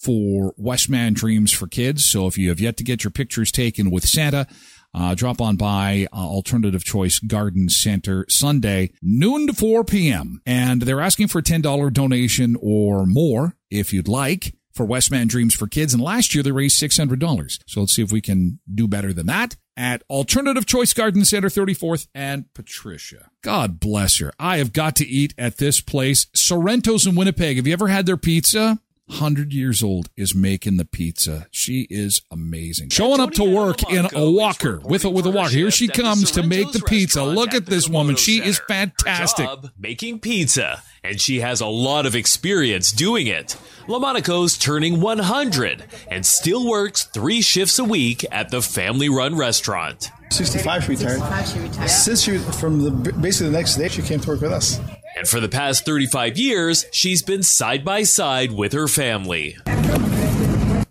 for 0.00 0.54
Westman 0.56 1.12
Dreams 1.12 1.52
for 1.52 1.66
Kids. 1.66 2.04
So 2.04 2.26
if 2.26 2.38
you 2.38 2.48
have 2.48 2.60
yet 2.60 2.76
to 2.78 2.84
get 2.84 3.04
your 3.04 3.10
pictures 3.10 3.52
taken 3.52 3.90
with 3.90 4.08
Santa, 4.08 4.46
uh, 4.94 5.14
drop 5.14 5.40
on 5.40 5.56
by 5.56 6.06
uh, 6.12 6.16
Alternative 6.16 6.82
Choice 6.84 7.18
Garden 7.18 7.68
Center 7.68 8.26
Sunday, 8.28 8.92
noon 9.02 9.46
to 9.46 9.52
4 9.52 9.84
p.m. 9.84 10.40
And 10.44 10.82
they're 10.82 11.00
asking 11.00 11.28
for 11.28 11.38
a 11.38 11.42
$10 11.42 11.92
donation 11.92 12.56
or 12.60 13.06
more 13.06 13.56
if 13.70 13.92
you'd 13.92 14.08
like 14.08 14.54
for 14.72 14.84
Westman 14.84 15.28
Dreams 15.28 15.54
for 15.54 15.66
Kids. 15.66 15.92
And 15.92 16.02
last 16.02 16.34
year 16.34 16.42
they 16.42 16.52
raised 16.52 16.80
$600. 16.80 17.58
So 17.66 17.80
let's 17.80 17.94
see 17.94 18.02
if 18.02 18.12
we 18.12 18.20
can 18.20 18.60
do 18.72 18.88
better 18.88 19.12
than 19.12 19.26
that 19.26 19.56
at 19.76 20.02
Alternative 20.10 20.66
Choice 20.66 20.92
Garden 20.92 21.24
Center, 21.24 21.48
34th 21.48 22.06
and 22.14 22.52
Patricia. 22.54 23.30
God 23.42 23.80
bless 23.80 24.18
her. 24.18 24.32
I 24.38 24.58
have 24.58 24.72
got 24.72 24.96
to 24.96 25.06
eat 25.06 25.34
at 25.38 25.56
this 25.56 25.80
place, 25.80 26.26
Sorrento's 26.34 27.06
in 27.06 27.14
Winnipeg. 27.14 27.56
Have 27.56 27.66
you 27.66 27.72
ever 27.72 27.88
had 27.88 28.06
their 28.06 28.16
pizza? 28.16 28.78
100 29.10 29.52
years 29.52 29.82
old 29.82 30.08
is 30.16 30.34
making 30.34 30.76
the 30.76 30.84
pizza. 30.84 31.46
She 31.50 31.86
is 31.90 32.22
amazing. 32.30 32.90
Showing 32.90 33.20
up 33.20 33.32
to 33.32 33.44
work 33.44 33.90
in 33.90 34.06
a 34.14 34.30
walker 34.30 34.80
with 34.84 35.04
a 35.04 35.10
with 35.10 35.26
a 35.26 35.30
walker. 35.30 35.50
Here 35.50 35.70
she 35.70 35.88
comes 35.88 36.30
to 36.32 36.42
make 36.42 36.72
the 36.72 36.80
pizza. 36.80 37.24
Look 37.24 37.52
at 37.52 37.66
this 37.66 37.88
woman. 37.88 38.16
She 38.16 38.42
is 38.42 38.60
fantastic. 38.68 39.48
Making 39.78 40.20
pizza 40.20 40.82
and 41.02 41.20
she 41.20 41.40
has 41.40 41.60
a 41.60 41.66
lot 41.66 42.06
of 42.06 42.14
experience 42.14 42.92
doing 42.92 43.26
it. 43.26 43.56
Lomonaco's 43.88 44.56
turning 44.56 45.00
100 45.00 45.84
and 46.08 46.24
still 46.24 46.68
works 46.68 47.04
3 47.04 47.40
shifts 47.40 47.78
a 47.78 47.84
week 47.84 48.24
at 48.30 48.50
the 48.50 48.62
family-run 48.62 49.36
restaurant. 49.36 50.10
65 50.30 50.84
she 50.84 50.90
retired. 50.90 51.18
65 51.18 51.48
she 51.48 51.58
retired. 51.58 51.90
Since 51.90 52.22
she 52.22 52.38
from 52.38 52.82
the 52.82 53.12
basically 53.14 53.50
the 53.50 53.58
next 53.58 53.76
day 53.76 53.88
she 53.88 54.02
came 54.02 54.20
to 54.20 54.28
work 54.28 54.40
with 54.40 54.52
us. 54.52 54.78
And 55.20 55.28
for 55.28 55.38
the 55.38 55.50
past 55.50 55.84
35 55.84 56.38
years, 56.38 56.86
she's 56.92 57.22
been 57.22 57.42
side 57.42 57.84
by 57.84 58.04
side 58.04 58.52
with 58.52 58.72
her 58.72 58.88
family. 58.88 59.54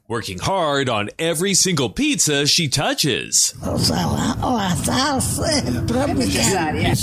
Working 0.07 0.38
hard 0.38 0.88
on 0.88 1.09
every 1.17 1.55
single 1.55 1.89
pizza 1.89 2.45
she 2.45 2.67
touches. 2.67 3.55
And 3.63 3.79
she 3.79 3.88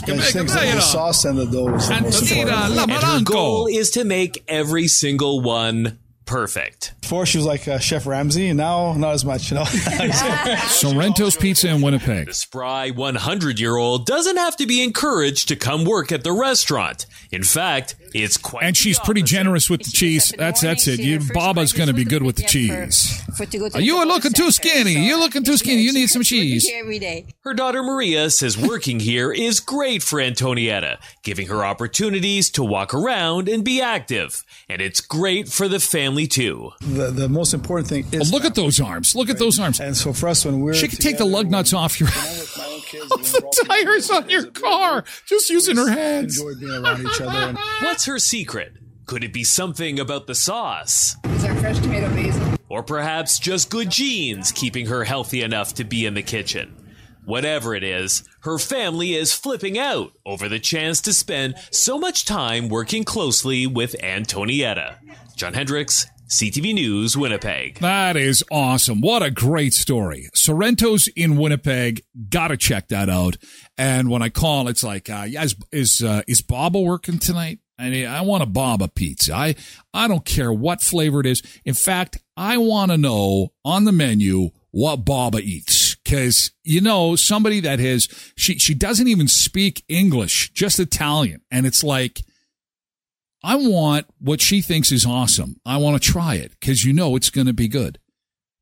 thinks 0.04 0.54
that 0.54 0.72
the 0.72 0.80
sauce 0.80 1.24
and 1.24 1.36
the 1.36 1.46
dough 1.46 1.64
the 1.64 2.00
most 2.00 2.30
important. 2.30 2.92
And 2.92 2.92
her 2.92 3.22
goal 3.24 3.66
is 3.66 3.90
to 3.90 4.04
make 4.04 4.44
every 4.46 4.86
single 4.86 5.40
one 5.40 5.98
perfect. 6.26 6.94
Before 7.00 7.24
she 7.24 7.38
was 7.38 7.46
like 7.46 7.66
uh, 7.68 7.78
Chef 7.78 8.06
Ramsay, 8.06 8.48
and 8.48 8.58
now 8.58 8.94
not 8.94 9.14
as 9.14 9.24
much, 9.24 9.50
you 9.50 9.56
know. 9.56 9.64
Sorrento's 10.68 11.36
Pizza 11.36 11.68
in 11.68 11.80
Winnipeg. 11.80 12.26
The 12.26 12.34
spry 12.34 12.90
100 12.90 13.60
year 13.60 13.76
old 13.76 14.06
doesn't 14.06 14.36
have 14.36 14.56
to 14.56 14.66
be 14.66 14.82
encouraged 14.82 15.48
to 15.48 15.56
come 15.56 15.84
work 15.84 16.12
at 16.12 16.24
the 16.24 16.32
restaurant. 16.32 17.06
In 17.30 17.42
fact, 17.42 17.94
it's 18.14 18.36
quite. 18.36 18.64
And 18.64 18.76
she's 18.76 18.98
pretty 18.98 19.22
generous 19.22 19.70
with 19.70 19.82
the 19.82 19.90
cheese. 19.90 20.34
That's 20.36 20.60
that's 20.60 20.88
it. 20.88 21.00
You, 21.00 21.20
Baba's 21.32 21.72
going 21.72 21.88
to 21.88 21.94
be 21.94 22.04
good 22.04 22.22
with 22.22 22.36
the 22.36 22.42
cheese. 22.42 23.22
You 23.78 23.96
are 23.96 24.06
looking 24.06 24.32
too 24.32 24.50
skinny. 24.50 25.06
You're 25.06 25.18
looking 25.18 25.44
too 25.44 25.56
skinny. 25.56 25.82
You 25.82 25.92
need 25.92 26.08
some 26.08 26.22
cheese. 26.22 26.68
Her 27.40 27.54
daughter 27.54 27.82
Maria 27.82 28.30
says 28.30 28.58
working 28.58 29.00
here 29.00 29.32
is 29.32 29.60
great 29.60 30.02
for 30.02 30.18
Antonietta, 30.20 30.98
giving 31.22 31.48
her 31.48 31.64
opportunities 31.64 32.50
to 32.50 32.64
walk 32.64 32.94
around 32.94 33.48
and 33.48 33.64
be 33.64 33.80
active. 33.80 34.42
And 34.68 34.80
it's 34.80 35.00
great 35.00 35.48
for 35.48 35.68
the 35.68 35.78
family 35.78 36.15
too. 36.24 36.70
The, 36.80 37.10
the 37.10 37.28
most 37.28 37.52
important 37.52 37.88
thing 37.88 38.06
is. 38.12 38.32
Oh, 38.32 38.34
look 38.34 38.46
at 38.46 38.54
those 38.54 38.80
arms. 38.80 39.14
Look 39.14 39.28
at 39.28 39.38
those 39.38 39.60
arms. 39.60 39.80
And 39.80 39.94
so 39.94 40.14
for 40.14 40.28
us, 40.28 40.46
when 40.46 40.60
we're. 40.60 40.72
She 40.72 40.88
could 40.88 41.00
take 41.00 41.18
the 41.18 41.26
lug 41.26 41.50
nuts 41.50 41.74
off 41.74 42.00
your. 42.00 42.08
off 42.08 42.14
the 42.92 43.64
tires 43.68 44.10
on 44.10 44.30
your 44.30 44.46
car. 44.46 45.04
Just 45.26 45.50
using 45.50 45.76
her 45.76 45.90
hands. 45.90 46.40
Enjoy 46.40 46.58
being 46.58 46.84
around 46.84 47.06
each 47.06 47.20
other. 47.20 47.30
And, 47.30 47.58
What's 47.82 48.06
her 48.06 48.18
secret? 48.18 48.72
Could 49.04 49.22
it 49.22 49.32
be 49.32 49.44
something 49.44 50.00
about 50.00 50.26
the 50.26 50.34
sauce? 50.34 51.16
These 51.24 51.44
are 51.44 51.54
fresh 51.56 51.78
tomato 51.78 52.08
basil. 52.08 52.56
Or 52.68 52.82
perhaps 52.82 53.38
just 53.38 53.70
good 53.70 53.90
genes 53.90 54.50
keeping 54.50 54.86
her 54.86 55.04
healthy 55.04 55.42
enough 55.42 55.74
to 55.74 55.84
be 55.84 56.06
in 56.06 56.14
the 56.14 56.22
kitchen? 56.22 56.85
Whatever 57.26 57.74
it 57.74 57.82
is, 57.82 58.22
her 58.42 58.56
family 58.56 59.16
is 59.16 59.32
flipping 59.32 59.76
out 59.76 60.12
over 60.24 60.48
the 60.48 60.60
chance 60.60 61.00
to 61.00 61.12
spend 61.12 61.56
so 61.72 61.98
much 61.98 62.24
time 62.24 62.68
working 62.68 63.02
closely 63.02 63.66
with 63.66 63.96
Antonietta. 64.00 64.98
John 65.34 65.52
Hendricks, 65.52 66.06
CTV 66.30 66.72
News, 66.72 67.16
Winnipeg. 67.16 67.80
That 67.80 68.16
is 68.16 68.44
awesome. 68.48 69.00
What 69.00 69.24
a 69.24 69.32
great 69.32 69.74
story. 69.74 70.28
Sorrento's 70.36 71.08
in 71.16 71.36
Winnipeg. 71.36 72.04
Gotta 72.30 72.56
check 72.56 72.86
that 72.88 73.10
out. 73.10 73.36
And 73.76 74.08
when 74.08 74.22
I 74.22 74.28
call, 74.28 74.68
it's 74.68 74.84
like, 74.84 75.10
uh, 75.10 75.26
is, 75.26 75.56
is, 75.72 76.02
uh, 76.02 76.22
is 76.28 76.42
Baba 76.42 76.80
working 76.80 77.18
tonight? 77.18 77.58
I 77.76 77.90
mean, 77.90 78.06
I 78.06 78.20
want 78.20 78.44
a 78.44 78.46
Baba 78.46 78.86
pizza. 78.86 79.34
I, 79.34 79.56
I 79.92 80.06
don't 80.06 80.24
care 80.24 80.52
what 80.52 80.80
flavor 80.80 81.18
it 81.18 81.26
is. 81.26 81.42
In 81.64 81.74
fact, 81.74 82.18
I 82.36 82.56
want 82.58 82.92
to 82.92 82.96
know 82.96 83.48
on 83.64 83.84
the 83.84 83.90
menu 83.90 84.50
what 84.70 85.04
Baba 85.04 85.38
eats. 85.38 85.75
Cause, 86.08 86.52
you 86.62 86.80
know, 86.80 87.16
somebody 87.16 87.60
that 87.60 87.80
has, 87.80 88.08
she, 88.36 88.58
she 88.58 88.74
doesn't 88.74 89.08
even 89.08 89.26
speak 89.26 89.84
English, 89.88 90.52
just 90.52 90.78
Italian. 90.78 91.40
And 91.50 91.66
it's 91.66 91.82
like, 91.82 92.22
I 93.42 93.56
want 93.56 94.06
what 94.18 94.40
she 94.40 94.62
thinks 94.62 94.92
is 94.92 95.04
awesome. 95.04 95.60
I 95.64 95.78
want 95.78 96.00
to 96.00 96.12
try 96.12 96.34
it 96.34 96.52
because 96.58 96.84
you 96.84 96.92
know 96.92 97.16
it's 97.16 97.30
going 97.30 97.46
to 97.46 97.52
be 97.52 97.68
good. 97.68 97.98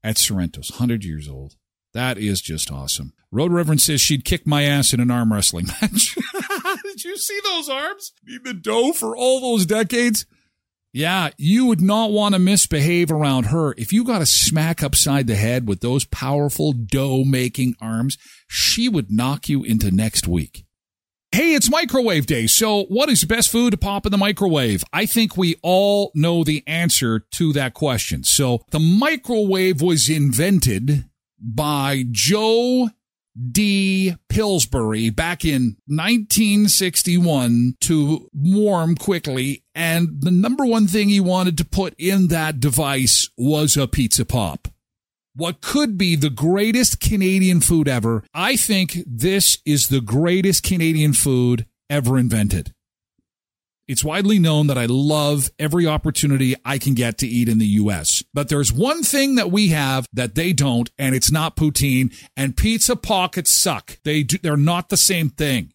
At 0.03 0.17
Sorrento's, 0.17 0.71
100 0.71 1.05
years 1.05 1.29
old. 1.29 1.57
That 1.95 2.19
is 2.19 2.43
just 2.43 2.71
awesome. 2.71 3.15
Road 3.31 3.53
Reverend 3.53 3.81
says 3.81 4.01
she'd 4.01 4.25
kick 4.25 4.47
my 4.47 4.65
ass 4.65 4.93
in 4.93 5.01
an 5.01 5.11
arm 5.11 5.33
wrestling 5.33 5.67
match. 5.67 6.17
Did 6.85 7.05
you 7.05 7.17
see 7.17 7.41
those 7.45 7.69
arms? 7.69 8.13
Need 8.25 8.45
the 8.45 8.55
dough 8.55 8.93
for 8.93 9.17
all 9.17 9.41
those 9.41 9.65
decades? 9.65 10.27
Yeah, 10.95 11.31
you 11.37 11.67
would 11.67 11.81
not 11.81 12.13
want 12.13 12.37
to 12.37 12.39
misbehave 12.39 13.11
around 13.11 13.47
her. 13.47 13.75
If 13.77 13.93
you 13.93 14.05
got 14.05 14.23
a 14.23 14.27
smack 14.27 14.81
upside 14.81 15.27
the 15.27 15.35
head 15.35 15.67
with 15.67 15.81
those 15.81 16.05
powerful 16.05 16.73
dough 16.73 17.25
making 17.25 17.75
arms, 17.81 18.17
she 18.47 18.89
would 18.89 19.11
knock 19.11 19.49
you 19.49 19.65
into 19.65 19.91
next 19.91 20.29
week. 20.29 20.65
Hey, 21.33 21.55
it's 21.55 21.69
microwave 21.69 22.27
day. 22.27 22.47
So 22.47 22.85
what 22.85 23.09
is 23.09 23.23
the 23.23 23.27
best 23.27 23.51
food 23.51 23.73
to 23.73 23.77
pop 23.77 24.07
in 24.07 24.13
the 24.13 24.19
microwave? 24.19 24.85
I 24.93 25.05
think 25.05 25.37
we 25.37 25.57
all 25.65 26.13
know 26.15 26.45
the 26.45 26.63
answer 26.65 27.27
to 27.33 27.53
that 27.55 27.75
question. 27.75 28.23
So 28.23 28.61
the 28.71 28.79
microwave 28.79 29.83
was 29.83 30.09
invented 30.09 31.07
by 31.41 32.05
Joe 32.13 32.91
D. 33.51 34.15
Pillsbury 34.29 35.11
back 35.11 35.45
in 35.45 35.77
1961 35.87 37.77
to 37.81 38.29
warm 38.33 38.95
quickly. 38.97 39.65
And 39.75 40.21
the 40.21 40.31
number 40.31 40.65
one 40.65 40.87
thing 40.87 41.09
he 41.09 41.21
wanted 41.21 41.59
to 41.59 41.65
put 41.65 41.95
in 41.99 42.29
that 42.29 42.61
device 42.61 43.31
was 43.37 43.77
a 43.77 43.89
pizza 43.89 44.25
pop. 44.25 44.69
What 45.37 45.61
could 45.61 45.99
be 45.99 46.15
the 46.15 46.31
greatest 46.31 47.01
Canadian 47.01 47.61
food 47.61 47.89
ever. 47.89 48.23
I 48.33 48.57
think 48.57 48.99
this 49.07 49.59
is 49.65 49.89
the 49.89 50.01
greatest 50.01 50.63
Canadian 50.63 51.13
food 51.13 51.67
ever 51.91 52.19
invented. 52.19 52.74
It's 53.87 54.05
widely 54.05 54.39
known 54.39 54.69
that 54.69 54.79
I 54.79 54.87
love 54.87 55.51
every 55.59 55.87
opportunity 55.87 56.55
I 56.65 56.79
can 56.79 56.95
get 56.95 57.19
to 57.19 57.27
eat 57.27 57.51
in 57.51 57.59
the 57.59 57.67
U.S. 57.67 58.23
But 58.33 58.49
there's 58.49 58.73
one 58.73 59.03
thing 59.03 59.35
that 59.35 59.51
we 59.51 59.69
have 59.69 60.09
that 60.13 60.35
they 60.35 60.55
don't, 60.55 60.91
and 60.99 61.15
it's 61.15 61.31
not 61.31 61.57
poutine. 61.57 62.15
And 62.35 62.57
pizza 62.57 62.97
pockets 62.97 63.51
suck. 63.51 63.99
They 64.03 64.23
do, 64.23 64.39
they're 64.39 64.57
not 64.57 64.89
the 64.89 64.97
same 64.97 65.29
thing. 65.29 65.73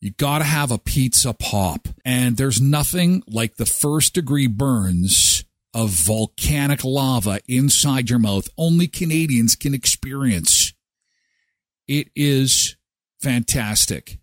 You 0.00 0.10
gotta 0.10 0.44
have 0.44 0.70
a 0.70 0.78
pizza 0.78 1.32
pop. 1.32 1.88
And 2.04 2.36
there's 2.36 2.60
nothing 2.60 3.22
like 3.26 3.56
the 3.56 3.66
first 3.66 4.12
degree 4.12 4.46
burns 4.46 5.44
of 5.72 5.90
volcanic 5.90 6.84
lava 6.84 7.40
inside 7.48 8.10
your 8.10 8.18
mouth. 8.18 8.48
Only 8.58 8.86
Canadians 8.86 9.56
can 9.56 9.74
experience. 9.74 10.74
It 11.88 12.08
is 12.14 12.76
fantastic. 13.20 14.18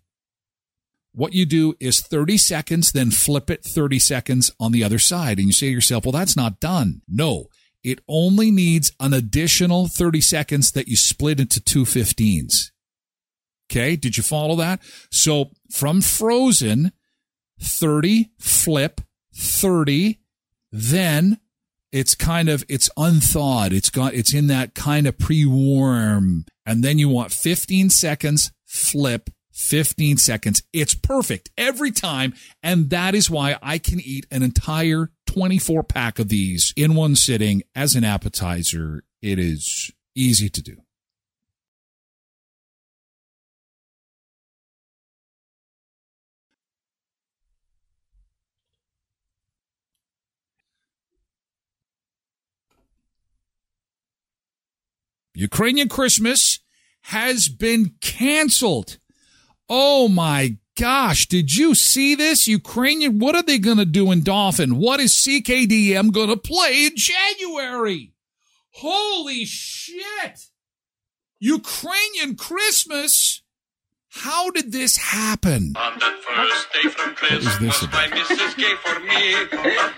What 1.14 1.32
you 1.32 1.46
do 1.46 1.74
is 1.78 2.00
30 2.00 2.36
seconds, 2.38 2.92
then 2.92 3.10
flip 3.10 3.48
it 3.48 3.64
30 3.64 3.98
seconds 3.98 4.50
on 4.58 4.72
the 4.72 4.82
other 4.82 4.98
side. 4.98 5.38
And 5.38 5.46
you 5.46 5.52
say 5.52 5.66
to 5.66 5.72
yourself, 5.72 6.04
well, 6.04 6.12
that's 6.12 6.36
not 6.36 6.60
done. 6.60 7.02
No, 7.08 7.46
it 7.84 8.00
only 8.08 8.50
needs 8.50 8.92
an 8.98 9.12
additional 9.12 9.86
30 9.86 10.20
seconds 10.20 10.72
that 10.72 10.88
you 10.88 10.96
split 10.96 11.38
into 11.38 11.60
two 11.60 11.84
15s. 11.84 12.70
Okay. 13.70 13.96
Did 13.96 14.16
you 14.16 14.22
follow 14.22 14.56
that? 14.56 14.80
So 15.10 15.50
from 15.70 16.00
frozen, 16.00 16.92
30, 17.60 18.30
flip, 18.38 19.00
30, 19.34 20.18
then 20.72 21.38
it's 21.92 22.14
kind 22.14 22.48
of, 22.48 22.64
it's 22.68 22.90
unthawed. 22.96 23.72
It's 23.72 23.90
got, 23.90 24.14
it's 24.14 24.34
in 24.34 24.48
that 24.48 24.74
kind 24.74 25.06
of 25.06 25.18
pre-warm. 25.18 26.44
And 26.66 26.82
then 26.82 26.98
you 26.98 27.08
want 27.08 27.32
15 27.32 27.90
seconds, 27.90 28.52
flip, 28.66 29.30
15 29.54 30.16
seconds. 30.16 30.62
It's 30.72 30.94
perfect 30.94 31.50
every 31.56 31.92
time. 31.92 32.34
And 32.62 32.90
that 32.90 33.14
is 33.14 33.30
why 33.30 33.56
I 33.62 33.78
can 33.78 34.00
eat 34.00 34.26
an 34.30 34.42
entire 34.42 35.10
24 35.26 35.84
pack 35.84 36.18
of 36.18 36.28
these 36.28 36.74
in 36.76 36.94
one 36.94 37.14
sitting 37.14 37.62
as 37.74 37.94
an 37.94 38.04
appetizer. 38.04 39.04
It 39.22 39.38
is 39.38 39.92
easy 40.14 40.48
to 40.50 40.60
do. 40.60 40.76
Ukrainian 55.36 55.88
Christmas 55.88 56.60
has 57.02 57.48
been 57.48 57.94
canceled. 58.00 58.98
Oh 59.68 60.08
my 60.08 60.56
gosh, 60.78 61.26
did 61.26 61.56
you 61.56 61.74
see 61.74 62.14
this? 62.14 62.46
Ukrainian, 62.46 63.18
what 63.18 63.34
are 63.34 63.42
they 63.42 63.58
going 63.58 63.78
to 63.78 63.84
do 63.84 64.10
in 64.12 64.22
Dauphin? 64.22 64.76
What 64.76 65.00
is 65.00 65.14
CKDM 65.14 66.12
going 66.12 66.28
to 66.28 66.36
play 66.36 66.86
in 66.86 66.92
January? 66.96 68.12
Holy 68.72 69.44
shit! 69.44 70.48
Ukrainian 71.38 72.36
Christmas? 72.36 73.42
How 74.10 74.50
did 74.50 74.70
this 74.70 74.96
happen? 74.96 75.74
On 75.76 75.98
that 75.98 76.16
first 76.22 76.72
day 76.72 76.88
from 76.88 77.14
Christmas, 77.14 77.82
my 77.92 78.06
missus 78.08 78.54
gave 78.54 78.78
for 78.78 79.00
me 79.00 79.34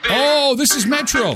Oh, 0.08 0.54
this 0.56 0.74
is 0.74 0.86
Metro. 0.86 1.32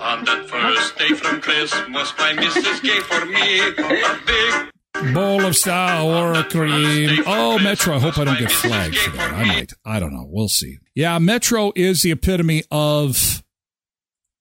On 0.00 0.24
that 0.24 0.48
first 0.48 0.98
day 0.98 1.14
from 1.14 1.40
Christmas, 1.40 2.12
my 2.18 2.32
missus 2.32 2.80
gave 2.80 3.02
for 3.02 3.26
me 3.26 3.60
a 3.68 4.18
big 4.26 4.72
Bowl 5.14 5.44
of 5.44 5.56
sour 5.56 6.42
cream. 6.44 7.24
Oh, 7.26 7.58
Metro. 7.58 7.96
I 7.96 7.98
hope 7.98 8.18
I 8.18 8.24
don't 8.24 8.38
get 8.38 8.52
flagged 8.52 8.96
for 8.96 9.16
that. 9.16 9.32
I 9.32 9.44
might. 9.44 9.72
I 9.84 9.98
don't 9.98 10.12
know. 10.12 10.26
We'll 10.28 10.48
see. 10.48 10.78
Yeah, 10.94 11.18
Metro 11.18 11.72
is 11.74 12.02
the 12.02 12.12
epitome 12.12 12.64
of 12.70 13.42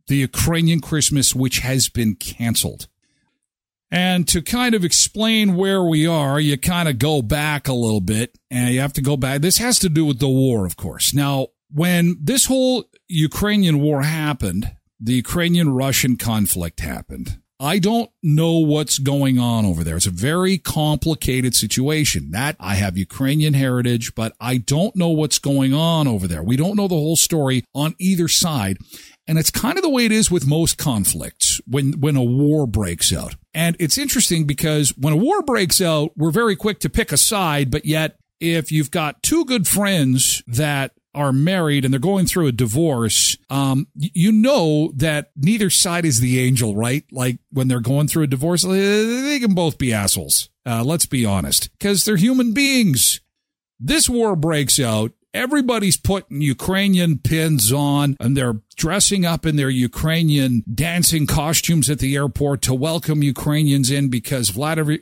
the 0.07 0.17
Ukrainian 0.17 0.81
Christmas, 0.81 1.33
which 1.33 1.59
has 1.59 1.89
been 1.89 2.15
canceled. 2.15 2.87
And 3.89 4.27
to 4.29 4.41
kind 4.41 4.75
of 4.75 4.85
explain 4.85 5.55
where 5.55 5.83
we 5.83 6.05
are, 6.07 6.39
you 6.39 6.57
kind 6.57 6.87
of 6.87 6.99
go 6.99 7.21
back 7.21 7.67
a 7.67 7.73
little 7.73 8.01
bit 8.01 8.37
and 8.49 8.73
you 8.73 8.79
have 8.81 8.93
to 8.93 9.01
go 9.01 9.17
back. 9.17 9.41
This 9.41 9.57
has 9.57 9.79
to 9.79 9.89
do 9.89 10.05
with 10.05 10.19
the 10.19 10.29
war, 10.29 10.65
of 10.65 10.77
course. 10.77 11.13
Now, 11.13 11.47
when 11.69 12.17
this 12.21 12.45
whole 12.45 12.85
Ukrainian 13.07 13.79
war 13.79 14.03
happened, 14.03 14.71
the 14.99 15.13
Ukrainian 15.13 15.73
Russian 15.73 16.15
conflict 16.15 16.79
happened. 16.79 17.39
I 17.63 17.77
don't 17.77 18.09
know 18.23 18.57
what's 18.57 18.97
going 18.97 19.37
on 19.37 19.67
over 19.67 19.83
there. 19.83 19.95
It's 19.95 20.07
a 20.07 20.11
very 20.11 20.57
complicated 20.57 21.53
situation. 21.53 22.31
That 22.31 22.55
I 22.59 22.73
have 22.73 22.97
Ukrainian 22.97 23.53
heritage, 23.53 24.15
but 24.15 24.33
I 24.41 24.57
don't 24.57 24.95
know 24.95 25.09
what's 25.09 25.37
going 25.37 25.71
on 25.71 26.07
over 26.07 26.27
there. 26.27 26.41
We 26.41 26.57
don't 26.57 26.75
know 26.75 26.87
the 26.87 26.95
whole 26.95 27.15
story 27.15 27.63
on 27.75 27.93
either 27.99 28.27
side. 28.27 28.79
And 29.27 29.37
it's 29.37 29.51
kind 29.51 29.77
of 29.77 29.83
the 29.83 29.91
way 29.91 30.05
it 30.05 30.11
is 30.11 30.31
with 30.31 30.47
most 30.47 30.79
conflicts 30.79 31.61
when, 31.67 31.99
when 31.99 32.15
a 32.15 32.23
war 32.23 32.65
breaks 32.65 33.13
out. 33.13 33.35
And 33.53 33.75
it's 33.79 33.99
interesting 33.99 34.45
because 34.45 34.97
when 34.97 35.13
a 35.13 35.17
war 35.17 35.43
breaks 35.43 35.79
out, 35.79 36.13
we're 36.17 36.31
very 36.31 36.55
quick 36.55 36.79
to 36.79 36.89
pick 36.89 37.11
a 37.11 37.17
side, 37.17 37.69
but 37.69 37.85
yet 37.85 38.17
if 38.39 38.71
you've 38.71 38.89
got 38.89 39.21
two 39.21 39.45
good 39.45 39.67
friends 39.67 40.41
that 40.47 40.93
are 41.13 41.33
married 41.33 41.83
and 41.85 41.93
they're 41.93 41.99
going 41.99 42.25
through 42.25 42.47
a 42.47 42.51
divorce, 42.51 43.37
um, 43.49 43.87
you 43.95 44.31
know 44.31 44.91
that 44.95 45.31
neither 45.35 45.69
side 45.69 46.05
is 46.05 46.19
the 46.19 46.39
angel, 46.39 46.75
right? 46.75 47.03
Like 47.11 47.39
when 47.51 47.67
they're 47.67 47.79
going 47.79 48.07
through 48.07 48.23
a 48.23 48.27
divorce, 48.27 48.63
they 48.63 49.39
can 49.39 49.53
both 49.53 49.77
be 49.77 49.93
assholes. 49.93 50.49
Uh, 50.65 50.83
let's 50.83 51.05
be 51.05 51.25
honest, 51.25 51.71
because 51.77 52.05
they're 52.05 52.15
human 52.15 52.53
beings. 52.53 53.21
This 53.79 54.07
war 54.07 54.35
breaks 54.35 54.79
out 54.79 55.11
Everybody's 55.33 55.95
putting 55.95 56.41
Ukrainian 56.41 57.17
pins 57.17 57.71
on 57.71 58.17
and 58.19 58.35
they're 58.35 58.59
dressing 58.75 59.25
up 59.25 59.45
in 59.45 59.55
their 59.55 59.69
Ukrainian 59.69 60.61
dancing 60.73 61.25
costumes 61.25 61.89
at 61.89 61.99
the 61.99 62.15
airport 62.15 62.61
to 62.63 62.73
welcome 62.73 63.23
Ukrainians 63.23 63.89
in 63.89 64.09
because 64.09 64.49
Vladimir, 64.49 64.99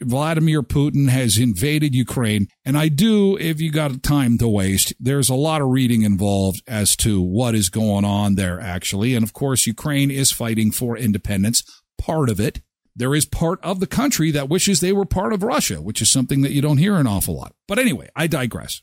Putin 0.61 1.09
has 1.09 1.39
invaded 1.39 1.95
Ukraine. 1.95 2.47
And 2.63 2.77
I 2.77 2.89
do, 2.89 3.37
if 3.37 3.59
you 3.59 3.71
got 3.71 4.03
time 4.03 4.37
to 4.37 4.47
waste, 4.47 4.93
there's 4.99 5.29
a 5.29 5.35
lot 5.35 5.61
of 5.61 5.69
reading 5.69 6.03
involved 6.03 6.61
as 6.67 6.95
to 6.97 7.21
what 7.21 7.55
is 7.55 7.69
going 7.69 8.05
on 8.05 8.35
there 8.35 8.59
actually. 8.59 9.15
And 9.15 9.23
of 9.23 9.33
course, 9.33 9.65
Ukraine 9.65 10.11
is 10.11 10.31
fighting 10.31 10.71
for 10.71 10.95
independence, 10.95 11.63
part 11.97 12.29
of 12.29 12.39
it 12.39 12.61
there 12.95 13.15
is 13.15 13.25
part 13.25 13.63
of 13.63 13.79
the 13.79 13.87
country 13.87 14.29
that 14.31 14.49
wishes 14.49 14.81
they 14.81 14.91
were 14.91 15.05
part 15.05 15.31
of 15.31 15.41
Russia, 15.41 15.81
which 15.81 16.01
is 16.01 16.09
something 16.09 16.41
that 16.41 16.51
you 16.51 16.61
don't 16.61 16.79
hear 16.79 16.97
an 16.97 17.07
awful 17.07 17.37
lot. 17.37 17.53
But 17.65 17.79
anyway, 17.79 18.09
I 18.13 18.27
digress 18.27 18.81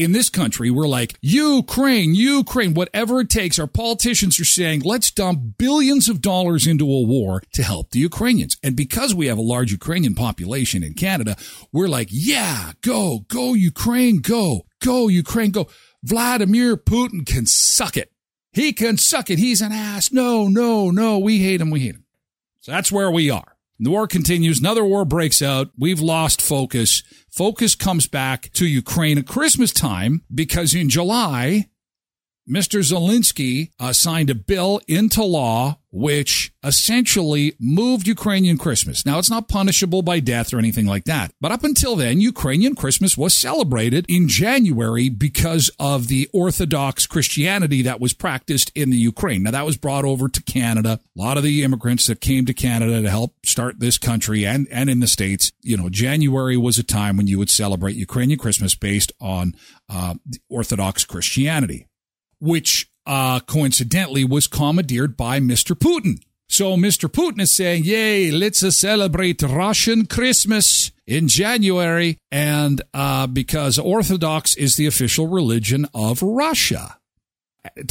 in 0.00 0.12
this 0.12 0.30
country, 0.30 0.70
we're 0.70 0.88
like, 0.88 1.18
Ukraine, 1.20 2.14
Ukraine, 2.14 2.72
whatever 2.72 3.20
it 3.20 3.28
takes. 3.28 3.58
Our 3.58 3.66
politicians 3.66 4.40
are 4.40 4.46
saying, 4.46 4.80
let's 4.80 5.10
dump 5.10 5.58
billions 5.58 6.08
of 6.08 6.22
dollars 6.22 6.66
into 6.66 6.90
a 6.90 7.06
war 7.06 7.42
to 7.52 7.62
help 7.62 7.90
the 7.90 7.98
Ukrainians. 7.98 8.56
And 8.62 8.74
because 8.74 9.14
we 9.14 9.26
have 9.26 9.36
a 9.36 9.42
large 9.42 9.70
Ukrainian 9.70 10.14
population 10.14 10.82
in 10.82 10.94
Canada, 10.94 11.36
we're 11.70 11.86
like, 11.86 12.08
yeah, 12.10 12.72
go, 12.80 13.26
go 13.28 13.52
Ukraine, 13.52 14.20
go, 14.22 14.62
go 14.82 15.08
Ukraine, 15.08 15.50
go. 15.50 15.68
Vladimir 16.02 16.78
Putin 16.78 17.26
can 17.26 17.44
suck 17.44 17.98
it. 17.98 18.10
He 18.52 18.72
can 18.72 18.96
suck 18.96 19.28
it. 19.28 19.38
He's 19.38 19.60
an 19.60 19.70
ass. 19.70 20.10
No, 20.10 20.48
no, 20.48 20.90
no. 20.90 21.18
We 21.18 21.40
hate 21.40 21.60
him. 21.60 21.70
We 21.70 21.80
hate 21.80 21.96
him. 21.96 22.06
So 22.60 22.72
that's 22.72 22.90
where 22.90 23.10
we 23.10 23.28
are. 23.30 23.49
The 23.82 23.90
war 23.90 24.06
continues. 24.06 24.60
Another 24.60 24.84
war 24.84 25.06
breaks 25.06 25.40
out. 25.40 25.70
We've 25.78 26.00
lost 26.00 26.42
focus. 26.42 27.02
Focus 27.30 27.74
comes 27.74 28.06
back 28.06 28.52
to 28.52 28.66
Ukraine 28.66 29.16
at 29.16 29.26
Christmas 29.26 29.72
time 29.72 30.22
because 30.32 30.74
in 30.74 30.90
July, 30.90 31.70
Mr. 32.48 32.80
Zelensky 32.80 33.70
uh, 33.78 33.92
signed 33.92 34.30
a 34.30 34.34
bill 34.34 34.80
into 34.88 35.22
law 35.22 35.80
which 35.92 36.52
essentially 36.62 37.54
moved 37.58 38.06
Ukrainian 38.06 38.58
Christmas. 38.58 39.04
Now, 39.04 39.18
it's 39.18 39.30
not 39.30 39.48
punishable 39.48 40.02
by 40.02 40.20
death 40.20 40.54
or 40.54 40.58
anything 40.58 40.86
like 40.86 41.04
that. 41.04 41.32
But 41.40 41.52
up 41.52 41.64
until 41.64 41.96
then, 41.96 42.20
Ukrainian 42.20 42.74
Christmas 42.74 43.16
was 43.16 43.34
celebrated 43.34 44.06
in 44.08 44.28
January 44.28 45.08
because 45.08 45.70
of 45.80 46.08
the 46.08 46.28
Orthodox 46.32 47.06
Christianity 47.06 47.82
that 47.82 48.00
was 48.00 48.12
practiced 48.12 48.70
in 48.74 48.90
the 48.90 48.96
Ukraine. 48.96 49.42
Now, 49.42 49.50
that 49.50 49.66
was 49.66 49.76
brought 49.76 50.04
over 50.04 50.28
to 50.28 50.42
Canada. 50.42 51.00
A 51.16 51.20
lot 51.20 51.36
of 51.36 51.42
the 51.42 51.64
immigrants 51.64 52.06
that 52.06 52.20
came 52.20 52.46
to 52.46 52.54
Canada 52.54 53.02
to 53.02 53.10
help 53.10 53.34
start 53.44 53.80
this 53.80 53.98
country 53.98 54.46
and, 54.46 54.68
and 54.70 54.88
in 54.88 55.00
the 55.00 55.06
States, 55.06 55.50
you 55.62 55.76
know, 55.76 55.88
January 55.88 56.56
was 56.56 56.78
a 56.78 56.84
time 56.84 57.16
when 57.16 57.26
you 57.26 57.38
would 57.38 57.50
celebrate 57.50 57.96
Ukrainian 57.96 58.38
Christmas 58.38 58.74
based 58.74 59.12
on 59.20 59.54
uh, 59.88 60.14
Orthodox 60.48 61.04
Christianity 61.04 61.86
which 62.40 62.90
uh, 63.06 63.40
coincidentally 63.40 64.24
was 64.24 64.46
commandeered 64.46 65.16
by 65.16 65.40
Mr. 65.40 65.76
Putin. 65.76 66.20
So 66.48 66.76
Mr. 66.76 67.08
Putin 67.08 67.40
is 67.40 67.52
saying, 67.52 67.84
yay, 67.84 68.30
let's 68.32 68.62
uh, 68.62 68.72
celebrate 68.72 69.40
Russian 69.40 70.06
Christmas 70.06 70.90
in 71.06 71.28
January. 71.28 72.18
And 72.32 72.82
uh, 72.92 73.28
because 73.28 73.78
Orthodox 73.78 74.56
is 74.56 74.74
the 74.74 74.86
official 74.86 75.28
religion 75.28 75.86
of 75.94 76.22
Russia. 76.22 76.96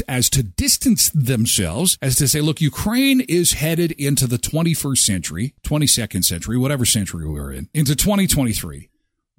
As 0.07 0.31
to 0.31 0.41
distance 0.41 1.11
themselves, 1.11 1.97
as 2.01 2.15
to 2.15 2.27
say, 2.27 2.41
look, 2.41 2.59
Ukraine 2.59 3.21
is 3.21 3.53
headed 3.53 3.91
into 3.91 4.25
the 4.25 4.39
21st 4.39 4.97
century, 4.97 5.53
22nd 5.63 6.25
century, 6.25 6.57
whatever 6.57 6.85
century 6.85 7.27
we're 7.27 7.51
in, 7.51 7.69
into 7.73 7.95
2023 7.95 8.88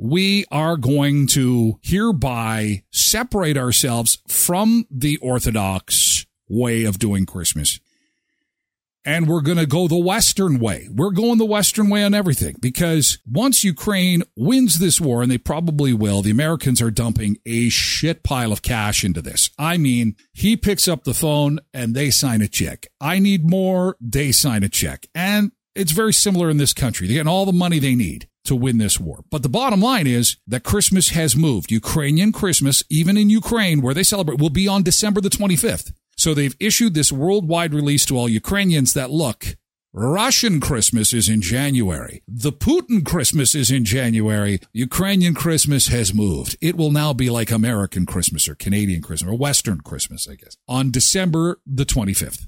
we 0.02 0.46
are 0.50 0.78
going 0.78 1.26
to 1.26 1.78
hereby 1.82 2.82
separate 2.90 3.58
ourselves 3.58 4.22
from 4.26 4.86
the 4.90 5.18
Orthodox 5.18 6.24
way 6.48 6.84
of 6.84 6.98
doing 6.98 7.26
Christmas. 7.26 7.78
And 9.04 9.28
we're 9.28 9.42
going 9.42 9.58
to 9.58 9.66
go 9.66 9.88
the 9.88 9.98
Western 9.98 10.58
way. 10.58 10.88
We're 10.90 11.10
going 11.10 11.36
the 11.36 11.44
Western 11.44 11.90
way 11.90 12.02
on 12.02 12.14
everything 12.14 12.56
because 12.62 13.18
once 13.30 13.62
Ukraine 13.62 14.22
wins 14.36 14.78
this 14.78 15.02
war, 15.02 15.22
and 15.22 15.30
they 15.30 15.38
probably 15.38 15.92
will, 15.92 16.22
the 16.22 16.30
Americans 16.30 16.80
are 16.80 16.90
dumping 16.90 17.36
a 17.44 17.68
shit 17.68 18.22
pile 18.22 18.52
of 18.52 18.62
cash 18.62 19.04
into 19.04 19.20
this. 19.20 19.50
I 19.58 19.76
mean, 19.76 20.16
he 20.32 20.56
picks 20.56 20.88
up 20.88 21.04
the 21.04 21.14
phone 21.14 21.60
and 21.74 21.94
they 21.94 22.10
sign 22.10 22.40
a 22.40 22.48
check. 22.48 22.86
I 23.02 23.18
need 23.18 23.48
more. 23.48 23.96
They 24.00 24.32
sign 24.32 24.62
a 24.62 24.70
check. 24.70 25.08
And 25.14 25.52
it's 25.74 25.92
very 25.92 26.14
similar 26.14 26.48
in 26.48 26.56
this 26.56 26.72
country. 26.72 27.06
They're 27.06 27.16
getting 27.16 27.28
all 27.28 27.44
the 27.44 27.52
money 27.52 27.78
they 27.78 27.94
need 27.94 28.29
to 28.44 28.56
win 28.56 28.78
this 28.78 28.98
war. 28.98 29.24
But 29.30 29.42
the 29.42 29.48
bottom 29.48 29.80
line 29.80 30.06
is 30.06 30.36
that 30.46 30.64
Christmas 30.64 31.10
has 31.10 31.36
moved. 31.36 31.70
Ukrainian 31.70 32.32
Christmas, 32.32 32.82
even 32.88 33.16
in 33.16 33.30
Ukraine 33.30 33.80
where 33.82 33.94
they 33.94 34.02
celebrate, 34.02 34.40
will 34.40 34.50
be 34.50 34.68
on 34.68 34.82
December 34.82 35.20
the 35.20 35.28
25th. 35.28 35.92
So 36.16 36.34
they've 36.34 36.56
issued 36.60 36.94
this 36.94 37.12
worldwide 37.12 37.72
release 37.72 38.04
to 38.06 38.16
all 38.16 38.28
Ukrainians 38.28 38.92
that 38.94 39.10
look, 39.10 39.56
Russian 39.92 40.60
Christmas 40.60 41.12
is 41.12 41.28
in 41.28 41.40
January. 41.40 42.22
The 42.28 42.52
Putin 42.52 43.04
Christmas 43.04 43.56
is 43.56 43.72
in 43.72 43.84
January. 43.84 44.60
Ukrainian 44.72 45.34
Christmas 45.34 45.88
has 45.88 46.14
moved. 46.14 46.56
It 46.60 46.76
will 46.76 46.92
now 46.92 47.12
be 47.12 47.28
like 47.28 47.50
American 47.50 48.06
Christmas 48.06 48.48
or 48.48 48.54
Canadian 48.54 49.02
Christmas 49.02 49.32
or 49.32 49.36
Western 49.36 49.80
Christmas, 49.80 50.28
I 50.28 50.36
guess, 50.36 50.56
on 50.68 50.92
December 50.92 51.60
the 51.66 51.84
25th. 51.84 52.46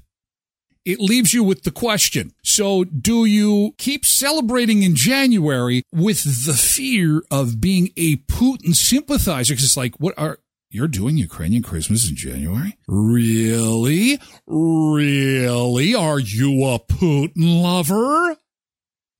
It 0.85 0.99
leaves 0.99 1.33
you 1.33 1.43
with 1.43 1.63
the 1.63 1.71
question. 1.71 2.33
So 2.43 2.83
do 2.83 3.23
you 3.23 3.73
keep 3.77 4.05
celebrating 4.05 4.83
in 4.83 4.95
January 4.95 5.83
with 5.93 6.45
the 6.45 6.53
fear 6.53 7.23
of 7.31 7.61
being 7.61 7.91
a 7.95 8.17
Putin 8.17 8.75
sympathizer? 8.75 9.55
Cause 9.55 9.63
it's 9.63 9.77
like, 9.77 9.95
what 9.99 10.13
are, 10.17 10.39
you're 10.69 10.89
doing 10.89 11.17
Ukrainian 11.17 11.63
Christmas 11.63 12.09
in 12.09 12.15
January? 12.15 12.77
Really? 12.87 14.19
Really? 14.45 15.95
Are 15.95 16.19
you 16.19 16.65
a 16.65 16.79
Putin 16.79 17.61
lover? 17.63 18.37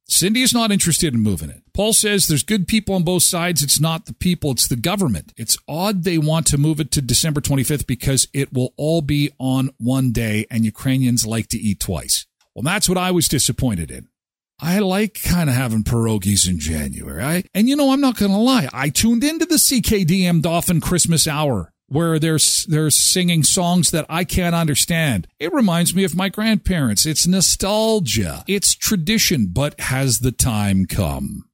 Cindy 0.07 0.41
is 0.41 0.53
not 0.53 0.71
interested 0.71 1.13
in 1.13 1.21
moving 1.21 1.49
it. 1.49 1.63
Paul 1.73 1.93
says 1.93 2.27
there's 2.27 2.43
good 2.43 2.67
people 2.67 2.93
on 2.93 3.03
both 3.03 3.23
sides. 3.23 3.63
It's 3.63 3.79
not 3.79 4.05
the 4.05 4.13
people, 4.13 4.51
it's 4.51 4.67
the 4.67 4.75
government. 4.75 5.33
It's 5.37 5.57
odd 5.67 6.03
they 6.03 6.17
want 6.17 6.45
to 6.47 6.57
move 6.57 6.79
it 6.79 6.91
to 6.91 7.01
December 7.01 7.41
25th 7.41 7.87
because 7.87 8.27
it 8.33 8.53
will 8.53 8.73
all 8.77 9.01
be 9.01 9.31
on 9.39 9.71
one 9.77 10.11
day 10.11 10.45
and 10.51 10.65
Ukrainians 10.65 11.25
like 11.25 11.47
to 11.49 11.57
eat 11.57 11.79
twice. 11.79 12.25
Well, 12.53 12.63
that's 12.63 12.87
what 12.87 12.97
I 12.97 13.11
was 13.11 13.27
disappointed 13.27 13.89
in. 13.89 14.07
I 14.59 14.79
like 14.79 15.19
kind 15.23 15.49
of 15.49 15.55
having 15.55 15.83
pierogies 15.83 16.47
in 16.47 16.59
January. 16.59 17.23
I, 17.23 17.43
and 17.53 17.67
you 17.67 17.75
know, 17.75 17.91
I'm 17.91 18.01
not 18.01 18.17
going 18.17 18.31
to 18.31 18.37
lie. 18.37 18.69
I 18.71 18.89
tuned 18.89 19.23
into 19.23 19.45
the 19.45 19.55
CKDM 19.55 20.41
Dauphin 20.41 20.79
Christmas 20.79 21.27
Hour 21.27 21.72
where 21.93 22.17
they're, 22.17 22.39
they're 22.67 22.89
singing 22.89 23.43
songs 23.43 23.91
that 23.91 24.05
I 24.09 24.23
can't 24.23 24.55
understand. 24.55 25.27
It 25.39 25.53
reminds 25.53 25.93
me 25.93 26.03
of 26.03 26.15
my 26.15 26.27
grandparents. 26.29 27.05
It's 27.05 27.27
nostalgia. 27.27 28.43
It's 28.47 28.73
tradition, 28.73 29.47
but 29.47 29.79
has 29.79 30.19
the 30.19 30.31
time 30.31 30.85
come? 30.87 31.45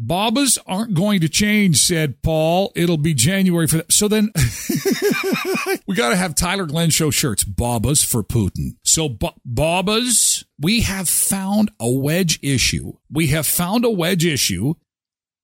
Babas 0.00 0.58
aren't 0.64 0.94
going 0.94 1.20
to 1.20 1.28
change, 1.28 1.78
said 1.78 2.22
Paul. 2.22 2.70
It'll 2.76 2.96
be 2.96 3.14
January 3.14 3.66
for 3.66 3.78
that. 3.78 3.92
So 3.92 4.06
then 4.06 4.30
we 5.88 5.96
got 5.96 6.10
to 6.10 6.16
have 6.16 6.36
Tyler 6.36 6.66
Glenn 6.66 6.90
show 6.90 7.10
shirts. 7.10 7.42
Babas 7.42 8.04
for 8.04 8.22
Putin. 8.22 8.76
So 8.84 9.08
ba- 9.08 9.34
Babas, 9.44 10.44
we 10.58 10.82
have 10.82 11.08
found 11.08 11.72
a 11.80 11.90
wedge 11.90 12.38
issue. 12.42 12.92
We 13.10 13.26
have 13.28 13.46
found 13.46 13.84
a 13.84 13.90
wedge 13.90 14.24
issue. 14.24 14.74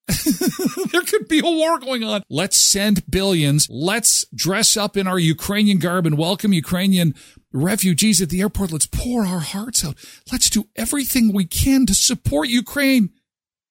there 0.92 1.02
could 1.02 1.28
be 1.28 1.40
a 1.40 1.42
war 1.42 1.78
going 1.78 2.04
on. 2.04 2.22
Let's 2.28 2.56
send 2.56 3.10
billions. 3.10 3.68
Let's 3.70 4.26
dress 4.34 4.76
up 4.76 4.96
in 4.96 5.06
our 5.06 5.18
Ukrainian 5.18 5.78
garb 5.78 6.06
and 6.06 6.18
welcome 6.18 6.52
Ukrainian 6.52 7.14
refugees 7.52 8.20
at 8.20 8.28
the 8.28 8.40
airport. 8.40 8.72
Let's 8.72 8.86
pour 8.86 9.24
our 9.24 9.40
hearts 9.40 9.84
out. 9.84 9.96
Let's 10.30 10.50
do 10.50 10.68
everything 10.76 11.32
we 11.32 11.46
can 11.46 11.86
to 11.86 11.94
support 11.94 12.48
Ukraine 12.48 13.10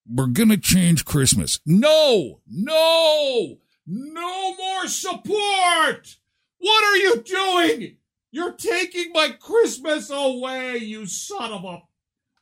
we're 0.07 0.27
going 0.27 0.49
to 0.49 0.57
change 0.57 1.05
Christmas. 1.05 1.59
No, 1.65 2.41
no, 2.47 3.57
no 3.87 4.55
more 4.55 4.87
support. 4.87 6.17
What 6.57 6.83
are 6.83 6.97
you 6.97 7.23
doing? 7.23 7.97
You're 8.31 8.53
taking 8.53 9.11
my 9.13 9.29
Christmas 9.39 10.09
away, 10.09 10.77
you 10.77 11.05
son 11.05 11.51
of 11.51 11.63
a. 11.63 11.81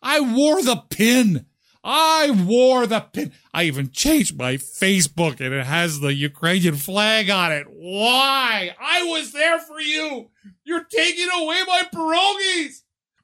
I 0.02 0.20
wore 0.20 0.62
the 0.64 0.78
pin. 0.90 1.46
I 1.84 2.30
wore 2.46 2.86
the 2.86 3.00
pin. 3.02 3.32
I 3.54 3.64
even 3.64 3.90
changed 3.90 4.38
my 4.38 4.56
Facebook 4.56 5.40
and 5.40 5.54
it 5.54 5.66
has 5.66 6.00
the 6.00 6.14
Ukrainian 6.14 6.76
flag 6.76 7.30
on 7.30 7.52
it. 7.52 7.66
Why? 7.70 8.76
I 8.80 9.04
was 9.04 9.32
there 9.34 9.60
for 9.60 9.82
you. 9.82 10.30
You're 10.64 10.84
taking 10.84 11.30
away 11.34 11.64
my 11.66 11.84
pierogies. 11.94 12.82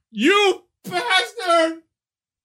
You 0.09 0.63
bastard. 0.83 1.83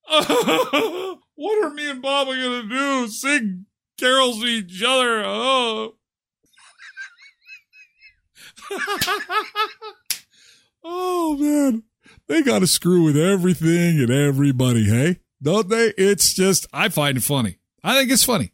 what 1.34 1.64
are 1.64 1.70
me 1.70 1.88
and 1.88 2.02
Bob 2.02 2.26
gonna 2.26 2.68
do? 2.68 3.08
Sing 3.08 3.66
carols 3.98 4.40
to 4.40 4.46
each 4.46 4.82
other? 4.82 5.22
Oh. 5.24 5.94
oh 10.84 11.36
man, 11.38 11.84
they 12.26 12.42
got 12.42 12.58
to 12.60 12.66
screw 12.66 13.04
with 13.04 13.16
everything 13.16 14.00
and 14.00 14.10
everybody, 14.10 14.84
hey? 14.84 15.20
Don't 15.42 15.68
they? 15.68 15.92
It's 15.98 16.32
just 16.32 16.66
I 16.72 16.88
find 16.88 17.16
it 17.16 17.22
funny. 17.24 17.58
I 17.82 17.98
think 17.98 18.10
it's 18.10 18.24
funny. 18.24 18.52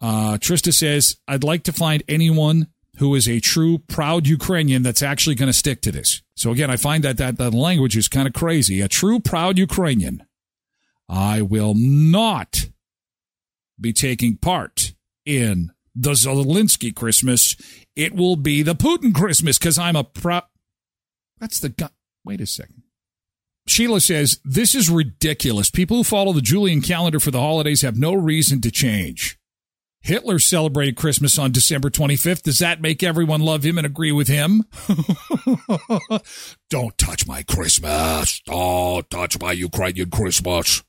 Uh, 0.00 0.38
Trista 0.38 0.72
says, 0.72 1.16
I'd 1.28 1.44
like 1.44 1.64
to 1.64 1.72
find 1.72 2.02
anyone 2.08 2.68
who 2.98 3.14
is 3.14 3.28
a 3.28 3.40
true 3.40 3.78
proud 3.78 4.26
Ukrainian 4.26 4.82
that's 4.82 5.02
actually 5.02 5.34
going 5.34 5.48
to 5.48 5.52
stick 5.52 5.80
to 5.82 5.92
this. 5.92 6.22
So 6.36 6.50
again, 6.50 6.70
I 6.70 6.76
find 6.76 7.02
that 7.04 7.16
that, 7.16 7.38
that 7.38 7.54
language 7.54 7.96
is 7.96 8.08
kind 8.08 8.28
of 8.28 8.34
crazy. 8.34 8.80
A 8.80 8.88
true 8.88 9.18
proud 9.20 9.58
Ukrainian. 9.58 10.24
I 11.08 11.42
will 11.42 11.74
not 11.74 12.68
be 13.80 13.92
taking 13.92 14.36
part 14.36 14.94
in 15.24 15.72
the 15.94 16.12
Zelensky 16.12 16.94
Christmas. 16.94 17.56
It 17.96 18.14
will 18.14 18.36
be 18.36 18.62
the 18.62 18.74
Putin 18.74 19.14
Christmas 19.14 19.58
because 19.58 19.78
I'm 19.78 19.96
a 19.96 20.04
pro. 20.04 20.40
That's 21.38 21.58
the 21.58 21.70
guy. 21.70 21.90
Wait 22.24 22.40
a 22.40 22.46
second. 22.46 22.81
Sheila 23.66 24.00
says, 24.00 24.40
This 24.44 24.74
is 24.74 24.90
ridiculous. 24.90 25.70
People 25.70 25.98
who 25.98 26.04
follow 26.04 26.32
the 26.32 26.40
Julian 26.40 26.80
calendar 26.80 27.20
for 27.20 27.30
the 27.30 27.40
holidays 27.40 27.82
have 27.82 27.96
no 27.98 28.12
reason 28.14 28.60
to 28.62 28.70
change. 28.70 29.38
Hitler 30.02 30.40
celebrated 30.40 30.96
Christmas 30.96 31.38
on 31.38 31.52
December 31.52 31.88
25th. 31.88 32.42
Does 32.42 32.58
that 32.58 32.80
make 32.80 33.04
everyone 33.04 33.40
love 33.40 33.62
him 33.62 33.78
and 33.78 33.86
agree 33.86 34.10
with 34.10 34.26
him? 34.26 34.64
Don't 36.70 36.98
touch 36.98 37.26
my 37.26 37.44
Christmas. 37.44 38.40
Don't 38.44 39.08
touch 39.10 39.40
my 39.40 39.52
Ukrainian 39.52 40.10
Christmas. 40.10 40.82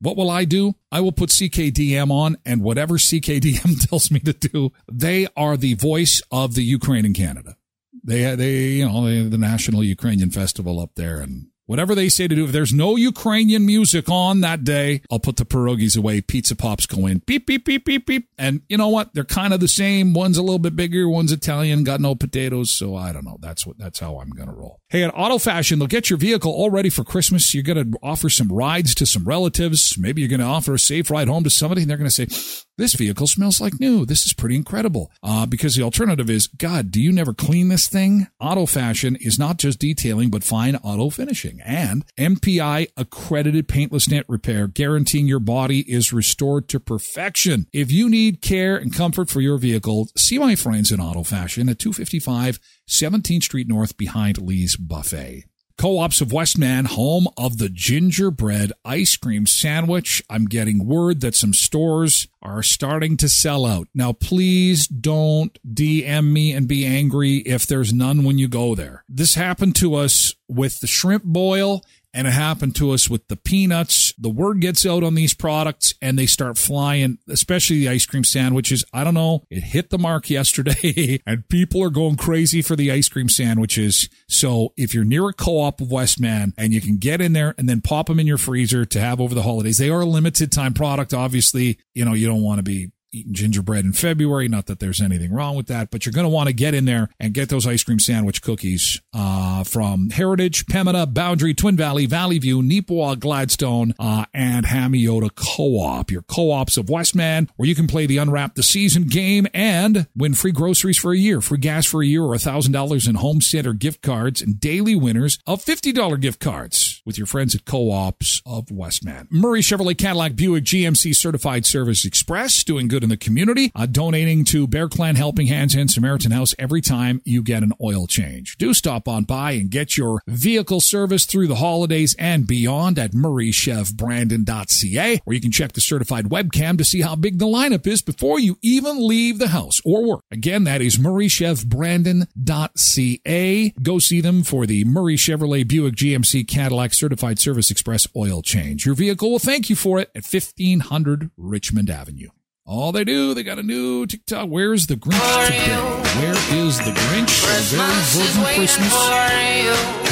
What 0.00 0.16
will 0.16 0.28
I 0.28 0.44
do? 0.44 0.74
I 0.90 1.00
will 1.00 1.12
put 1.12 1.30
CKDM 1.30 2.10
on 2.10 2.36
and 2.44 2.62
whatever 2.62 2.94
CKDM 2.94 3.88
tells 3.88 4.10
me 4.10 4.18
to 4.20 4.32
do. 4.32 4.72
They 4.90 5.28
are 5.36 5.56
the 5.56 5.74
voice 5.74 6.20
of 6.32 6.54
the 6.54 6.64
Ukraine 6.64 7.06
and 7.06 7.14
Canada. 7.14 7.56
They, 8.02 8.34
they, 8.34 8.56
you 8.64 8.88
know, 8.88 9.28
the 9.28 9.38
National 9.38 9.84
Ukrainian 9.84 10.30
Festival 10.30 10.80
up 10.80 10.96
there 10.96 11.20
and 11.20 11.46
whatever 11.66 11.94
they 11.94 12.08
say 12.08 12.26
to 12.26 12.34
do. 12.34 12.44
If 12.44 12.52
there's 12.52 12.72
no 12.72 12.96
Ukrainian 12.96 13.66
music 13.66 14.08
on 14.08 14.40
that 14.40 14.64
day, 14.64 15.02
I'll 15.10 15.18
put 15.18 15.36
the 15.36 15.44
pierogies 15.44 15.96
away. 15.96 16.20
Pizza 16.20 16.56
pops 16.56 16.86
go 16.86 17.06
in. 17.06 17.18
Beep, 17.26 17.46
beep, 17.46 17.64
beep, 17.64 17.84
beep, 17.84 18.06
beep. 18.06 18.28
And 18.38 18.62
you 18.68 18.76
know 18.76 18.88
what? 18.88 19.14
They're 19.14 19.24
kind 19.24 19.52
of 19.52 19.60
the 19.60 19.68
same. 19.68 20.14
One's 20.14 20.38
a 20.38 20.42
little 20.42 20.58
bit 20.58 20.74
bigger. 20.74 21.08
One's 21.08 21.32
Italian. 21.32 21.84
Got 21.84 22.00
no 22.00 22.14
potatoes. 22.14 22.70
So 22.70 22.96
I 22.96 23.12
don't 23.12 23.24
know. 23.24 23.38
That's 23.40 23.66
what, 23.66 23.78
that's 23.78 23.98
how 23.98 24.18
I'm 24.18 24.30
going 24.30 24.48
to 24.48 24.54
roll. 24.54 24.80
Hey, 24.88 25.02
at 25.02 25.12
Auto 25.14 25.38
Fashion, 25.38 25.78
they'll 25.78 25.88
get 25.88 26.10
your 26.10 26.18
vehicle 26.18 26.52
all 26.52 26.70
ready 26.70 26.90
for 26.90 27.04
Christmas. 27.04 27.54
You're 27.54 27.62
going 27.62 27.92
to 27.92 27.98
offer 28.02 28.30
some 28.30 28.48
rides 28.48 28.94
to 28.96 29.06
some 29.06 29.24
relatives. 29.24 29.96
Maybe 29.98 30.22
you're 30.22 30.30
going 30.30 30.40
to 30.40 30.46
offer 30.46 30.74
a 30.74 30.78
safe 30.78 31.10
ride 31.10 31.28
home 31.28 31.44
to 31.44 31.50
somebody 31.50 31.82
and 31.82 31.90
they're 31.90 31.98
going 31.98 32.10
to 32.10 32.26
say, 32.26 32.64
this 32.78 32.94
vehicle 32.94 33.26
smells 33.26 33.60
like 33.60 33.80
new. 33.80 34.04
This 34.04 34.26
is 34.26 34.32
pretty 34.32 34.56
incredible. 34.56 35.10
Uh, 35.22 35.46
because 35.46 35.74
the 35.74 35.82
alternative 35.82 36.28
is, 36.28 36.46
God, 36.46 36.90
do 36.90 37.00
you 37.00 37.12
never 37.12 37.32
clean 37.32 37.68
this 37.68 37.88
thing? 37.88 38.28
Auto 38.40 38.66
Fashion 38.66 39.16
is 39.20 39.38
not 39.38 39.58
just 39.58 39.78
detailing, 39.78 40.30
but 40.30 40.44
fine 40.44 40.76
auto 40.76 41.10
finishing 41.10 41.60
and 41.62 42.04
MPI 42.18 42.88
accredited 42.96 43.68
paintless 43.68 44.06
dent 44.06 44.26
repair, 44.28 44.66
guaranteeing 44.66 45.26
your 45.26 45.40
body 45.40 45.80
is 45.90 46.12
restored 46.12 46.68
to 46.68 46.80
perfection. 46.80 47.66
If 47.72 47.90
you 47.90 48.08
need 48.08 48.42
care 48.42 48.76
and 48.76 48.94
comfort 48.94 49.30
for 49.30 49.40
your 49.40 49.58
vehicle, 49.58 50.08
see 50.16 50.38
my 50.38 50.54
friends 50.54 50.92
in 50.92 51.00
Auto 51.00 51.22
Fashion 51.22 51.68
at 51.68 51.78
255 51.78 52.58
17th 52.88 53.42
Street 53.42 53.68
North 53.68 53.96
behind 53.96 54.38
Lee's 54.38 54.76
Buffet. 54.76 55.44
Co-ops 55.78 56.22
of 56.22 56.32
Westman, 56.32 56.86
home 56.86 57.28
of 57.36 57.58
the 57.58 57.68
gingerbread 57.68 58.72
ice 58.84 59.16
cream 59.16 59.46
sandwich. 59.46 60.22
I'm 60.30 60.46
getting 60.46 60.86
word 60.86 61.20
that 61.20 61.34
some 61.34 61.52
stores 61.52 62.28
are 62.40 62.62
starting 62.62 63.18
to 63.18 63.28
sell 63.28 63.66
out. 63.66 63.88
Now, 63.94 64.12
please 64.12 64.86
don't 64.86 65.58
DM 65.66 66.32
me 66.32 66.52
and 66.52 66.66
be 66.66 66.86
angry 66.86 67.36
if 67.38 67.66
there's 67.66 67.92
none 67.92 68.24
when 68.24 68.38
you 68.38 68.48
go 68.48 68.74
there. 68.74 69.04
This 69.06 69.34
happened 69.34 69.76
to 69.76 69.96
us 69.96 70.34
with 70.48 70.80
the 70.80 70.86
shrimp 70.86 71.24
boil 71.24 71.82
and 72.16 72.26
it 72.26 72.32
happened 72.32 72.74
to 72.76 72.92
us 72.92 73.10
with 73.10 73.28
the 73.28 73.36
peanuts. 73.36 74.14
The 74.18 74.30
word 74.30 74.62
gets 74.62 74.86
out 74.86 75.04
on 75.04 75.14
these 75.14 75.34
products 75.34 75.92
and 76.00 76.18
they 76.18 76.24
start 76.24 76.56
flying, 76.56 77.18
especially 77.28 77.80
the 77.80 77.90
ice 77.90 78.06
cream 78.06 78.24
sandwiches. 78.24 78.84
I 78.90 79.04
don't 79.04 79.12
know. 79.14 79.44
It 79.50 79.62
hit 79.62 79.90
the 79.90 79.98
mark 79.98 80.30
yesterday 80.30 81.20
and 81.26 81.46
people 81.48 81.82
are 81.84 81.90
going 81.90 82.16
crazy 82.16 82.62
for 82.62 82.74
the 82.74 82.90
ice 82.90 83.10
cream 83.10 83.28
sandwiches. 83.28 84.08
So 84.28 84.72
if 84.78 84.94
you're 84.94 85.04
near 85.04 85.28
a 85.28 85.34
co-op 85.34 85.82
of 85.82 85.92
Westman 85.92 86.54
and 86.56 86.72
you 86.72 86.80
can 86.80 86.96
get 86.96 87.20
in 87.20 87.34
there 87.34 87.54
and 87.58 87.68
then 87.68 87.82
pop 87.82 88.06
them 88.06 88.18
in 88.18 88.26
your 88.26 88.38
freezer 88.38 88.86
to 88.86 89.00
have 89.00 89.20
over 89.20 89.34
the 89.34 89.42
holidays, 89.42 89.76
they 89.76 89.90
are 89.90 90.00
a 90.00 90.06
limited 90.06 90.50
time 90.50 90.72
product. 90.72 91.12
Obviously, 91.12 91.78
you 91.94 92.06
know, 92.06 92.14
you 92.14 92.26
don't 92.26 92.42
want 92.42 92.58
to 92.58 92.62
be 92.62 92.92
eating 93.16 93.32
gingerbread 93.32 93.84
in 93.84 93.92
February. 93.92 94.48
Not 94.48 94.66
that 94.66 94.78
there's 94.78 95.00
anything 95.00 95.32
wrong 95.32 95.56
with 95.56 95.66
that, 95.68 95.90
but 95.90 96.04
you're 96.04 96.12
going 96.12 96.24
to 96.24 96.30
want 96.30 96.48
to 96.48 96.52
get 96.52 96.74
in 96.74 96.84
there 96.84 97.08
and 97.18 97.32
get 97.32 97.48
those 97.48 97.66
ice 97.66 97.82
cream 97.82 97.98
sandwich 97.98 98.42
cookies 98.42 99.00
uh, 99.14 99.64
from 99.64 100.10
Heritage, 100.10 100.66
Pembina, 100.66 101.12
Boundary, 101.12 101.54
Twin 101.54 101.76
Valley, 101.76 102.06
Valley 102.06 102.38
View, 102.38 102.62
Neepawa, 102.62 103.18
Gladstone, 103.18 103.94
uh, 103.98 104.26
and 104.34 104.66
Hamiota 104.66 105.34
Co-op. 105.34 106.10
Your 106.10 106.22
co-ops 106.22 106.76
of 106.76 106.90
Westman, 106.90 107.48
where 107.56 107.68
you 107.68 107.74
can 107.74 107.86
play 107.86 108.06
the 108.06 108.18
Unwrap 108.18 108.54
the 108.54 108.62
Season 108.62 109.04
game 109.04 109.46
and 109.54 110.06
win 110.14 110.34
free 110.34 110.52
groceries 110.52 110.98
for 110.98 111.12
a 111.12 111.18
year, 111.18 111.40
free 111.40 111.58
gas 111.58 111.86
for 111.86 112.02
a 112.02 112.06
year, 112.06 112.22
or 112.22 112.34
$1,000 112.34 113.08
in 113.08 113.14
home 113.16 113.40
center 113.40 113.72
gift 113.72 114.02
cards 114.02 114.42
and 114.42 114.60
daily 114.60 114.94
winners 114.94 115.38
of 115.46 115.64
$50 115.64 116.20
gift 116.20 116.40
cards 116.40 116.95
with 117.06 117.16
your 117.16 117.26
friends 117.26 117.54
at 117.54 117.64
Co-ops 117.64 118.42
of 118.44 118.70
Westman. 118.70 119.28
Murray 119.30 119.60
Chevrolet 119.60 119.96
Cadillac 119.96 120.36
Buick 120.36 120.64
GMC 120.64 121.14
Certified 121.14 121.64
Service 121.64 122.04
Express, 122.04 122.64
doing 122.64 122.88
good 122.88 123.02
in 123.02 123.08
the 123.08 123.16
community, 123.16 123.72
uh, 123.74 123.86
donating 123.86 124.44
to 124.46 124.66
Bear 124.66 124.88
Clan 124.88 125.16
Helping 125.16 125.46
Hands 125.46 125.74
and 125.74 125.90
Samaritan 125.90 126.32
House 126.32 126.54
every 126.58 126.80
time 126.80 127.22
you 127.24 127.42
get 127.42 127.62
an 127.62 127.72
oil 127.80 128.06
change. 128.06 128.58
Do 128.58 128.74
stop 128.74 129.08
on 129.08 129.24
by 129.24 129.52
and 129.52 129.70
get 129.70 129.96
your 129.96 130.22
vehicle 130.26 130.80
service 130.80 131.24
through 131.24 131.46
the 131.46 131.54
holidays 131.54 132.14
and 132.18 132.46
beyond 132.46 132.98
at 132.98 133.12
murraychevbrandon.ca, 133.12 135.20
where 135.24 135.34
you 135.34 135.40
can 135.40 135.52
check 135.52 135.72
the 135.72 135.80
certified 135.80 136.26
webcam 136.26 136.76
to 136.78 136.84
see 136.84 137.02
how 137.02 137.14
big 137.14 137.38
the 137.38 137.46
lineup 137.46 137.86
is 137.86 138.02
before 138.02 138.40
you 138.40 138.58
even 138.62 139.06
leave 139.06 139.38
the 139.38 139.48
house 139.48 139.80
or 139.84 140.04
work. 140.04 140.22
Again, 140.30 140.64
that 140.64 140.82
is 140.82 140.96
murraychevbrandon.ca. 140.96 143.74
Go 143.82 143.98
see 143.98 144.20
them 144.20 144.42
for 144.42 144.66
the 144.66 144.84
Murray 144.84 145.16
Chevrolet 145.16 145.66
Buick 145.66 145.94
GMC 145.94 146.46
Cadillac 146.48 146.92
Certified 146.96 147.38
Service 147.38 147.70
Express 147.70 148.08
oil 148.16 148.42
change. 148.42 148.86
Your 148.86 148.94
vehicle 148.94 149.30
will 149.30 149.38
thank 149.38 149.70
you 149.70 149.76
for 149.76 149.98
it 150.00 150.10
at 150.14 150.24
1500 150.24 151.30
Richmond 151.36 151.90
Avenue. 151.90 152.28
All 152.64 152.90
they 152.90 153.04
do, 153.04 153.32
they 153.32 153.44
got 153.44 153.60
a 153.60 153.62
new 153.62 154.06
TikTok. 154.06 154.48
Where's 154.48 154.88
the 154.88 154.96
Grinch 154.96 155.46
today? 155.46 155.76
Where 156.20 156.58
is 156.66 156.78
the 156.78 156.90
Grinch? 156.90 157.44
A 157.44 157.76
very 157.76 157.92
Virden 157.92 158.56
Christmas. 158.56 158.92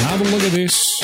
Have 0.03 0.21
a 0.21 0.23
look 0.23 0.41
at 0.43 0.51
this. 0.53 1.01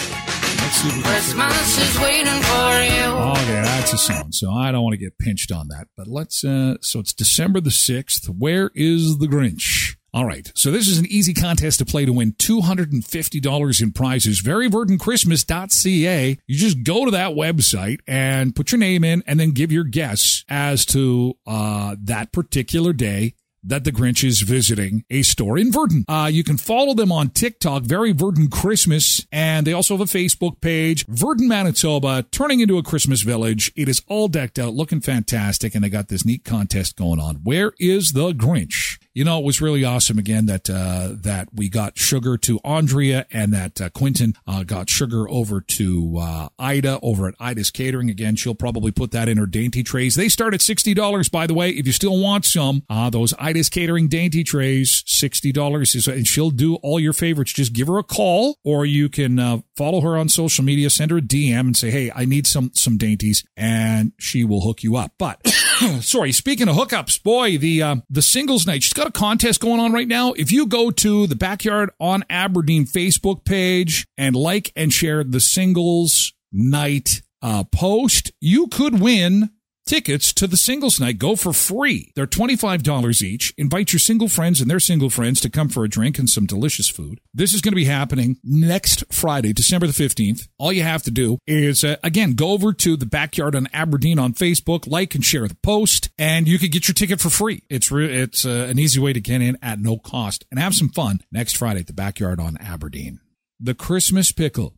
Let's 0.62 0.76
see 0.78 0.88
if 0.88 0.96
we 0.96 1.02
can 1.04 1.12
figure 1.12 1.42
it 1.42 1.44
out. 1.44 1.52
Christmas 1.52 1.90
is 1.90 2.00
waiting 2.00 2.42
for 2.42 2.84
you. 2.84 3.32
Okay, 3.32 3.62
that's 3.64 3.92
a 3.92 3.98
song. 3.98 4.32
So 4.32 4.52
I 4.52 4.72
don't 4.72 4.84
want 4.84 4.94
to 4.94 4.98
get 4.98 5.18
pinched 5.18 5.52
on 5.52 5.68
that. 5.68 5.88
But 5.98 6.08
let's, 6.08 6.44
uh, 6.46 6.76
so 6.80 7.00
it's 7.00 7.12
December 7.12 7.60
the 7.60 7.70
6th. 7.70 8.28
Where 8.28 8.72
is 8.74 9.18
the 9.18 9.28
Grinch? 9.28 9.98
All 10.14 10.26
right. 10.26 10.52
So 10.56 10.72
this 10.72 10.88
is 10.90 10.98
an 10.98 11.06
easy 11.06 11.34
contest 11.34 11.80
to 11.80 11.86
play 11.86 12.06
to 12.06 12.12
win 12.12 12.34
$250 12.34 13.82
in 13.82 13.92
prizes. 13.94 14.42
VeryVirdenChristmas.ca. 14.42 16.38
You 16.48 16.58
just 16.58 16.84
go 16.84 17.06
to 17.06 17.12
that 17.12 17.32
website 17.32 18.00
and 18.08 18.54
put 18.54 18.72
your 18.72 18.80
name 18.80 19.04
in 19.06 19.24
and 19.26 19.40
then 19.40 19.52
give 19.52 19.72
your 19.72 19.86
guess 19.86 20.44
as 20.50 20.86
to, 20.88 21.36
uh, 21.48 21.96
that 22.02 22.34
particular 22.34 22.92
day 22.92 23.36
that 23.64 23.84
the 23.84 23.92
Grinch 23.92 24.24
is 24.24 24.42
visiting 24.42 25.06
a 25.10 25.22
store 25.22 25.58
in 25.58 25.72
Virden. 25.72 26.04
Uh, 26.08 26.28
you 26.28 26.44
can 26.44 26.58
follow 26.58 26.94
them 26.94 27.12
on 27.12 27.30
TikTok, 27.30 27.84
Very 27.84 28.14
Virden 28.14 28.50
Christmas, 28.52 29.26
and 29.32 29.68
they 29.68 29.74
also 29.74 29.96
have 29.96 30.02
a 30.02 30.18
Facebook 30.18 30.62
page, 30.62 31.06
Virden, 31.08 31.48
Manitoba, 31.48 32.26
turning 32.32 32.60
into 32.60 32.78
a 32.80 32.84
Christmas 32.84 33.22
village. 33.22 33.72
It 33.76 33.88
is 33.88 34.02
all 34.08 34.28
decked 34.28 34.58
out, 34.58 34.74
looking 34.74 35.00
fantastic, 35.00 35.76
and 35.76 35.84
they 35.84 35.90
got 35.90 36.08
this 36.08 36.26
neat 36.26 36.44
contest 36.44 36.96
going 36.96 37.20
on. 37.20 37.36
Where 37.44 37.74
is 37.80 38.14
the 38.14 38.32
Grinch? 38.32 38.91
You 39.14 39.26
know, 39.26 39.40
it 39.40 39.44
was 39.44 39.60
really 39.60 39.84
awesome 39.84 40.18
again 40.18 40.46
that 40.46 40.70
uh, 40.70 41.10
that 41.12 41.50
we 41.54 41.68
got 41.68 41.98
sugar 41.98 42.38
to 42.38 42.62
Andrea 42.64 43.26
and 43.30 43.52
that 43.54 43.82
uh, 43.82 43.90
Quentin 43.90 44.36
uh, 44.48 44.64
got 44.64 44.90
sugar 44.90 45.30
over 45.30 45.60
to 45.60 46.18
uh, 46.18 46.48
Ida 46.58 46.98
over 47.04 47.28
at 47.28 47.36
Ida's 47.38 47.72
Catering. 47.72 48.10
Again, 48.10 48.38
she'll 48.38 48.56
probably 48.56 48.92
put 48.92 49.12
that 49.12 49.28
in 49.28 49.38
her 49.38 49.46
dainty 49.46 49.84
trays. 49.84 50.16
They 50.16 50.30
start 50.30 50.54
at 50.54 50.62
sixty 50.62 50.94
dollars, 50.94 51.28
by 51.28 51.46
the 51.46 51.54
way. 51.54 51.72
If 51.72 51.86
you 51.88 51.92
still 51.92 52.22
want 52.22 52.46
some, 52.46 52.84
uh, 52.90 53.10
those 53.10 53.34
Ida's 53.38 53.68
Catering 53.68 54.08
dainty 54.08 54.46
trays, 54.46 55.04
sixty 55.06 55.52
dollars 55.52 55.94
is, 55.94 56.08
and 56.08 56.26
she'll 56.26 56.50
do 56.50 56.76
all 56.76 56.98
your 56.98 57.12
favorites. 57.12 57.52
Just 57.52 57.74
give 57.74 57.88
her 57.88 57.98
a 57.98 58.04
call, 58.04 58.60
or 58.64 58.86
you 58.86 59.10
can 59.10 59.40
uh, 59.40 59.58
follow 59.76 60.00
her 60.00 60.18
on 60.18 60.30
social 60.30 60.64
media, 60.64 60.90
send 60.90 61.12
her 61.12 61.18
a 61.18 61.22
DM, 61.22 61.60
and 61.60 61.76
say, 61.76 61.92
"Hey, 61.92 62.14
I 62.16 62.24
need 62.24 62.48
some 62.48 62.72
some 62.76 62.98
dainties," 62.98 63.44
and 63.58 64.14
she 64.18 64.46
will 64.46 64.62
hook 64.62 64.84
you 64.84 64.96
up. 64.96 65.16
But 65.18 65.46
sorry, 66.00 66.32
speaking 66.32 66.70
of 66.70 66.78
hookups, 66.78 67.22
boy, 67.22 67.58
the 67.58 68.04
the 68.10 68.22
singles 68.22 68.66
night. 68.66 68.84
Got 69.02 69.08
a 69.08 69.20
contest 69.20 69.60
going 69.60 69.80
on 69.80 69.92
right 69.92 70.08
now. 70.08 70.32
If 70.34 70.52
you 70.52 70.68
go 70.68 70.92
to 70.92 71.26
the 71.26 71.36
Backyard 71.36 71.90
on 72.00 72.24
Aberdeen 72.30 72.86
Facebook 72.86 73.44
page 73.44 74.06
and 74.16 74.36
like 74.36 74.72
and 74.76 74.94
share 74.94 75.24
the 75.24 75.40
singles 75.40 76.34
night 76.52 77.24
uh, 77.42 77.64
post, 77.64 78.32
you 78.40 78.68
could 78.68 79.02
win 79.02 79.50
tickets 79.92 80.32
to 80.32 80.48
the 80.48 80.56
singles 80.56 81.02
night 81.02 81.20
go 81.20 81.36
for 81.36 81.52
free. 81.52 82.14
They're 82.16 82.26
$25 82.26 83.22
each. 83.22 83.54
Invite 83.58 83.92
your 83.92 84.00
single 84.00 84.30
friends 84.30 84.62
and 84.62 84.72
their 84.72 84.80
single 84.80 85.10
friends 85.10 85.42
to 85.42 85.50
come 85.50 85.68
for 85.68 85.84
a 85.84 85.90
drink 85.90 86.18
and 86.18 86.30
some 86.30 86.46
delicious 86.46 86.88
food. 86.88 87.20
This 87.34 87.54
is 87.54 87.60
going 87.60 87.74
to 87.74 87.76
be 87.76 87.84
happening 87.84 88.38
next 88.42 89.04
Friday, 89.14 89.52
December 89.52 89.88
the 89.88 89.92
15th. 89.92 90.48
All 90.58 90.72
you 90.72 90.84
have 90.84 91.04
to 91.04 91.12
do 91.12 91.40
is, 91.46 91.84
uh, 91.84 91.98
again, 92.06 92.36
go 92.36 92.52
over 92.52 92.72
to 92.72 92.96
the 92.96 93.06
Backyard 93.06 93.54
on 93.54 93.68
Aberdeen 93.74 94.18
on 94.18 94.34
Facebook, 94.34 94.88
like 94.88 95.14
and 95.14 95.26
share 95.26 95.46
the 95.46 95.56
post, 95.56 96.10
and 96.18 96.48
you 96.48 96.58
could 96.58 96.72
get 96.72 96.88
your 96.88 96.96
ticket 96.96 97.20
for 97.20 97.30
free. 97.30 97.64
It's 97.70 97.92
re- 97.92 98.16
it's 98.16 98.46
uh, 98.46 98.68
an 98.70 98.80
easy 98.80 99.02
way 99.02 99.12
to 99.12 99.20
get 99.20 99.42
in 99.42 99.58
at 99.62 99.80
no 99.80 99.98
cost 99.98 100.46
and 100.50 100.58
have 100.58 100.74
some 100.74 100.88
fun 100.88 101.20
next 101.34 101.58
Friday 101.58 101.82
at 101.82 101.88
the 101.88 101.94
Backyard 101.94 102.40
on 102.40 102.56
Aberdeen. 102.62 103.20
The 103.60 103.74
Christmas 103.74 104.32
pickle. 104.32 104.74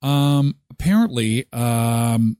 Um, 0.00 0.56
apparently, 0.70 1.44
um, 1.52 2.38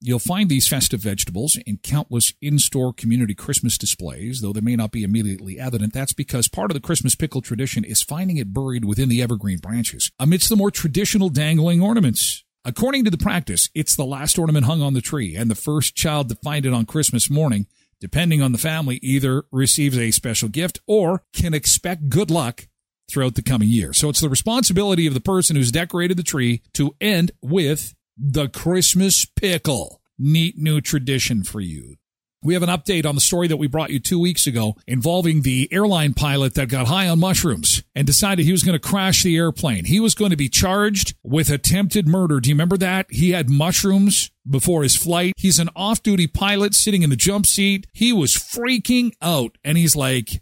You'll 0.00 0.20
find 0.20 0.48
these 0.48 0.68
festive 0.68 1.00
vegetables 1.00 1.58
in 1.66 1.78
countless 1.78 2.32
in-store 2.40 2.92
community 2.92 3.34
Christmas 3.34 3.76
displays, 3.76 4.40
though 4.40 4.52
they 4.52 4.60
may 4.60 4.76
not 4.76 4.92
be 4.92 5.02
immediately 5.02 5.58
evident. 5.58 5.92
That's 5.92 6.12
because 6.12 6.46
part 6.46 6.70
of 6.70 6.74
the 6.74 6.80
Christmas 6.80 7.16
pickle 7.16 7.40
tradition 7.40 7.82
is 7.82 8.00
finding 8.00 8.36
it 8.36 8.52
buried 8.54 8.84
within 8.84 9.08
the 9.08 9.20
evergreen 9.20 9.58
branches, 9.58 10.12
amidst 10.20 10.50
the 10.50 10.56
more 10.56 10.70
traditional 10.70 11.30
dangling 11.30 11.82
ornaments. 11.82 12.44
According 12.64 13.04
to 13.06 13.10
the 13.10 13.18
practice, 13.18 13.70
it's 13.74 13.96
the 13.96 14.04
last 14.04 14.38
ornament 14.38 14.66
hung 14.66 14.82
on 14.82 14.94
the 14.94 15.00
tree, 15.00 15.34
and 15.34 15.50
the 15.50 15.56
first 15.56 15.96
child 15.96 16.28
to 16.28 16.36
find 16.36 16.64
it 16.64 16.72
on 16.72 16.86
Christmas 16.86 17.28
morning, 17.28 17.66
depending 18.00 18.40
on 18.40 18.52
the 18.52 18.58
family, 18.58 19.00
either 19.02 19.46
receives 19.50 19.98
a 19.98 20.12
special 20.12 20.48
gift 20.48 20.80
or 20.86 21.24
can 21.32 21.54
expect 21.54 22.08
good 22.08 22.30
luck 22.30 22.68
throughout 23.10 23.34
the 23.34 23.42
coming 23.42 23.68
year. 23.68 23.92
So 23.92 24.10
it's 24.10 24.20
the 24.20 24.28
responsibility 24.28 25.08
of 25.08 25.14
the 25.14 25.20
person 25.20 25.56
who's 25.56 25.72
decorated 25.72 26.16
the 26.16 26.22
tree 26.22 26.62
to 26.74 26.94
end 27.00 27.32
with 27.42 27.94
the 28.18 28.48
Christmas 28.48 29.24
pickle. 29.24 30.00
Neat 30.18 30.58
new 30.58 30.80
tradition 30.80 31.44
for 31.44 31.60
you. 31.60 31.96
We 32.42 32.54
have 32.54 32.62
an 32.62 32.68
update 32.68 33.04
on 33.04 33.16
the 33.16 33.20
story 33.20 33.48
that 33.48 33.56
we 33.56 33.66
brought 33.66 33.90
you 33.90 33.98
two 33.98 34.20
weeks 34.20 34.46
ago 34.46 34.76
involving 34.86 35.42
the 35.42 35.68
airline 35.72 36.14
pilot 36.14 36.54
that 36.54 36.68
got 36.68 36.86
high 36.86 37.08
on 37.08 37.18
mushrooms 37.18 37.82
and 37.96 38.06
decided 38.06 38.44
he 38.44 38.52
was 38.52 38.62
going 38.62 38.78
to 38.78 38.88
crash 38.88 39.24
the 39.24 39.36
airplane. 39.36 39.84
He 39.84 39.98
was 39.98 40.14
going 40.14 40.30
to 40.30 40.36
be 40.36 40.48
charged 40.48 41.14
with 41.24 41.50
attempted 41.50 42.06
murder. 42.06 42.38
Do 42.38 42.48
you 42.48 42.54
remember 42.54 42.76
that? 42.76 43.06
He 43.10 43.30
had 43.30 43.50
mushrooms 43.50 44.30
before 44.48 44.84
his 44.84 44.94
flight. 44.94 45.34
He's 45.36 45.58
an 45.58 45.68
off 45.74 46.00
duty 46.02 46.28
pilot 46.28 46.74
sitting 46.74 47.02
in 47.02 47.10
the 47.10 47.16
jump 47.16 47.44
seat. 47.44 47.88
He 47.92 48.12
was 48.12 48.34
freaking 48.34 49.12
out 49.20 49.58
and 49.64 49.76
he's 49.76 49.96
like, 49.96 50.40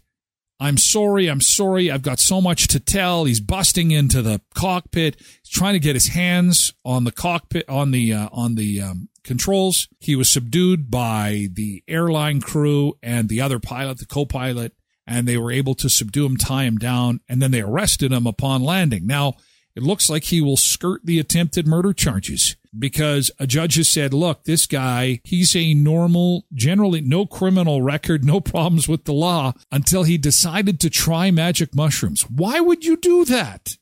I'm 0.59 0.77
sorry, 0.77 1.27
I'm 1.29 1.41
sorry, 1.41 1.91
I've 1.91 2.01
got 2.01 2.19
so 2.19 2.41
much 2.41 2.67
to 2.69 2.79
tell. 2.79 3.25
He's 3.25 3.39
busting 3.39 3.91
into 3.91 4.21
the 4.21 4.41
cockpit. 4.55 5.17
He's 5.19 5.51
trying 5.51 5.73
to 5.73 5.79
get 5.79 5.95
his 5.95 6.07
hands 6.07 6.73
on 6.83 7.03
the 7.03 7.11
cockpit, 7.11 7.69
on 7.69 7.91
the, 7.91 8.13
uh, 8.13 8.29
on 8.31 8.55
the, 8.55 8.81
um, 8.81 9.09
controls. 9.23 9.87
He 9.99 10.15
was 10.15 10.31
subdued 10.31 10.89
by 10.89 11.47
the 11.53 11.83
airline 11.87 12.41
crew 12.41 12.97
and 13.03 13.29
the 13.29 13.41
other 13.41 13.59
pilot, 13.59 13.99
the 13.99 14.05
co-pilot, 14.05 14.73
and 15.05 15.27
they 15.27 15.37
were 15.37 15.51
able 15.51 15.75
to 15.75 15.89
subdue 15.89 16.25
him, 16.25 16.37
tie 16.37 16.63
him 16.63 16.77
down, 16.77 17.19
and 17.29 17.41
then 17.41 17.51
they 17.51 17.61
arrested 17.61 18.11
him 18.11 18.25
upon 18.25 18.63
landing. 18.63 19.05
Now, 19.05 19.35
it 19.75 19.83
looks 19.83 20.09
like 20.09 20.25
he 20.25 20.41
will 20.41 20.57
skirt 20.57 21.01
the 21.05 21.19
attempted 21.19 21.67
murder 21.67 21.93
charges 21.93 22.56
because 22.77 23.31
a 23.39 23.47
judge 23.47 23.75
has 23.75 23.89
said, 23.89 24.13
look, 24.13 24.43
this 24.43 24.65
guy, 24.65 25.21
he's 25.23 25.55
a 25.55 25.73
normal, 25.73 26.45
generally 26.53 27.01
no 27.01 27.25
criminal 27.25 27.81
record, 27.81 28.23
no 28.23 28.39
problems 28.41 28.87
with 28.87 29.05
the 29.05 29.13
law 29.13 29.53
until 29.71 30.03
he 30.03 30.17
decided 30.17 30.79
to 30.79 30.89
try 30.89 31.31
magic 31.31 31.75
mushrooms. 31.75 32.23
Why 32.29 32.59
would 32.59 32.85
you 32.85 32.97
do 32.97 33.25
that? 33.25 33.77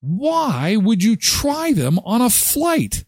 Why 0.00 0.76
would 0.76 1.04
you 1.04 1.16
try 1.16 1.72
them 1.72 1.98
on 2.00 2.20
a 2.20 2.30
flight? 2.30 3.04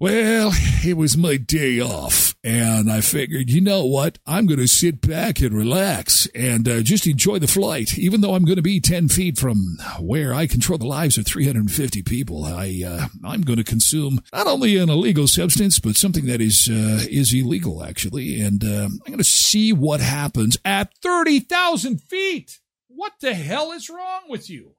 Well, 0.00 0.52
it 0.84 0.96
was 0.96 1.16
my 1.16 1.36
day 1.36 1.80
off, 1.80 2.36
and 2.44 2.90
I 2.90 3.00
figured, 3.00 3.50
you 3.50 3.60
know 3.60 3.84
what? 3.84 4.18
I'm 4.26 4.46
going 4.46 4.60
to 4.60 4.68
sit 4.68 5.00
back 5.00 5.40
and 5.40 5.52
relax 5.52 6.28
and 6.36 6.68
uh, 6.68 6.82
just 6.82 7.08
enjoy 7.08 7.40
the 7.40 7.48
flight. 7.48 7.98
Even 7.98 8.20
though 8.20 8.34
I'm 8.34 8.44
going 8.44 8.56
to 8.56 8.62
be 8.62 8.80
10 8.80 9.08
feet 9.08 9.38
from 9.38 9.78
where 9.98 10.32
I 10.32 10.46
control 10.46 10.78
the 10.78 10.86
lives 10.86 11.18
of 11.18 11.26
350 11.26 12.02
people, 12.04 12.44
I, 12.44 12.82
uh, 12.86 13.06
I'm 13.24 13.40
going 13.40 13.56
to 13.56 13.64
consume 13.64 14.20
not 14.32 14.46
only 14.46 14.76
an 14.76 14.88
illegal 14.88 15.26
substance, 15.26 15.80
but 15.80 15.96
something 15.96 16.26
that 16.26 16.40
is, 16.40 16.68
uh, 16.70 17.04
is 17.10 17.34
illegal, 17.34 17.82
actually. 17.82 18.40
And 18.40 18.62
uh, 18.62 18.84
I'm 18.84 18.98
going 19.04 19.18
to 19.18 19.24
see 19.24 19.72
what 19.72 20.00
happens 20.00 20.58
at 20.64 20.96
30,000 21.02 22.00
feet. 22.02 22.60
What 22.86 23.14
the 23.20 23.34
hell 23.34 23.72
is 23.72 23.90
wrong 23.90 24.22
with 24.28 24.48
you? 24.48 24.74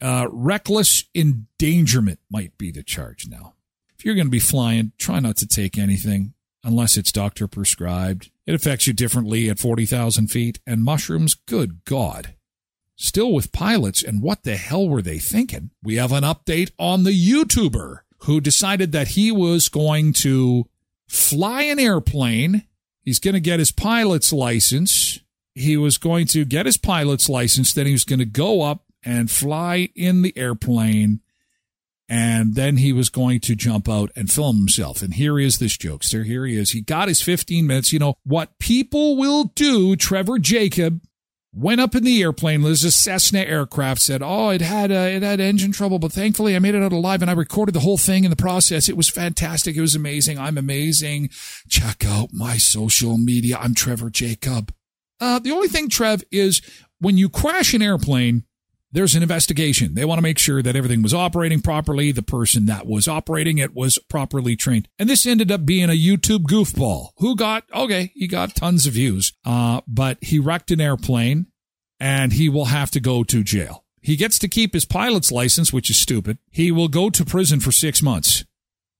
Uh, 0.00 0.26
reckless 0.28 1.04
endangerment 1.14 2.18
might 2.30 2.58
be 2.58 2.72
the 2.72 2.82
charge 2.82 3.28
now 3.28 3.54
if 4.00 4.06
you're 4.06 4.14
going 4.14 4.28
to 4.28 4.30
be 4.30 4.38
flying, 4.40 4.92
try 4.96 5.20
not 5.20 5.36
to 5.36 5.46
take 5.46 5.76
anything. 5.76 6.32
unless 6.62 6.96
it's 6.96 7.12
doctor 7.12 7.46
prescribed. 7.48 8.30
It 8.46 8.54
affects 8.54 8.86
you 8.86 8.92
differently 8.92 9.48
at 9.48 9.58
40,000 9.58 10.28
feet. 10.28 10.60
And 10.66 10.84
mushrooms, 10.84 11.34
good 11.34 11.84
God. 11.84 12.34
Still 12.96 13.32
with 13.32 13.52
pilots, 13.52 14.02
and 14.02 14.20
what 14.20 14.42
the 14.42 14.56
hell 14.56 14.86
were 14.86 15.00
they 15.00 15.18
thinking? 15.18 15.70
We 15.82 15.96
have 15.96 16.12
an 16.12 16.22
update 16.24 16.70
on 16.78 17.04
the 17.04 17.12
YouTuber 17.12 18.00
who 18.24 18.40
decided 18.42 18.92
that 18.92 19.08
he 19.08 19.32
was 19.32 19.70
going 19.70 20.12
to 20.14 20.68
fly 21.08 21.62
an 21.62 21.78
airplane. 21.78 22.64
He's 23.02 23.18
going 23.18 23.34
to 23.34 23.40
get 23.40 23.58
his 23.58 23.72
pilot's 23.72 24.32
license. 24.32 25.20
He 25.54 25.78
was 25.78 25.96
going 25.96 26.26
to 26.28 26.44
get 26.44 26.66
his 26.66 26.76
pilot's 26.76 27.30
license. 27.30 27.72
Then 27.72 27.86
he 27.86 27.92
was 27.92 28.04
going 28.04 28.18
to 28.18 28.26
go 28.26 28.62
up 28.62 28.84
and 29.02 29.30
fly 29.30 29.88
in 29.94 30.20
the 30.20 30.36
airplane. 30.36 31.20
And 32.10 32.56
then 32.56 32.78
he 32.78 32.92
was 32.92 33.08
going 33.08 33.38
to 33.40 33.54
jump 33.54 33.88
out 33.88 34.10
and 34.16 34.28
film 34.28 34.56
himself. 34.56 35.00
And 35.00 35.14
here 35.14 35.38
is 35.38 35.58
this 35.58 35.76
jokester. 35.76 36.24
Here 36.24 36.44
he 36.44 36.56
is. 36.56 36.72
He 36.72 36.80
got 36.80 37.06
his 37.06 37.22
15 37.22 37.64
minutes. 37.64 37.92
You 37.92 38.00
know, 38.00 38.14
what 38.24 38.58
people 38.58 39.16
will 39.16 39.44
do, 39.54 39.94
Trevor 39.94 40.40
Jacob, 40.40 41.00
went 41.52 41.80
up 41.80 41.94
in 41.94 42.02
the 42.02 42.20
airplane. 42.20 42.62
There's 42.62 42.82
a 42.82 42.90
Cessna 42.90 43.40
aircraft. 43.40 44.02
Said, 44.02 44.22
"Oh, 44.24 44.50
it 44.50 44.60
had 44.60 44.90
uh, 44.90 45.08
it 45.08 45.22
had 45.22 45.38
engine 45.38 45.70
trouble, 45.70 46.00
but 46.00 46.12
thankfully 46.12 46.56
I 46.56 46.58
made 46.58 46.74
it 46.74 46.82
out 46.82 46.92
alive, 46.92 47.22
and 47.22 47.30
I 47.30 47.34
recorded 47.34 47.76
the 47.76 47.80
whole 47.80 47.98
thing 47.98 48.24
in 48.24 48.30
the 48.30 48.36
process. 48.36 48.88
It 48.88 48.96
was 48.96 49.08
fantastic. 49.08 49.76
It 49.76 49.80
was 49.80 49.94
amazing. 49.94 50.36
I'm 50.36 50.58
amazing. 50.58 51.30
Check 51.68 52.04
out 52.04 52.30
my 52.32 52.56
social 52.56 53.18
media. 53.18 53.56
I'm 53.60 53.74
Trevor 53.74 54.10
Jacob. 54.10 54.74
Uh, 55.20 55.38
the 55.38 55.52
only 55.52 55.68
thing, 55.68 55.88
Trev, 55.88 56.24
is 56.32 56.60
when 56.98 57.16
you 57.16 57.28
crash 57.28 57.72
an 57.72 57.82
airplane." 57.82 58.44
There's 58.92 59.14
an 59.14 59.22
investigation. 59.22 59.94
They 59.94 60.04
want 60.04 60.18
to 60.18 60.22
make 60.22 60.38
sure 60.38 60.62
that 60.62 60.74
everything 60.74 61.00
was 61.02 61.14
operating 61.14 61.60
properly. 61.60 62.10
The 62.10 62.22
person 62.22 62.66
that 62.66 62.86
was 62.86 63.06
operating 63.06 63.58
it 63.58 63.72
was 63.72 63.98
properly 64.08 64.56
trained. 64.56 64.88
And 64.98 65.08
this 65.08 65.26
ended 65.26 65.52
up 65.52 65.64
being 65.64 65.88
a 65.88 65.92
YouTube 65.92 66.42
goofball 66.42 67.10
who 67.18 67.36
got, 67.36 67.64
okay, 67.72 68.10
he 68.14 68.26
got 68.26 68.56
tons 68.56 68.86
of 68.86 68.94
views. 68.94 69.32
Uh, 69.44 69.80
but 69.86 70.18
he 70.20 70.40
wrecked 70.40 70.72
an 70.72 70.80
airplane 70.80 71.46
and 72.00 72.32
he 72.32 72.48
will 72.48 72.66
have 72.66 72.90
to 72.92 73.00
go 73.00 73.22
to 73.22 73.44
jail. 73.44 73.84
He 74.00 74.16
gets 74.16 74.38
to 74.40 74.48
keep 74.48 74.72
his 74.72 74.86
pilot's 74.86 75.30
license, 75.30 75.72
which 75.72 75.90
is 75.90 75.98
stupid. 75.98 76.38
He 76.50 76.72
will 76.72 76.88
go 76.88 77.10
to 77.10 77.24
prison 77.24 77.60
for 77.60 77.70
six 77.70 78.02
months. 78.02 78.44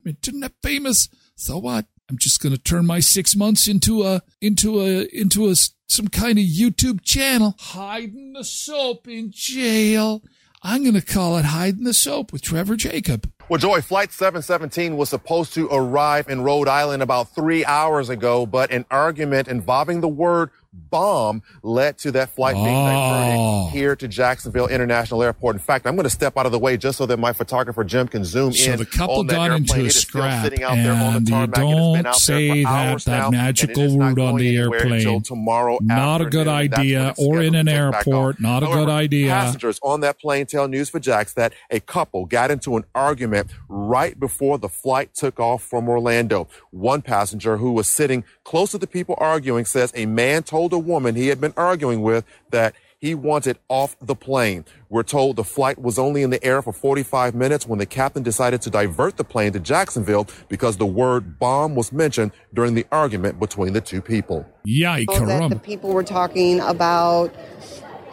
Internet 0.06 0.52
famous. 0.62 1.08
So 1.34 1.58
what? 1.58 1.86
I'm 2.08 2.18
just 2.18 2.40
going 2.40 2.54
to 2.54 2.60
turn 2.60 2.86
my 2.86 3.00
six 3.00 3.34
months 3.34 3.66
into 3.66 4.04
a, 4.04 4.22
into 4.40 4.80
a, 4.80 5.04
into 5.06 5.48
a, 5.48 5.54
some 5.90 6.08
kind 6.08 6.38
of 6.38 6.44
YouTube 6.44 7.02
channel. 7.02 7.56
Hiding 7.58 8.32
the 8.32 8.44
soap 8.44 9.08
in 9.08 9.30
jail. 9.30 10.22
I'm 10.62 10.82
going 10.82 10.94
to 10.94 11.00
call 11.00 11.38
it 11.38 11.46
Hiding 11.46 11.84
the 11.84 11.94
Soap 11.94 12.32
with 12.32 12.42
Trevor 12.42 12.76
Jacob. 12.76 13.32
Well, 13.48 13.58
Joy, 13.58 13.80
Flight 13.80 14.12
717 14.12 14.96
was 14.96 15.08
supposed 15.08 15.54
to 15.54 15.68
arrive 15.72 16.28
in 16.28 16.42
Rhode 16.42 16.68
Island 16.68 17.02
about 17.02 17.34
three 17.34 17.64
hours 17.64 18.10
ago, 18.10 18.44
but 18.44 18.70
an 18.70 18.84
argument 18.90 19.48
involving 19.48 20.02
the 20.02 20.08
word 20.08 20.50
bomb 20.72 21.42
led 21.62 21.98
to 21.98 22.12
that 22.12 22.30
flight 22.30 22.54
being 22.54 22.66
Oh. 22.66 23.66
diverted 23.66 23.72
here 23.78 23.96
to 23.96 24.08
Jacksonville 24.08 24.68
International 24.68 25.22
Airport. 25.22 25.56
In 25.56 25.60
fact, 25.60 25.86
I'm 25.86 25.94
going 25.96 26.04
to 26.04 26.10
step 26.10 26.36
out 26.36 26.46
of 26.46 26.52
the 26.52 26.58
way 26.58 26.76
just 26.76 26.98
so 26.98 27.06
that 27.06 27.18
my 27.18 27.32
photographer 27.32 27.82
Jim 27.84 28.06
can 28.08 28.24
zoom 28.24 28.52
So 28.52 28.72
in. 28.72 28.78
the 28.78 28.86
couple 28.86 29.24
got 29.24 29.50
into 29.50 29.72
airplane. 29.74 29.80
a 29.80 29.84
It 29.84 29.86
is 29.88 29.96
still 30.00 30.20
scrap, 30.22 30.44
sitting 30.44 30.62
out 30.62 30.76
there 30.76 30.92
on 30.92 31.16
and 31.16 31.26
the 31.26 31.30
you 31.30 31.36
tarmac. 31.36 31.58
It 31.58 31.60
has 31.60 31.94
been 31.94 32.02
don't 32.04 32.14
say 32.14 32.62
that- 32.64 33.04
that 33.04 33.10
now, 33.10 33.30
magical 33.30 33.98
word 33.98 34.18
on 34.18 34.36
the 34.36 34.56
airplane. 34.56 35.22
tomorrow 35.22 35.78
Not 35.82 36.20
a 36.20 36.26
good 36.26 36.46
afternoon. 36.48 36.70
That's 36.70 37.18
when 37.18 37.38
idea, 37.38 37.38
or 37.38 37.40
in 37.42 37.54
an 37.54 37.66
to 37.66 37.72
take 37.72 37.92
back 37.92 38.06
airport. 38.06 38.40
Not 38.40 38.62
a 38.62 38.66
good 38.66 38.88
idea. 38.88 39.30
Passengers 39.30 39.78
on 39.82 40.00
that 40.00 40.18
plane 40.20 40.46
tell 40.46 40.68
News 40.68 40.88
for 40.88 41.00
Jax 41.00 41.32
that 41.34 41.52
a 41.70 41.80
couple 41.80 42.26
got 42.26 42.50
into 42.50 42.76
an 42.76 42.84
argument 42.94 43.48
right 43.68 44.18
before 44.18 44.58
the 44.58 44.68
flight 44.68 45.14
took 45.14 45.40
off 45.40 45.62
from 45.62 45.88
Orlando. 45.88 46.48
One 46.70 47.02
passenger 47.02 47.56
who 47.56 47.72
was 47.72 47.86
sitting 47.86 48.24
close 48.44 48.70
to 48.72 48.78
the 48.78 48.86
people 48.86 49.14
arguing 49.18 49.64
says 49.64 49.92
a 49.94 50.06
man 50.06 50.42
told 50.42 50.59
a 50.72 50.78
woman 50.78 51.14
he 51.14 51.28
had 51.28 51.40
been 51.40 51.54
arguing 51.56 52.02
with 52.02 52.24
that 52.50 52.74
he 53.00 53.14
wanted 53.14 53.58
off 53.68 53.96
the 54.00 54.14
plane. 54.14 54.64
We're 54.90 55.02
told 55.02 55.36
the 55.36 55.44
flight 55.44 55.78
was 55.78 55.98
only 55.98 56.22
in 56.22 56.28
the 56.28 56.42
air 56.44 56.60
for 56.60 56.72
45 56.72 57.34
minutes 57.34 57.66
when 57.66 57.78
the 57.78 57.86
captain 57.86 58.22
decided 58.22 58.60
to 58.62 58.70
divert 58.70 59.16
the 59.16 59.24
plane 59.24 59.52
to 59.54 59.60
Jacksonville 59.60 60.28
because 60.48 60.76
the 60.76 60.86
word 60.86 61.38
bomb 61.38 61.74
was 61.74 61.92
mentioned 61.92 62.32
during 62.52 62.74
the 62.74 62.86
argument 62.92 63.40
between 63.40 63.72
the 63.72 63.80
two 63.80 64.02
people. 64.02 64.46
Yikes, 64.66 65.26
that 65.26 65.48
the 65.48 65.58
people 65.58 65.94
were 65.94 66.04
talking 66.04 66.60
about 66.60 67.34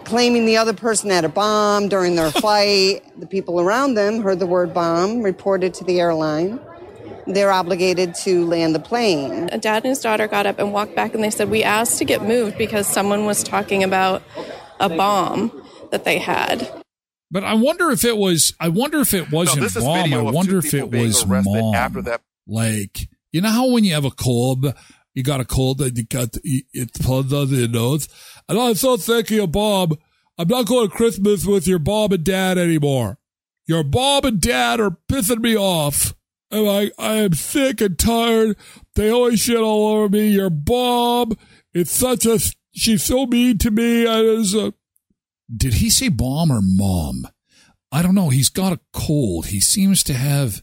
claiming 0.05 0.45
the 0.45 0.55
other 0.55 0.73
person 0.73 1.09
had 1.09 1.25
a 1.25 1.29
bomb 1.29 1.89
during 1.89 2.15
their 2.15 2.31
flight. 2.41 3.03
the 3.19 3.27
people 3.27 3.59
around 3.59 3.95
them 3.95 4.21
heard 4.21 4.39
the 4.39 4.47
word 4.47 4.73
bomb, 4.73 5.21
reported 5.21 5.73
to 5.73 5.83
the 5.83 5.99
airline. 5.99 6.59
They're 7.27 7.51
obligated 7.51 8.15
to 8.23 8.45
land 8.45 8.73
the 8.73 8.79
plane. 8.79 9.49
A 9.51 9.57
dad 9.57 9.83
and 9.83 9.87
his 9.89 9.99
daughter 9.99 10.27
got 10.27 10.45
up 10.45 10.59
and 10.59 10.71
walked 10.71 10.95
back, 10.95 11.13
and 11.13 11.23
they 11.23 11.29
said, 11.29 11.49
We 11.49 11.63
asked 11.63 11.97
to 11.97 12.05
get 12.05 12.23
moved 12.23 12.57
because 12.57 12.87
someone 12.87 13.25
was 13.25 13.43
talking 13.43 13.83
about 13.83 14.23
a 14.79 14.89
bomb 14.89 15.51
that 15.91 16.05
they 16.05 16.19
had. 16.19 16.71
But 17.29 17.43
I 17.43 17.53
wonder 17.55 17.89
if 17.91 18.05
it 18.05 18.17
was. 18.17 18.53
I 18.59 18.69
wonder 18.69 18.99
if 19.01 19.13
it 19.13 19.31
wasn't 19.31 19.61
this 19.61 19.75
is 19.75 19.83
mom. 19.83 20.13
I 20.13 20.21
wonder 20.21 20.59
if 20.59 20.73
it 20.73 20.89
was 20.89 21.25
arrested 21.25 21.51
mom. 21.51 21.75
after 21.75 22.01
that- 22.03 22.21
Like 22.47 23.09
you 23.33 23.41
know 23.41 23.49
how 23.49 23.69
when 23.71 23.83
you 23.83 23.93
have 23.93 24.05
a 24.05 24.11
cold, 24.11 24.73
you 25.13 25.23
got 25.23 25.41
a 25.41 25.45
cold 25.45 25.81
and 25.81 25.97
you 25.97 26.05
got 26.05 26.31
the, 26.31 26.63
it's 26.71 26.97
pulled 26.99 27.33
under 27.33 27.55
your 27.55 27.67
nose. 27.67 28.07
And 28.47 28.57
I'm 28.57 28.75
so 28.75 28.95
thinking 28.95 29.39
of 29.39 29.51
Bob. 29.51 29.97
I'm 30.37 30.47
not 30.47 30.67
going 30.67 30.89
to 30.89 30.95
Christmas 30.95 31.45
with 31.45 31.67
your 31.67 31.79
Bob 31.79 32.13
and 32.13 32.23
Dad 32.23 32.57
anymore. 32.57 33.17
Your 33.65 33.83
Bob 33.83 34.23
and 34.23 34.39
Dad 34.39 34.79
are 34.79 34.95
pissing 35.11 35.41
me 35.41 35.57
off. 35.57 36.13
And 36.49 36.69
I, 36.69 36.91
I 36.97 37.15
am 37.15 37.33
sick 37.33 37.81
and 37.81 37.97
tired. 37.97 38.57
They 38.95 39.09
always 39.09 39.41
shit 39.41 39.57
all 39.57 39.87
over 39.87 40.09
me. 40.09 40.29
Your 40.29 40.49
Bob, 40.49 41.37
it's 41.73 41.91
such 41.91 42.25
a, 42.25 42.39
she's 42.71 43.03
so 43.03 43.25
mean 43.25 43.57
to 43.59 43.71
me. 43.71 44.07
I 44.07 44.21
was 44.21 44.55
a, 44.55 44.73
did 45.55 45.75
he 45.75 45.89
say 45.89 46.09
bomb 46.09 46.51
or 46.51 46.61
mom? 46.61 47.27
I 47.91 48.01
don't 48.01 48.15
know. 48.15 48.29
He's 48.29 48.49
got 48.49 48.73
a 48.73 48.79
cold. 48.93 49.47
He 49.47 49.59
seems 49.59 50.03
to 50.03 50.13
have 50.13 50.61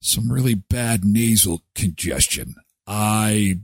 some 0.00 0.32
really 0.32 0.54
bad 0.54 1.04
nasal 1.04 1.62
congestion. 1.74 2.54
I 2.86 3.60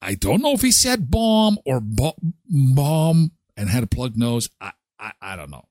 I 0.00 0.14
don't 0.14 0.42
know 0.42 0.52
if 0.52 0.62
he 0.62 0.72
said 0.72 1.10
bomb 1.10 1.58
or 1.64 1.80
bo- 1.80 2.16
bomb 2.48 3.32
and 3.56 3.68
had 3.68 3.82
a 3.82 3.86
plug 3.88 4.16
nose. 4.16 4.48
I, 4.60 4.72
I 4.98 5.12
I 5.20 5.36
don't 5.36 5.50
know. 5.50 5.66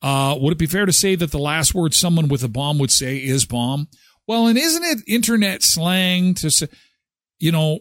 Uh, 0.00 0.36
would 0.38 0.52
it 0.52 0.58
be 0.58 0.66
fair 0.66 0.86
to 0.86 0.92
say 0.92 1.14
that 1.16 1.30
the 1.30 1.38
last 1.38 1.74
word 1.74 1.92
someone 1.94 2.28
with 2.28 2.44
a 2.44 2.48
bomb 2.48 2.78
would 2.78 2.90
say 2.90 3.16
is 3.16 3.44
bomb? 3.44 3.88
Well, 4.26 4.46
and 4.46 4.58
isn't 4.58 4.84
it 4.84 5.04
internet 5.06 5.62
slang 5.62 6.34
to 6.34 6.50
say, 6.50 6.68
you 7.38 7.50
know, 7.50 7.80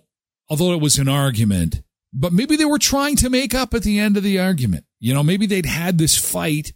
although 0.49 0.73
it 0.73 0.81
was 0.81 0.97
an 0.97 1.09
argument, 1.09 1.81
but 2.13 2.33
maybe 2.33 2.55
they 2.55 2.65
were 2.65 2.79
trying 2.79 3.15
to 3.17 3.29
make 3.29 3.53
up 3.53 3.73
at 3.73 3.83
the 3.83 3.99
end 3.99 4.17
of 4.17 4.23
the 4.23 4.39
argument. 4.39 4.85
You 4.99 5.13
know, 5.13 5.23
maybe 5.23 5.45
they'd 5.45 5.65
had 5.65 5.97
this 5.97 6.17
fight 6.17 6.73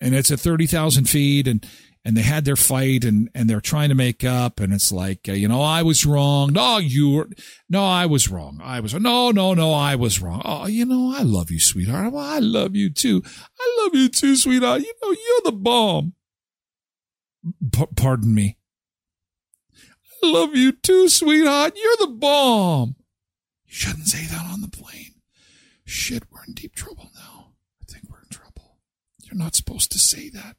and 0.00 0.14
it's 0.14 0.30
at 0.30 0.40
30,000 0.40 1.08
feet 1.08 1.46
and, 1.46 1.66
and 2.04 2.16
they 2.16 2.22
had 2.22 2.44
their 2.44 2.56
fight 2.56 3.04
and, 3.04 3.28
and 3.34 3.48
they're 3.48 3.60
trying 3.60 3.90
to 3.90 3.94
make 3.94 4.24
up. 4.24 4.58
And 4.58 4.72
it's 4.72 4.90
like, 4.90 5.28
uh, 5.28 5.32
you 5.32 5.48
know, 5.48 5.60
I 5.60 5.82
was 5.82 6.06
wrong. 6.06 6.52
No, 6.52 6.78
you 6.78 7.10
were, 7.10 7.28
no, 7.68 7.84
I 7.84 8.06
was 8.06 8.28
wrong. 8.30 8.60
I 8.62 8.80
was, 8.80 8.94
no, 8.94 9.30
no, 9.30 9.54
no, 9.54 9.72
I 9.72 9.96
was 9.96 10.22
wrong. 10.22 10.40
Oh, 10.44 10.66
you 10.66 10.86
know, 10.86 11.12
I 11.14 11.22
love 11.22 11.50
you, 11.50 11.60
sweetheart. 11.60 12.12
Well, 12.12 12.24
I 12.24 12.38
love 12.38 12.74
you 12.74 12.90
too. 12.90 13.22
I 13.58 13.82
love 13.82 13.94
you 13.94 14.08
too, 14.08 14.36
sweetheart. 14.36 14.80
You 14.80 14.94
know, 15.02 15.10
you're 15.10 15.52
the 15.52 15.52
bomb. 15.52 16.14
P- 17.72 17.86
pardon 17.96 18.34
me. 18.34 18.56
I 20.22 20.26
love 20.26 20.54
you 20.54 20.72
too, 20.72 21.08
sweetheart. 21.08 21.74
You're 21.76 22.06
the 22.06 22.14
bomb. 22.14 22.96
You 23.66 23.74
shouldn't 23.74 24.08
say 24.08 24.24
that 24.26 24.50
on 24.50 24.60
the 24.62 24.68
plane. 24.68 25.14
Shit, 25.84 26.24
we're 26.30 26.44
in 26.46 26.54
deep 26.54 26.74
trouble 26.74 27.10
now. 27.14 27.52
I 27.82 27.92
think 27.92 28.10
we're 28.10 28.22
in 28.22 28.28
trouble. 28.28 28.78
You're 29.22 29.36
not 29.36 29.54
supposed 29.54 29.92
to 29.92 29.98
say 29.98 30.28
that. 30.30 30.56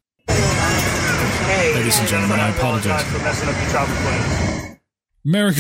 Ladies 1.76 2.00
and 2.00 2.08
gentlemen, 2.08 2.40
I 2.40 2.50
apologize. 2.56 3.04
for 3.12 3.20
messing 3.20 3.50
up 3.50 3.56
your 3.62 3.70
travel 3.70 3.96
plans. 3.98 4.78
Merry. 5.24 5.54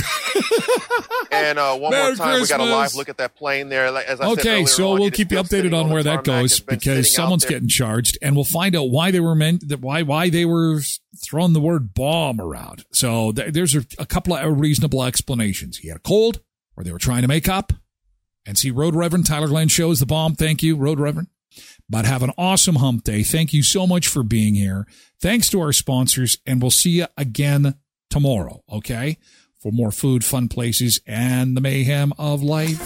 And 1.31 1.57
uh, 1.59 1.75
one 1.77 1.91
Merry 1.91 2.07
more 2.07 2.15
time, 2.15 2.41
we 2.41 2.47
got 2.47 2.59
a 2.59 2.63
live 2.63 2.71
Christmas. 2.79 2.95
look 2.97 3.09
at 3.09 3.17
that 3.17 3.35
plane 3.35 3.69
there. 3.69 3.89
Like, 3.91 4.05
As 4.05 4.19
I 4.19 4.25
said 4.29 4.39
Okay, 4.39 4.49
earlier 4.53 4.67
so 4.67 4.91
on, 4.91 4.99
we'll 4.99 5.07
it 5.07 5.13
is 5.13 5.17
keep 5.17 5.31
you 5.31 5.37
updated 5.37 5.73
on 5.79 5.87
the 5.87 5.93
where 5.93 6.03
that 6.03 6.23
goes 6.23 6.59
because 6.59 7.13
someone's 7.13 7.45
getting 7.45 7.67
charged, 7.69 8.17
and 8.21 8.35
we'll 8.35 8.43
find 8.43 8.75
out 8.75 8.89
why 8.91 9.11
they 9.11 9.19
were 9.19 9.35
meant 9.35 9.67
that 9.69 9.79
why 9.79 10.01
why 10.01 10.29
they 10.29 10.45
were 10.45 10.81
throwing 11.23 11.53
the 11.53 11.61
word 11.61 11.93
bomb 11.93 12.41
around. 12.41 12.85
So 12.91 13.31
th- 13.31 13.53
there's 13.53 13.75
a, 13.75 13.85
a 13.97 14.05
couple 14.05 14.33
of 14.33 14.59
reasonable 14.59 15.03
explanations. 15.03 15.77
He 15.77 15.87
had 15.87 15.97
a 15.97 16.01
cold, 16.01 16.41
or 16.75 16.83
they 16.83 16.91
were 16.91 16.99
trying 16.99 17.21
to 17.21 17.27
make 17.27 17.47
up. 17.47 17.71
And 18.45 18.57
see, 18.57 18.71
Road 18.71 18.95
Reverend 18.95 19.25
Tyler 19.25 19.47
Glenn 19.47 19.67
shows 19.69 19.99
the 19.99 20.05
bomb. 20.05 20.35
Thank 20.35 20.63
you, 20.63 20.75
Road 20.75 20.99
Reverend. 20.99 21.27
But 21.91 22.05
have 22.05 22.23
an 22.23 22.31
awesome 22.37 22.77
hump 22.77 23.03
day. 23.03 23.21
Thank 23.21 23.51
you 23.51 23.63
so 23.63 23.85
much 23.85 24.07
for 24.07 24.23
being 24.23 24.55
here. 24.55 24.87
Thanks 25.19 25.49
to 25.49 25.59
our 25.59 25.73
sponsors, 25.73 26.37
and 26.45 26.61
we'll 26.61 26.71
see 26.71 26.91
you 26.91 27.07
again 27.17 27.75
tomorrow, 28.09 28.63
okay? 28.71 29.17
For 29.59 29.73
more 29.73 29.91
food, 29.91 30.23
fun 30.23 30.47
places, 30.47 31.01
and 31.05 31.55
the 31.55 31.59
mayhem 31.59 32.13
of 32.17 32.41
life. 32.41 32.79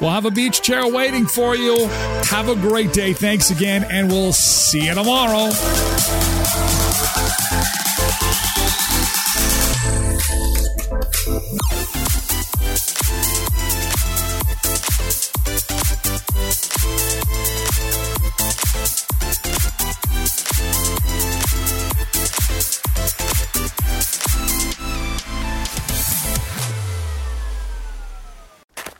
We'll 0.00 0.10
have 0.10 0.24
a 0.24 0.30
beach 0.30 0.62
chair 0.62 0.88
waiting 0.88 1.26
for 1.26 1.54
you. 1.54 1.86
Have 1.86 2.48
a 2.48 2.54
great 2.54 2.94
day. 2.94 3.12
Thanks 3.12 3.50
again, 3.50 3.84
and 3.90 4.08
we'll 4.08 4.32
see 4.32 4.86
you 4.86 4.94
tomorrow. 4.94 5.50